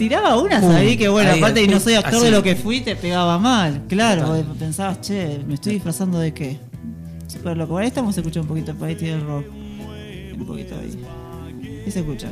tiraba 0.00 0.38
unas 0.38 0.62
Pum, 0.62 0.74
ahí 0.74 0.96
que 0.96 1.10
bueno, 1.10 1.30
ahí, 1.30 1.38
aparte 1.38 1.62
y 1.62 1.68
no 1.68 1.78
soy 1.78 1.92
actor 1.92 2.14
así. 2.14 2.24
de 2.24 2.30
lo 2.30 2.42
que 2.42 2.56
fui, 2.56 2.80
te 2.80 2.96
pegaba 2.96 3.38
mal. 3.38 3.82
Claro, 3.86 4.28
Total. 4.28 4.44
pensabas, 4.58 5.00
che, 5.02 5.40
me 5.46 5.54
estoy 5.54 5.74
disfrazando 5.74 6.18
de 6.18 6.32
qué. 6.32 6.58
Super 7.26 7.54
loco. 7.54 7.74
Ahora 7.74 7.86
estamos 7.86 8.16
escuchando 8.16 8.42
un 8.42 8.48
poquito 8.48 8.74
para 8.74 8.92
ahí 8.92 8.98
el 9.02 9.20
rock. 9.20 9.44
Un 10.38 10.46
poquito 10.46 10.74
ahí. 10.74 10.98
Y 11.86 11.90
se 11.90 12.00
escucha. 12.00 12.28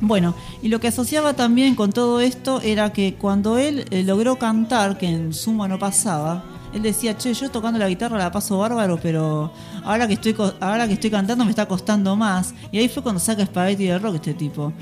Bueno, 0.00 0.34
y 0.62 0.68
lo 0.68 0.80
que 0.80 0.88
asociaba 0.88 1.34
también 1.34 1.74
con 1.74 1.92
todo 1.92 2.22
esto 2.22 2.62
era 2.62 2.90
que 2.90 3.16
cuando 3.16 3.58
él 3.58 3.84
eh, 3.90 4.02
logró 4.02 4.36
cantar, 4.36 4.96
que 4.96 5.08
en 5.08 5.34
suma 5.34 5.68
no 5.68 5.78
pasaba, 5.78 6.42
él 6.72 6.80
decía, 6.80 7.18
che, 7.18 7.34
yo 7.34 7.50
tocando 7.50 7.78
la 7.78 7.86
guitarra 7.86 8.16
la 8.16 8.32
paso 8.32 8.56
bárbaro, 8.56 8.98
pero 9.02 9.52
ahora 9.84 10.08
que 10.08 10.14
estoy 10.14 10.34
ahora 10.60 10.86
que 10.86 10.94
estoy 10.94 11.10
cantando 11.10 11.44
me 11.44 11.50
está 11.50 11.66
costando 11.66 12.16
más. 12.16 12.54
Y 12.72 12.78
ahí 12.78 12.88
fue 12.88 13.02
cuando 13.02 13.20
saca 13.20 13.44
Spaghetti 13.44 13.84
del 13.84 14.00
rock 14.00 14.14
este 14.14 14.32
tipo. 14.32 14.72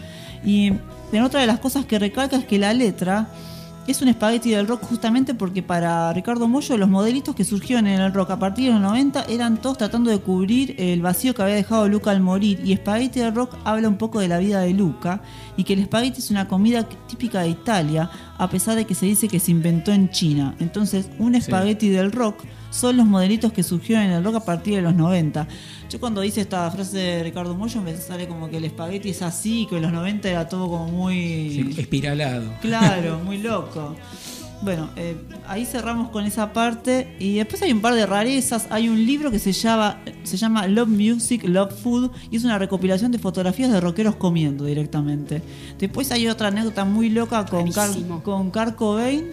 Y 0.44 0.72
en 1.12 1.22
otra 1.22 1.40
de 1.40 1.46
las 1.46 1.58
cosas 1.58 1.86
que 1.86 1.98
recalca 1.98 2.36
es 2.36 2.44
que 2.44 2.58
la 2.58 2.74
letra 2.74 3.28
es 3.86 4.02
un 4.02 4.08
espagueti 4.08 4.50
del 4.50 4.68
rock 4.68 4.82
justamente 4.82 5.32
porque 5.32 5.62
para 5.62 6.12
Ricardo 6.12 6.46
Mollo 6.46 6.76
los 6.76 6.90
modelitos 6.90 7.34
que 7.34 7.42
surgieron 7.42 7.86
en 7.86 7.98
el 7.98 8.12
rock 8.12 8.32
a 8.32 8.38
partir 8.38 8.66
de 8.66 8.72
los 8.72 8.82
90 8.82 9.24
eran 9.30 9.56
todos 9.56 9.78
tratando 9.78 10.10
de 10.10 10.18
cubrir 10.18 10.74
el 10.76 11.00
vacío 11.00 11.34
que 11.34 11.40
había 11.40 11.54
dejado 11.54 11.88
Luca 11.88 12.10
al 12.10 12.20
morir 12.20 12.60
y 12.62 12.74
espagueti 12.74 13.20
del 13.20 13.34
rock 13.34 13.56
habla 13.64 13.88
un 13.88 13.96
poco 13.96 14.20
de 14.20 14.28
la 14.28 14.36
vida 14.36 14.60
de 14.60 14.74
Luca 14.74 15.22
y 15.56 15.64
que 15.64 15.72
el 15.72 15.78
espagueti 15.78 16.18
es 16.18 16.30
una 16.30 16.46
comida 16.48 16.86
típica 17.06 17.40
de 17.40 17.48
Italia 17.48 18.10
a 18.36 18.50
pesar 18.50 18.76
de 18.76 18.84
que 18.84 18.94
se 18.94 19.06
dice 19.06 19.26
que 19.26 19.40
se 19.40 19.52
inventó 19.52 19.90
en 19.90 20.10
China. 20.10 20.54
Entonces 20.60 21.08
un 21.18 21.34
espagueti 21.34 21.88
del 21.88 22.12
rock 22.12 22.44
son 22.70 22.98
los 22.98 23.06
modelitos 23.06 23.54
que 23.54 23.62
surgieron 23.62 24.04
en 24.04 24.12
el 24.12 24.22
rock 24.22 24.36
a 24.36 24.44
partir 24.44 24.74
de 24.74 24.82
los 24.82 24.94
90. 24.94 25.48
Yo 25.88 25.98
cuando 26.00 26.20
dice 26.20 26.42
esta 26.42 26.70
frase 26.70 26.98
de 26.98 27.22
Ricardo 27.22 27.54
Mollo 27.54 27.80
me 27.80 27.96
sale 27.96 28.28
como 28.28 28.50
que 28.50 28.58
el 28.58 28.64
espagueti 28.64 29.08
es 29.10 29.22
así, 29.22 29.66
que 29.70 29.76
en 29.76 29.82
los 29.82 29.92
90 29.92 30.28
era 30.28 30.46
todo 30.48 30.68
como 30.68 30.86
muy... 30.88 31.74
Espiralado. 31.78 32.44
Claro, 32.60 33.18
muy 33.24 33.38
loco. 33.42 33.96
Bueno, 34.60 34.90
eh, 34.96 35.16
ahí 35.46 35.64
cerramos 35.64 36.10
con 36.10 36.24
esa 36.26 36.52
parte 36.52 37.16
y 37.20 37.36
después 37.36 37.62
hay 37.62 37.72
un 37.72 37.80
par 37.80 37.94
de 37.94 38.04
rarezas. 38.06 38.66
Hay 38.70 38.88
un 38.88 39.06
libro 39.06 39.30
que 39.30 39.38
se 39.38 39.52
llama, 39.52 40.00
se 40.24 40.36
llama 40.36 40.66
Love 40.66 40.88
Music, 40.88 41.44
Love 41.46 41.72
Food 41.80 42.10
y 42.30 42.36
es 42.36 42.44
una 42.44 42.58
recopilación 42.58 43.12
de 43.12 43.18
fotografías 43.20 43.70
de 43.70 43.80
rockeros 43.80 44.16
comiendo 44.16 44.64
directamente. 44.64 45.42
Después 45.78 46.10
hay 46.10 46.26
otra 46.26 46.48
anécdota 46.48 46.84
muy 46.84 47.08
loca 47.08 47.46
con, 47.46 47.70
Car- 47.70 48.22
con 48.24 48.50
Kurt 48.50 48.74
Cobain. 48.74 49.26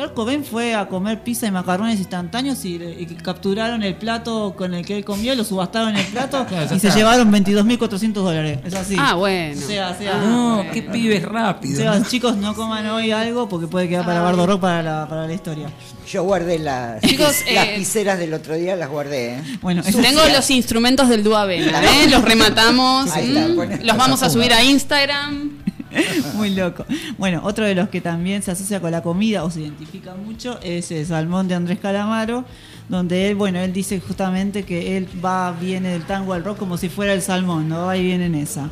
Kurt 0.00 0.14
Cobain 0.14 0.42
fue 0.42 0.74
a 0.74 0.88
comer 0.88 1.22
pizza 1.22 1.46
y 1.46 1.50
macarrones 1.50 1.98
instantáneos 1.98 2.64
y, 2.64 2.76
y 2.76 3.04
capturaron 3.22 3.82
el 3.82 3.94
plato 3.96 4.54
con 4.56 4.72
el 4.72 4.82
que 4.82 4.96
él 4.96 5.04
comió, 5.04 5.34
lo 5.34 5.44
subastaron 5.44 5.94
el 5.94 6.06
plato 6.06 6.46
Claro, 6.48 6.74
y 6.74 6.80
se 6.80 6.90
llevaron 6.90 7.30
22.400 7.30 8.12
dólares. 8.12 8.60
Es 8.64 8.72
así. 8.74 8.96
Ah, 8.98 9.14
bueno. 9.14 9.60
O 9.62 9.66
sea, 9.66 9.90
o 9.90 9.98
sea, 9.98 10.16
No, 10.20 10.64
qué 10.72 10.80
pibes 10.80 11.22
rápido. 11.22 11.74
o 11.74 11.76
sea, 11.76 12.02
chicos, 12.08 12.34
no 12.38 12.54
coman 12.54 12.86
hoy 12.86 13.10
algo 13.10 13.46
porque 13.46 13.66
puede 13.66 13.90
quedar 13.90 14.06
para 14.06 14.22
Bardo 14.22 14.46
Rock 14.46 14.62
para 14.62 14.82
la, 14.82 15.06
para 15.06 15.26
la 15.26 15.34
historia. 15.34 15.68
Yo 16.10 16.22
guardé 16.22 16.58
las, 16.58 17.02
Chicos, 17.02 17.36
las 17.52 17.66
eh, 17.66 17.74
piseras 17.76 18.18
del 18.18 18.32
otro 18.32 18.54
día, 18.54 18.76
las 18.76 18.88
guardé. 18.88 19.34
¿eh? 19.34 19.42
Bueno, 19.60 19.82
Tengo 19.82 20.22
los 20.32 20.50
instrumentos 20.50 21.10
del 21.10 21.22
Duavena, 21.22 21.82
¿eh? 21.84 22.08
Los 22.08 22.24
rematamos. 22.24 23.10
Ahí 23.12 23.28
está, 23.36 23.48
mm, 23.48 23.84
los 23.84 23.96
vamos 23.98 24.22
a 24.22 24.30
subir 24.30 24.52
a 24.54 24.64
Instagram. 24.64 25.49
Muy 26.34 26.50
loco. 26.50 26.84
Bueno, 27.18 27.40
otro 27.44 27.64
de 27.64 27.74
los 27.74 27.88
que 27.88 28.00
también 28.00 28.42
se 28.42 28.50
asocia 28.50 28.80
con 28.80 28.90
la 28.90 29.02
comida 29.02 29.44
o 29.44 29.50
se 29.50 29.60
identifica 29.60 30.14
mucho 30.14 30.58
es 30.62 30.90
el 30.90 31.06
Salmón 31.06 31.48
de 31.48 31.54
Andrés 31.54 31.78
Calamaro, 31.78 32.44
donde 32.88 33.28
él, 33.28 33.36
bueno, 33.36 33.58
él 33.58 33.72
dice 33.72 34.00
justamente 34.00 34.64
que 34.64 34.96
él 34.96 35.08
va, 35.24 35.52
viene 35.52 35.90
del 35.90 36.02
tango 36.02 36.32
al 36.32 36.44
rock 36.44 36.58
como 36.58 36.76
si 36.76 36.88
fuera 36.88 37.12
el 37.12 37.22
salmón, 37.22 37.68
¿no? 37.68 37.94
Y 37.94 38.02
viene 38.02 38.26
en 38.26 38.34
esa. 38.34 38.70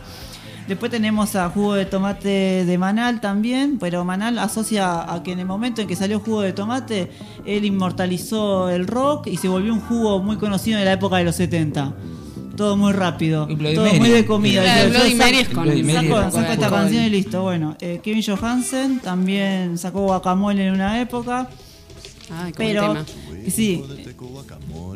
Después 0.69 0.91
tenemos 0.91 1.35
a 1.35 1.49
jugo 1.49 1.75
de 1.75 1.87
tomate 1.87 2.67
de 2.67 2.79
Manal 2.79 3.23
también, 3.23 3.79
pero 3.79 4.05
Manal 4.05 4.39
asocia 4.39 5.11
a 5.11 5.23
que 5.23 5.33
en 5.33 5.39
el 5.39 5.47
momento 5.47 5.81
en 5.81 5.89
que 5.89 5.97
salió 5.97 6.21
jugo 6.21 6.43
de 6.43 6.53
tomate, 6.53 7.11
él 7.47 7.65
inmortalizó 7.65 8.69
el 8.69 8.87
rock 8.87 9.29
y 9.29 9.39
se 9.39 9.49
volvió 9.49 9.73
un 9.73 9.81
jugo 9.81 10.23
muy 10.23 10.37
conocido 10.37 10.79
en 10.79 10.85
la 10.85 10.93
época 10.93 11.17
de 11.17 11.25
los 11.25 11.37
70. 11.37 11.95
Todo 12.59 12.77
muy 12.77 12.93
rápido, 12.93 13.47
todo 13.47 13.57
Mary. 13.87 13.99
muy 14.01 14.11
de 14.11 14.27
comida. 14.27 14.63
Yo- 14.85 14.93
yo 14.93 14.99
saco- 15.01 15.17
Mary 15.17 15.37
es 15.39 15.49
con- 15.49 15.67
Mary 15.67 15.93
saco, 16.11 16.31
saco 16.33 16.53
esta 16.53 16.69
canción 16.71 17.05
y 17.05 17.09
listo. 17.11 17.43
Bueno, 17.43 17.77
eh, 17.81 18.01
Kevin 18.03 18.23
Johansen 18.23 18.99
también 19.01 19.79
sacó 19.79 20.03
guacamole 20.03 20.67
en 20.67 20.75
una 20.75 21.01
época. 21.01 21.49
Ay, 22.31 22.53
Pero, 22.55 22.83
tema. 22.89 23.07
sí, 23.51 23.83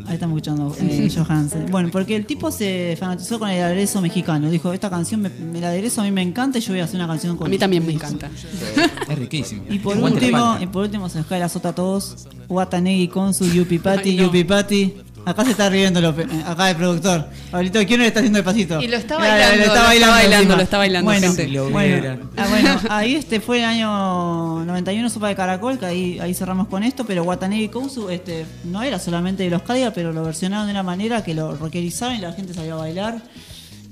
ahí 0.06 0.14
estamos 0.14 0.36
escuchando 0.36 0.76
eh, 0.78 1.10
Johansen. 1.16 1.66
Bueno, 1.70 1.88
porque 1.90 2.14
el 2.14 2.26
tipo 2.26 2.50
se 2.50 2.94
fanatizó 3.00 3.38
con 3.38 3.48
el 3.48 3.62
aderezo 3.62 4.02
mexicano. 4.02 4.50
Dijo, 4.50 4.70
esta 4.74 4.90
canción, 4.90 5.22
me, 5.22 5.30
me- 5.30 5.58
el 5.58 5.64
aderezo 5.64 6.02
a 6.02 6.04
mí 6.04 6.10
me 6.10 6.20
encanta 6.20 6.58
y 6.58 6.60
yo 6.60 6.72
voy 6.74 6.80
a 6.80 6.84
hacer 6.84 6.96
una 6.96 7.06
canción 7.06 7.38
con 7.38 7.46
A 7.46 7.50
mí 7.50 7.56
también 7.56 7.86
me 7.86 7.94
eso". 7.94 8.04
encanta. 8.04 8.28
Es 9.08 9.18
riquísimo. 9.18 9.62
Y 9.70 9.78
por 9.78 9.96
último, 9.96 10.58
y 10.60 10.66
por 10.66 10.82
último 10.82 11.08
se 11.08 11.18
nos 11.18 11.26
cae 11.26 11.40
la 11.40 11.48
sota 11.48 11.70
a 11.70 11.74
todos. 11.74 12.26
Watanegi 12.48 13.08
con 13.08 13.32
su 13.32 13.46
Yupi 13.50 13.78
Pati. 13.78 14.14
Yupi 14.16 14.44
Pati. 14.44 14.94
Acá 15.24 15.44
se 15.44 15.52
está 15.52 15.68
riendo 15.68 16.00
eh, 16.00 16.26
acá 16.46 16.70
el 16.70 16.76
productor. 16.76 17.28
Pablito, 17.50 17.78
¿quién 17.86 18.00
le 18.00 18.06
está 18.08 18.20
haciendo 18.20 18.38
el 18.38 18.44
pasito? 18.44 18.80
Y 18.80 18.88
lo 18.88 18.96
está 18.96 19.16
Claro, 19.16 19.30
bailando, 19.30 19.56
lo 19.56 19.62
está 19.62 19.82
lo 19.82 19.92
está 19.92 20.10
bailando, 20.10 20.56
lo 20.56 20.62
está 20.62 20.78
bailando, 20.78 21.10
Bueno, 21.10 21.34
gente. 21.34 21.58
Bueno, 21.70 22.30
ah, 22.36 22.46
bueno, 22.48 22.80
ahí 22.88 23.14
este 23.14 23.40
fue 23.40 23.58
el 23.58 23.64
año 23.64 24.64
91 24.64 25.10
Sopa 25.10 25.28
de 25.28 25.36
Caracol, 25.36 25.78
que 25.78 25.86
ahí, 25.86 26.18
ahí 26.18 26.34
cerramos 26.34 26.66
con 26.68 26.82
esto, 26.82 27.04
pero 27.06 27.22
Watanabe 27.22 27.70
Kousu 27.70 28.10
este, 28.10 28.46
no 28.64 28.82
era 28.82 28.98
solamente 28.98 29.44
de 29.44 29.50
los 29.50 29.62
Cadillacs, 29.62 29.94
pero 29.94 30.12
lo 30.12 30.24
versionaron 30.24 30.66
de 30.66 30.72
una 30.72 30.82
manera 30.82 31.22
que 31.22 31.34
lo 31.34 31.56
rockerizaron 31.56 32.16
y 32.16 32.20
la 32.20 32.32
gente 32.32 32.52
salió 32.54 32.74
a 32.74 32.78
bailar. 32.78 33.22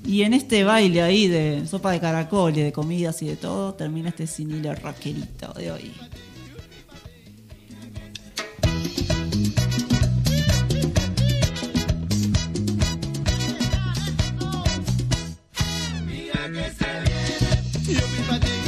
Y 0.05 0.23
en 0.23 0.33
este 0.33 0.63
baile 0.63 1.03
ahí 1.03 1.27
de 1.27 1.65
sopa 1.67 1.91
de 1.91 1.99
caracol 1.99 2.57
y 2.57 2.61
de 2.61 2.71
comidas 2.71 3.21
y 3.21 3.27
de 3.27 3.35
todo, 3.35 3.75
termina 3.75 4.09
este 4.09 4.25
sinilo 4.25 4.73
rockerito 4.75 5.53
de 5.53 5.71
hoy. 5.71 5.93
Con 17.93 18.60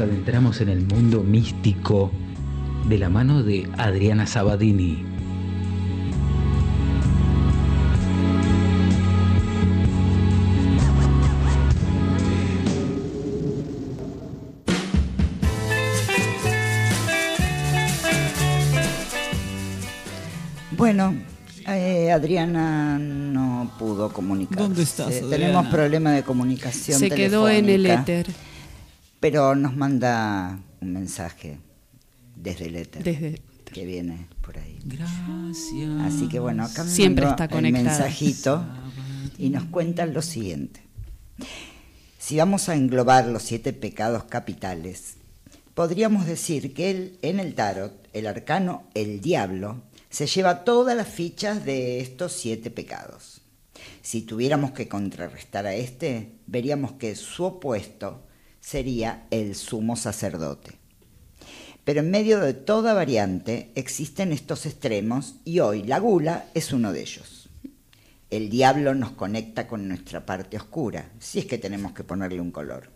nos 0.00 0.08
adentramos 0.08 0.60
en 0.62 0.70
el 0.70 0.86
mundo 0.86 1.22
místico 1.22 2.10
de 2.88 2.96
la 2.96 3.10
mano 3.10 3.42
de 3.42 3.68
Adriana 3.76 4.26
Sabadini. 4.26 5.04
Bueno, 20.78 21.14
eh, 21.66 22.10
Adriana 22.10 22.98
no 22.98 23.70
pudo 23.78 24.10
comunicarse. 24.10 24.62
¿Dónde 24.62 24.82
estás, 24.82 25.08
Adriana? 25.08 25.30
Tenemos 25.30 25.66
problema 25.66 26.12
de 26.12 26.22
comunicación. 26.22 26.98
Se 26.98 27.10
quedó 27.10 27.50
en 27.50 27.68
el 27.68 27.84
éter. 27.84 28.49
Pero 29.20 29.54
nos 29.54 29.76
manda 29.76 30.58
un 30.80 30.92
mensaje 30.92 31.58
desde 32.36 32.66
el 32.66 32.76
éter. 32.76 33.02
Desde- 33.04 33.42
Que 33.72 33.84
viene 33.86 34.26
por 34.42 34.58
ahí. 34.58 34.78
Gracias. 34.84 35.90
Así 36.00 36.26
que 36.28 36.40
bueno, 36.40 36.64
acá 36.64 36.82
me 36.82 36.90
Siempre 36.90 37.26
está 37.28 37.44
el 37.44 37.50
conectada. 37.50 37.84
mensajito 37.84 38.66
y 39.38 39.50
nos 39.50 39.64
cuentan 39.66 40.12
lo 40.12 40.22
siguiente. 40.22 40.80
Si 42.18 42.36
vamos 42.36 42.68
a 42.68 42.74
englobar 42.74 43.26
los 43.26 43.42
siete 43.44 43.72
pecados 43.72 44.24
capitales, 44.24 45.14
podríamos 45.74 46.26
decir 46.26 46.74
que 46.74 46.90
el- 46.90 47.18
en 47.22 47.38
el 47.38 47.54
tarot, 47.54 47.92
el 48.12 48.26
arcano, 48.26 48.82
el 48.94 49.20
diablo, 49.20 49.82
se 50.08 50.26
lleva 50.26 50.64
todas 50.64 50.96
las 50.96 51.06
fichas 51.08 51.64
de 51.64 52.00
estos 52.00 52.32
siete 52.32 52.70
pecados. 52.72 53.42
Si 54.02 54.22
tuviéramos 54.22 54.72
que 54.72 54.88
contrarrestar 54.88 55.66
a 55.66 55.74
este, 55.74 56.32
veríamos 56.48 56.92
que 56.92 57.14
su 57.14 57.44
opuesto 57.44 58.26
sería 58.60 59.26
el 59.30 59.54
sumo 59.54 59.96
sacerdote. 59.96 60.78
Pero 61.84 62.00
en 62.00 62.10
medio 62.10 62.40
de 62.40 62.54
toda 62.54 62.94
variante 62.94 63.72
existen 63.74 64.32
estos 64.32 64.66
extremos 64.66 65.36
y 65.44 65.60
hoy 65.60 65.82
la 65.82 65.98
gula 65.98 66.46
es 66.54 66.72
uno 66.72 66.92
de 66.92 67.00
ellos. 67.00 67.48
El 68.28 68.48
diablo 68.48 68.94
nos 68.94 69.10
conecta 69.12 69.66
con 69.66 69.88
nuestra 69.88 70.24
parte 70.24 70.56
oscura, 70.56 71.10
si 71.18 71.40
es 71.40 71.46
que 71.46 71.58
tenemos 71.58 71.92
que 71.92 72.04
ponerle 72.04 72.40
un 72.40 72.52
color. 72.52 72.90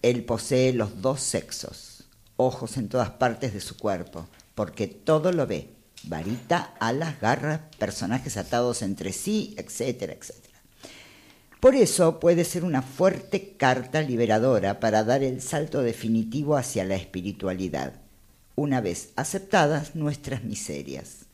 Él 0.00 0.24
posee 0.24 0.72
los 0.72 1.02
dos 1.02 1.20
sexos, 1.20 2.04
ojos 2.36 2.76
en 2.76 2.88
todas 2.88 3.10
partes 3.10 3.52
de 3.52 3.60
su 3.60 3.76
cuerpo, 3.76 4.28
porque 4.54 4.86
todo 4.86 5.32
lo 5.32 5.46
ve, 5.46 5.74
varita, 6.04 6.74
alas, 6.80 7.20
garras, 7.20 7.60
personajes 7.78 8.36
atados 8.36 8.80
entre 8.82 9.12
sí, 9.12 9.54
etcétera, 9.58 10.14
etcétera. 10.14 10.47
Por 11.60 11.74
eso 11.74 12.20
puede 12.20 12.44
ser 12.44 12.62
una 12.62 12.82
fuerte 12.82 13.56
carta 13.56 14.00
liberadora 14.00 14.78
para 14.78 15.02
dar 15.02 15.24
el 15.24 15.42
salto 15.42 15.82
definitivo 15.82 16.56
hacia 16.56 16.84
la 16.84 16.94
espiritualidad, 16.94 17.94
una 18.54 18.80
vez 18.80 19.10
aceptadas 19.16 19.96
nuestras 19.96 20.44
miserias. 20.44 21.26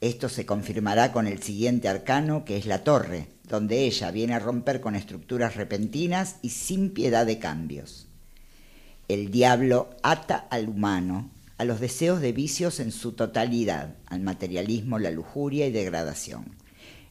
Esto 0.00 0.28
se 0.28 0.46
confirmará 0.46 1.10
con 1.10 1.26
el 1.26 1.42
siguiente 1.42 1.88
arcano, 1.88 2.44
que 2.44 2.56
es 2.56 2.66
la 2.66 2.84
torre, 2.84 3.26
donde 3.42 3.86
ella 3.86 4.12
viene 4.12 4.34
a 4.34 4.38
romper 4.38 4.80
con 4.80 4.94
estructuras 4.94 5.56
repentinas 5.56 6.36
y 6.40 6.50
sin 6.50 6.90
piedad 6.90 7.26
de 7.26 7.40
cambios. 7.40 8.06
El 9.08 9.32
diablo 9.32 9.90
ata 10.04 10.36
al 10.36 10.68
humano 10.68 11.28
a 11.56 11.64
los 11.64 11.80
deseos 11.80 12.20
de 12.20 12.30
vicios 12.30 12.78
en 12.78 12.92
su 12.92 13.12
totalidad, 13.12 13.96
al 14.06 14.20
materialismo, 14.20 15.00
la 15.00 15.10
lujuria 15.10 15.66
y 15.66 15.72
degradación. 15.72 16.57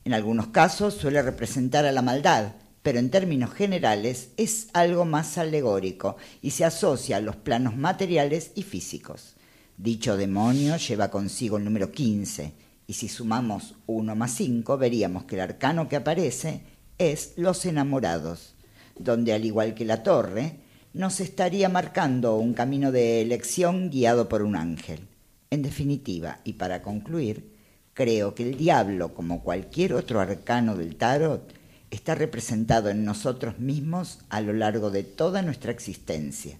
En 0.07 0.13
algunos 0.13 0.47
casos 0.47 0.93
suele 0.93 1.21
representar 1.21 1.85
a 1.85 1.91
la 1.91 2.01
maldad, 2.01 2.53
pero 2.81 2.97
en 2.97 3.09
términos 3.09 3.53
generales 3.53 4.29
es 4.37 4.69
algo 4.71 5.03
más 5.03 5.37
alegórico 5.37 6.15
y 6.41 6.51
se 6.51 6.63
asocia 6.63 7.17
a 7.17 7.19
los 7.19 7.35
planos 7.35 7.75
materiales 7.75 8.51
y 8.55 8.63
físicos. 8.63 9.35
Dicho 9.75 10.15
demonio 10.15 10.77
lleva 10.77 11.11
consigo 11.11 11.57
el 11.57 11.65
número 11.65 11.91
15, 11.91 12.53
y 12.87 12.93
si 12.93 13.09
sumamos 13.09 13.75
1 13.85 14.15
más 14.15 14.31
5 14.31 14.77
veríamos 14.77 15.25
que 15.25 15.35
el 15.35 15.41
arcano 15.41 15.89
que 15.89 15.97
aparece 15.97 16.61
es 16.97 17.33
los 17.35 17.65
enamorados, 17.65 18.55
donde 18.97 19.33
al 19.33 19.43
igual 19.43 19.73
que 19.73 19.83
la 19.83 20.03
torre, 20.03 20.61
nos 20.93 21.19
estaría 21.19 21.67
marcando 21.67 22.37
un 22.37 22.53
camino 22.53 22.93
de 22.93 23.19
elección 23.19 23.89
guiado 23.89 24.29
por 24.29 24.41
un 24.41 24.55
ángel. 24.55 25.01
En 25.49 25.63
definitiva, 25.63 26.39
y 26.45 26.53
para 26.53 26.81
concluir, 26.81 27.56
creo 27.97 28.35
que 28.35 28.43
el 28.43 28.55
diablo, 28.55 29.15
como 29.15 29.41
cualquier 29.41 29.95
otro 29.95 30.19
arcano 30.19 30.75
del 30.75 30.97
tarot, 30.97 31.51
está 31.89 32.13
representado 32.13 32.89
en 32.89 33.03
nosotros 33.03 33.57
mismos 33.57 34.19
a 34.29 34.39
lo 34.39 34.53
largo 34.53 34.91
de 34.91 35.01
toda 35.01 35.41
nuestra 35.41 35.71
existencia, 35.71 36.59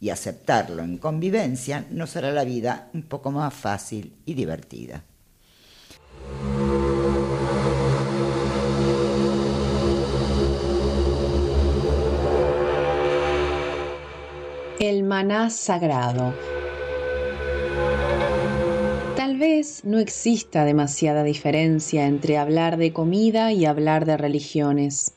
y 0.00 0.10
aceptarlo 0.10 0.84
en 0.84 0.98
convivencia 0.98 1.86
nos 1.90 2.14
hará 2.14 2.30
la 2.30 2.44
vida 2.44 2.88
un 2.94 3.02
poco 3.02 3.32
más 3.32 3.52
fácil 3.52 4.14
y 4.26 4.34
divertida. 4.34 5.02
El 14.78 15.02
maná 15.02 15.50
sagrado. 15.50 16.32
Tal 19.36 19.48
vez 19.50 19.84
no 19.84 19.98
exista 19.98 20.64
demasiada 20.64 21.22
diferencia 21.22 22.06
entre 22.06 22.38
hablar 22.38 22.78
de 22.78 22.94
comida 22.94 23.52
y 23.52 23.66
hablar 23.66 24.06
de 24.06 24.16
religiones. 24.16 25.12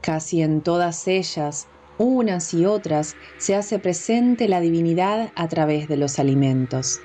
Casi 0.00 0.42
en 0.42 0.62
todas 0.62 1.06
ellas, 1.06 1.68
unas 1.96 2.52
y 2.54 2.66
otras, 2.66 3.14
se 3.38 3.54
hace 3.54 3.78
presente 3.78 4.48
la 4.48 4.60
divinidad 4.60 5.30
a 5.36 5.46
través 5.46 5.86
de 5.86 5.96
los 5.96 6.18
alimentos. 6.18 6.98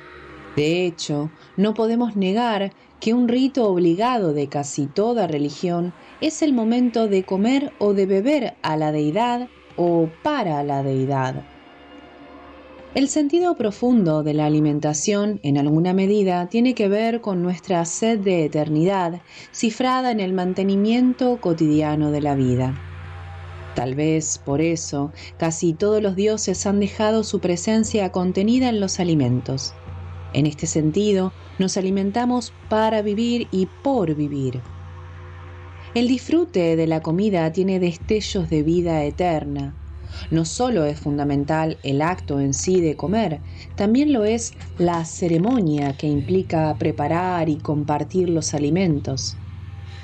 De 0.56 0.88
hecho, 0.88 1.30
no 1.58 1.76
podemos 1.76 2.16
negar 2.16 2.74
que 3.00 3.14
un 3.14 3.28
rito 3.28 3.70
obligado 3.70 4.34
de 4.34 4.48
casi 4.48 4.88
toda 4.88 5.28
religión 5.28 5.94
es 6.22 6.42
el 6.42 6.54
momento 6.54 7.08
de 7.08 7.22
comer 7.22 7.72
o 7.78 7.94
de 7.94 8.08
beber 8.08 8.56
a 8.64 8.78
la 8.78 8.92
deidad 8.92 9.48
o 9.78 10.10
para 10.24 10.64
la 10.64 10.82
deidad. 10.82 11.51
El 12.94 13.08
sentido 13.08 13.56
profundo 13.56 14.22
de 14.22 14.34
la 14.34 14.46
alimentación, 14.46 15.40
en 15.44 15.58
alguna 15.58 15.94
medida, 15.94 16.50
tiene 16.50 16.76
que 16.76 16.90
ver 16.90 17.22
con 17.22 17.42
nuestra 17.42 17.86
sed 17.86 18.20
de 18.20 18.44
eternidad, 18.44 19.22
cifrada 19.54 20.12
en 20.12 20.20
el 20.20 20.34
mantenimiento 20.34 21.40
cotidiano 21.40 22.12
de 22.12 22.20
la 22.20 22.36
vida. 22.36 22.78
Tal 23.76 23.96
vez 23.96 24.40
por 24.40 24.60
eso 24.60 25.14
casi 25.38 25.72
todos 25.72 26.04
los 26.04 26.18
dioses 26.18 26.66
han 26.66 26.82
dejado 26.82 27.24
su 27.24 27.40
presencia 27.40 28.12
contenida 28.12 28.68
en 28.68 28.82
los 28.82 29.00
alimentos. 29.00 29.74
En 30.34 30.46
este 30.46 30.68
sentido, 30.68 31.32
nos 31.60 31.78
alimentamos 31.78 32.52
para 32.68 33.02
vivir 33.02 33.48
y 33.52 33.70
por 33.84 34.16
vivir. 34.16 34.60
El 35.94 36.10
disfrute 36.10 36.76
de 36.76 36.88
la 36.88 37.02
comida 37.02 37.54
tiene 37.54 37.80
destellos 37.80 38.50
de 38.50 38.64
vida 38.64 39.02
eterna. 39.06 39.81
No 40.30 40.46
solo 40.46 40.86
es 40.86 41.00
fundamental 41.00 41.80
el 41.84 42.02
acto 42.02 42.40
en 42.40 42.54
sí 42.54 42.82
de 42.82 42.96
comer, 42.96 43.42
también 43.76 44.14
lo 44.14 44.26
es 44.26 44.54
la 44.78 45.06
ceremonia 45.06 45.98
que 45.98 46.08
implica 46.08 46.78
preparar 46.78 47.50
y 47.50 47.60
compartir 47.60 48.30
los 48.30 48.54
alimentos. 48.54 49.38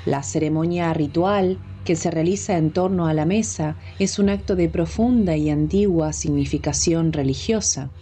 La 0.05 0.23
ceremonia 0.23 0.93
ritual 0.93 1.61
que 1.83 1.95
se 1.95 2.11
realiza 2.11 2.57
en 2.57 2.71
torno 2.73 3.07
a 3.07 3.13
la 3.13 3.25
mesa 3.25 3.77
es 3.97 4.19
un 4.19 4.29
acto 4.29 4.55
de 4.55 4.69
profunda 4.69 5.37
y 5.37 5.49
antigua 5.49 6.13
significación 6.13 7.13
religiosa. 7.13 7.93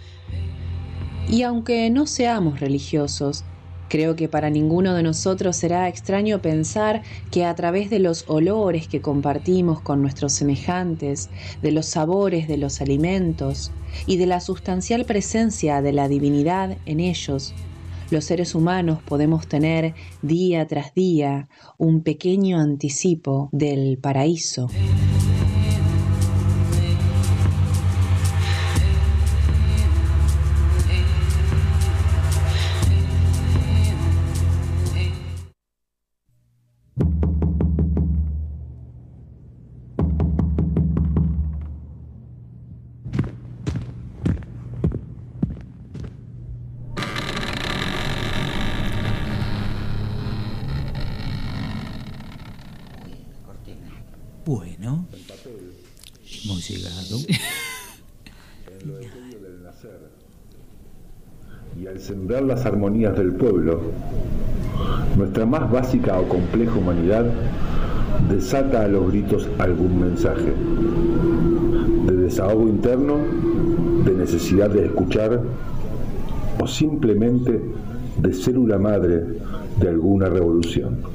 Y 1.28 1.42
aunque 1.44 1.90
no 1.90 2.06
seamos 2.06 2.60
religiosos, 2.60 3.46
Creo 3.88 4.16
que 4.16 4.28
para 4.28 4.50
ninguno 4.50 4.94
de 4.94 5.04
nosotros 5.04 5.56
será 5.56 5.88
extraño 5.88 6.42
pensar 6.42 7.04
que 7.32 7.46
a 7.46 7.54
través 7.56 7.90
de 7.90 8.00
los 8.00 8.26
olores 8.28 8.88
que 8.88 9.02
compartimos 9.02 9.82
con 9.82 10.02
nuestros 10.02 10.34
semejantes, 10.34 11.30
de 11.62 11.72
los 11.72 11.86
sabores 11.86 12.48
de 12.48 12.58
los 12.58 12.82
alimentos 12.82 13.72
y 14.08 14.18
de 14.18 14.26
la 14.26 14.40
sustancial 14.40 15.06
presencia 15.06 15.82
de 15.82 15.94
la 15.94 16.08
divinidad 16.08 16.78
en 16.86 17.00
ellos, 17.00 17.54
los 18.12 18.26
seres 18.26 18.54
humanos 18.54 19.00
podemos 19.04 19.48
tener 19.48 19.94
día 20.22 20.68
tras 20.68 20.94
día 20.94 21.48
un 21.78 22.02
pequeño 22.02 22.60
anticipo 22.60 23.50
del 23.52 23.98
paraíso. 23.98 24.70
Sembrar 62.06 62.44
las 62.44 62.68
armonías 62.68 63.18
del 63.18 63.34
pueblo, 63.34 63.80
nuestra 65.18 65.48
más 65.48 65.72
básica 65.72 66.20
o 66.20 66.30
compleja 66.30 66.78
humanidad 66.78 67.26
desata 68.30 68.84
a 68.84 68.88
los 68.88 69.08
gritos 69.08 69.50
algún 69.58 70.02
mensaje 70.02 70.54
de 72.06 72.16
desahogo 72.16 72.68
interno, 72.68 73.18
de 74.06 74.14
necesidad 74.14 74.70
de 74.70 74.86
escuchar 74.86 75.42
o 76.62 76.68
simplemente 76.68 77.60
de 78.20 78.34
célula 78.34 78.78
madre 78.78 79.24
de 79.80 79.90
alguna 79.90 80.30
revolución. 80.30 81.15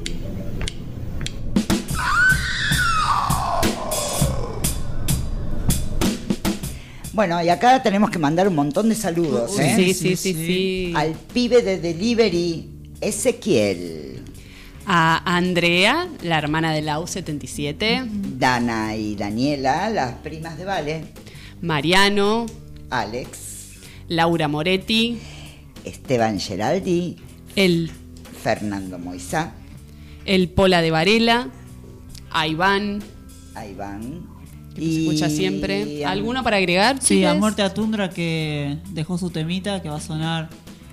Bueno, 7.13 7.43
y 7.43 7.49
acá 7.49 7.83
tenemos 7.83 8.09
que 8.09 8.19
mandar 8.19 8.47
un 8.47 8.55
montón 8.55 8.87
de 8.87 8.95
saludos. 8.95 9.59
¿eh? 9.59 9.73
sí, 9.75 9.93
sí, 9.93 10.15
sí, 10.15 10.33
sí. 10.33 10.93
Al 10.95 11.11
pibe 11.11 11.61
de 11.61 11.79
delivery, 11.79 12.69
Ezequiel. 13.01 14.23
A 14.85 15.21
Andrea, 15.35 16.07
la 16.23 16.37
hermana 16.37 16.73
de 16.73 16.81
Lau 16.81 17.05
77. 17.05 18.03
Dana 18.37 18.95
y 18.95 19.15
Daniela, 19.15 19.89
las 19.89 20.13
primas 20.15 20.57
de 20.57 20.65
Vale. 20.65 21.03
Mariano. 21.61 22.45
Alex. 22.89 23.79
Laura 24.07 24.47
Moretti. 24.47 25.19
Esteban 25.83 26.39
Geraldi. 26.39 27.17
El. 27.55 27.91
Fernando 28.41 28.97
Moisá. 28.97 29.53
El 30.25 30.49
Pola 30.49 30.81
de 30.81 30.91
Varela. 30.91 31.49
A 32.31 32.47
Iván. 32.47 33.03
A 33.53 33.65
Iván. 33.65 34.30
Que 34.75 34.81
nos 34.81 34.95
escucha 34.95 35.29
siempre. 35.29 36.05
¿Alguno 36.05 36.43
para 36.43 36.57
agregar? 36.57 36.97
Sí, 37.01 37.23
a? 37.25 37.33
Muerte 37.33 37.61
a 37.61 37.73
Tundra 37.73 38.09
que 38.09 38.77
dejó 38.91 39.17
su 39.17 39.29
temita 39.29 39.81
que 39.81 39.89
va 39.89 39.97
a 39.97 40.01
sonar 40.01 40.49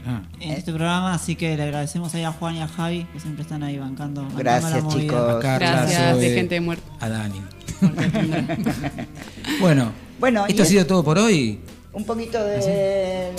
Ah. 0.06 0.22
en 0.40 0.52
este 0.52 0.70
programa, 0.72 1.12
así 1.12 1.36
que 1.36 1.54
le 1.56 1.62
agradecemos 1.64 2.14
ahí 2.14 2.22
a 2.22 2.32
Juan 2.32 2.54
y 2.56 2.60
a 2.60 2.68
Javi 2.68 3.04
que 3.12 3.20
siempre 3.20 3.42
están 3.42 3.62
ahí 3.62 3.76
bancando. 3.78 4.26
Gracias, 4.36 4.72
la 4.72 4.80
movida. 4.80 5.00
chicos. 5.00 5.34
A 5.34 5.38
Carla, 5.40 5.70
Gracias, 5.82 6.18
de 6.18 6.34
gente 6.34 6.60
muerta. 6.60 6.90
A 7.00 7.08
Dani. 7.08 7.42
bueno, 9.60 9.92
Bueno, 10.18 10.46
esto 10.46 10.62
y 10.62 10.64
ha 10.64 10.68
sido 10.68 10.86
todo 10.86 11.04
por 11.04 11.18
hoy. 11.18 11.60
Un 11.92 12.04
poquito 12.04 12.42
de. 12.42 13.32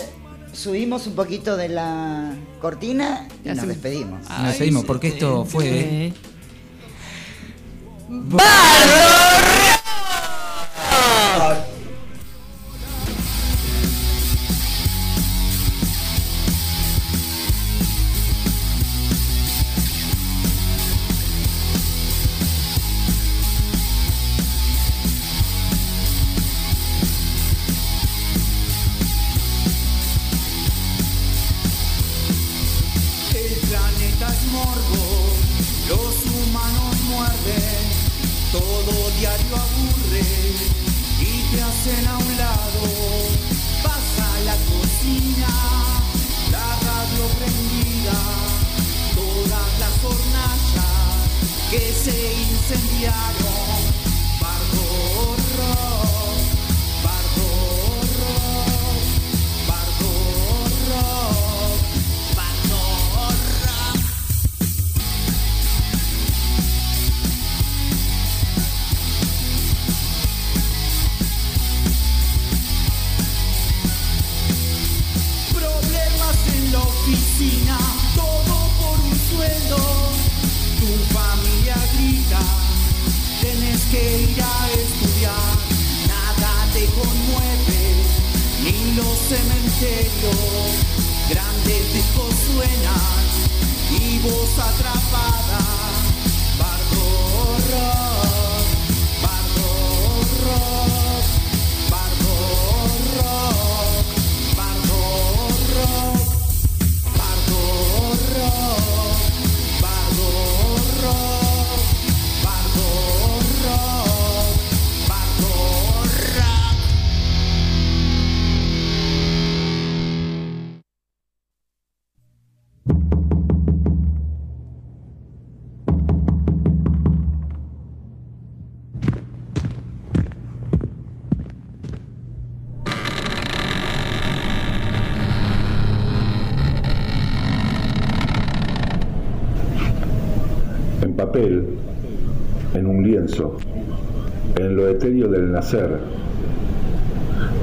Subimos 0.53 1.07
un 1.07 1.13
poquito 1.13 1.55
de 1.57 1.69
la 1.69 2.33
cortina 2.61 3.27
y 3.43 3.49
nos 3.49 3.67
despedimos. 3.67 4.27
Nos 4.29 4.47
despedimos 4.47 4.85
porque 4.85 5.07
esto 5.09 5.45
fue. 5.45 6.13
El 8.09 8.13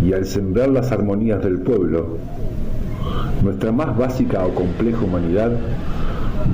Y 0.04 0.12
al 0.12 0.26
sembrar 0.26 0.68
las 0.68 0.92
armonías 0.92 1.42
del 1.42 1.60
pueblo, 1.60 2.18
nuestra 3.42 3.72
más 3.72 3.96
básica 3.96 4.44
o 4.44 4.54
compleja 4.54 5.02
humanidad 5.02 5.50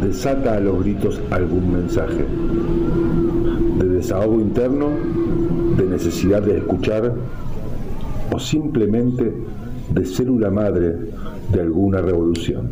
desata 0.01 0.55
a 0.55 0.61
los 0.61 0.81
gritos 0.83 1.21
algún 1.31 1.73
mensaje 1.73 2.25
de 3.79 3.89
desahogo 3.89 4.41
interno, 4.41 4.91
de 5.77 5.85
necesidad 5.87 6.43
de 6.43 6.59
escuchar 6.59 7.13
o 8.33 8.39
simplemente 8.39 9.33
de 9.93 10.05
célula 10.05 10.51
madre 10.51 10.95
de 11.53 11.61
alguna 11.61 12.01
revolución. 12.01 12.71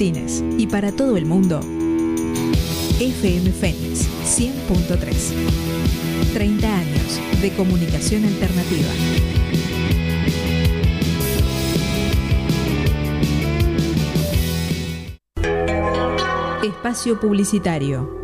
Y 0.00 0.66
para 0.66 0.92
todo 0.92 1.18
el 1.18 1.26
mundo, 1.26 1.60
FM 2.98 3.52
Fénix 3.52 4.08
100.3. 4.24 6.32
30 6.32 6.74
años 6.74 7.20
de 7.42 7.50
comunicación 7.50 8.24
alternativa. 8.24 8.88
Espacio 16.62 17.20
Publicitario. 17.20 18.19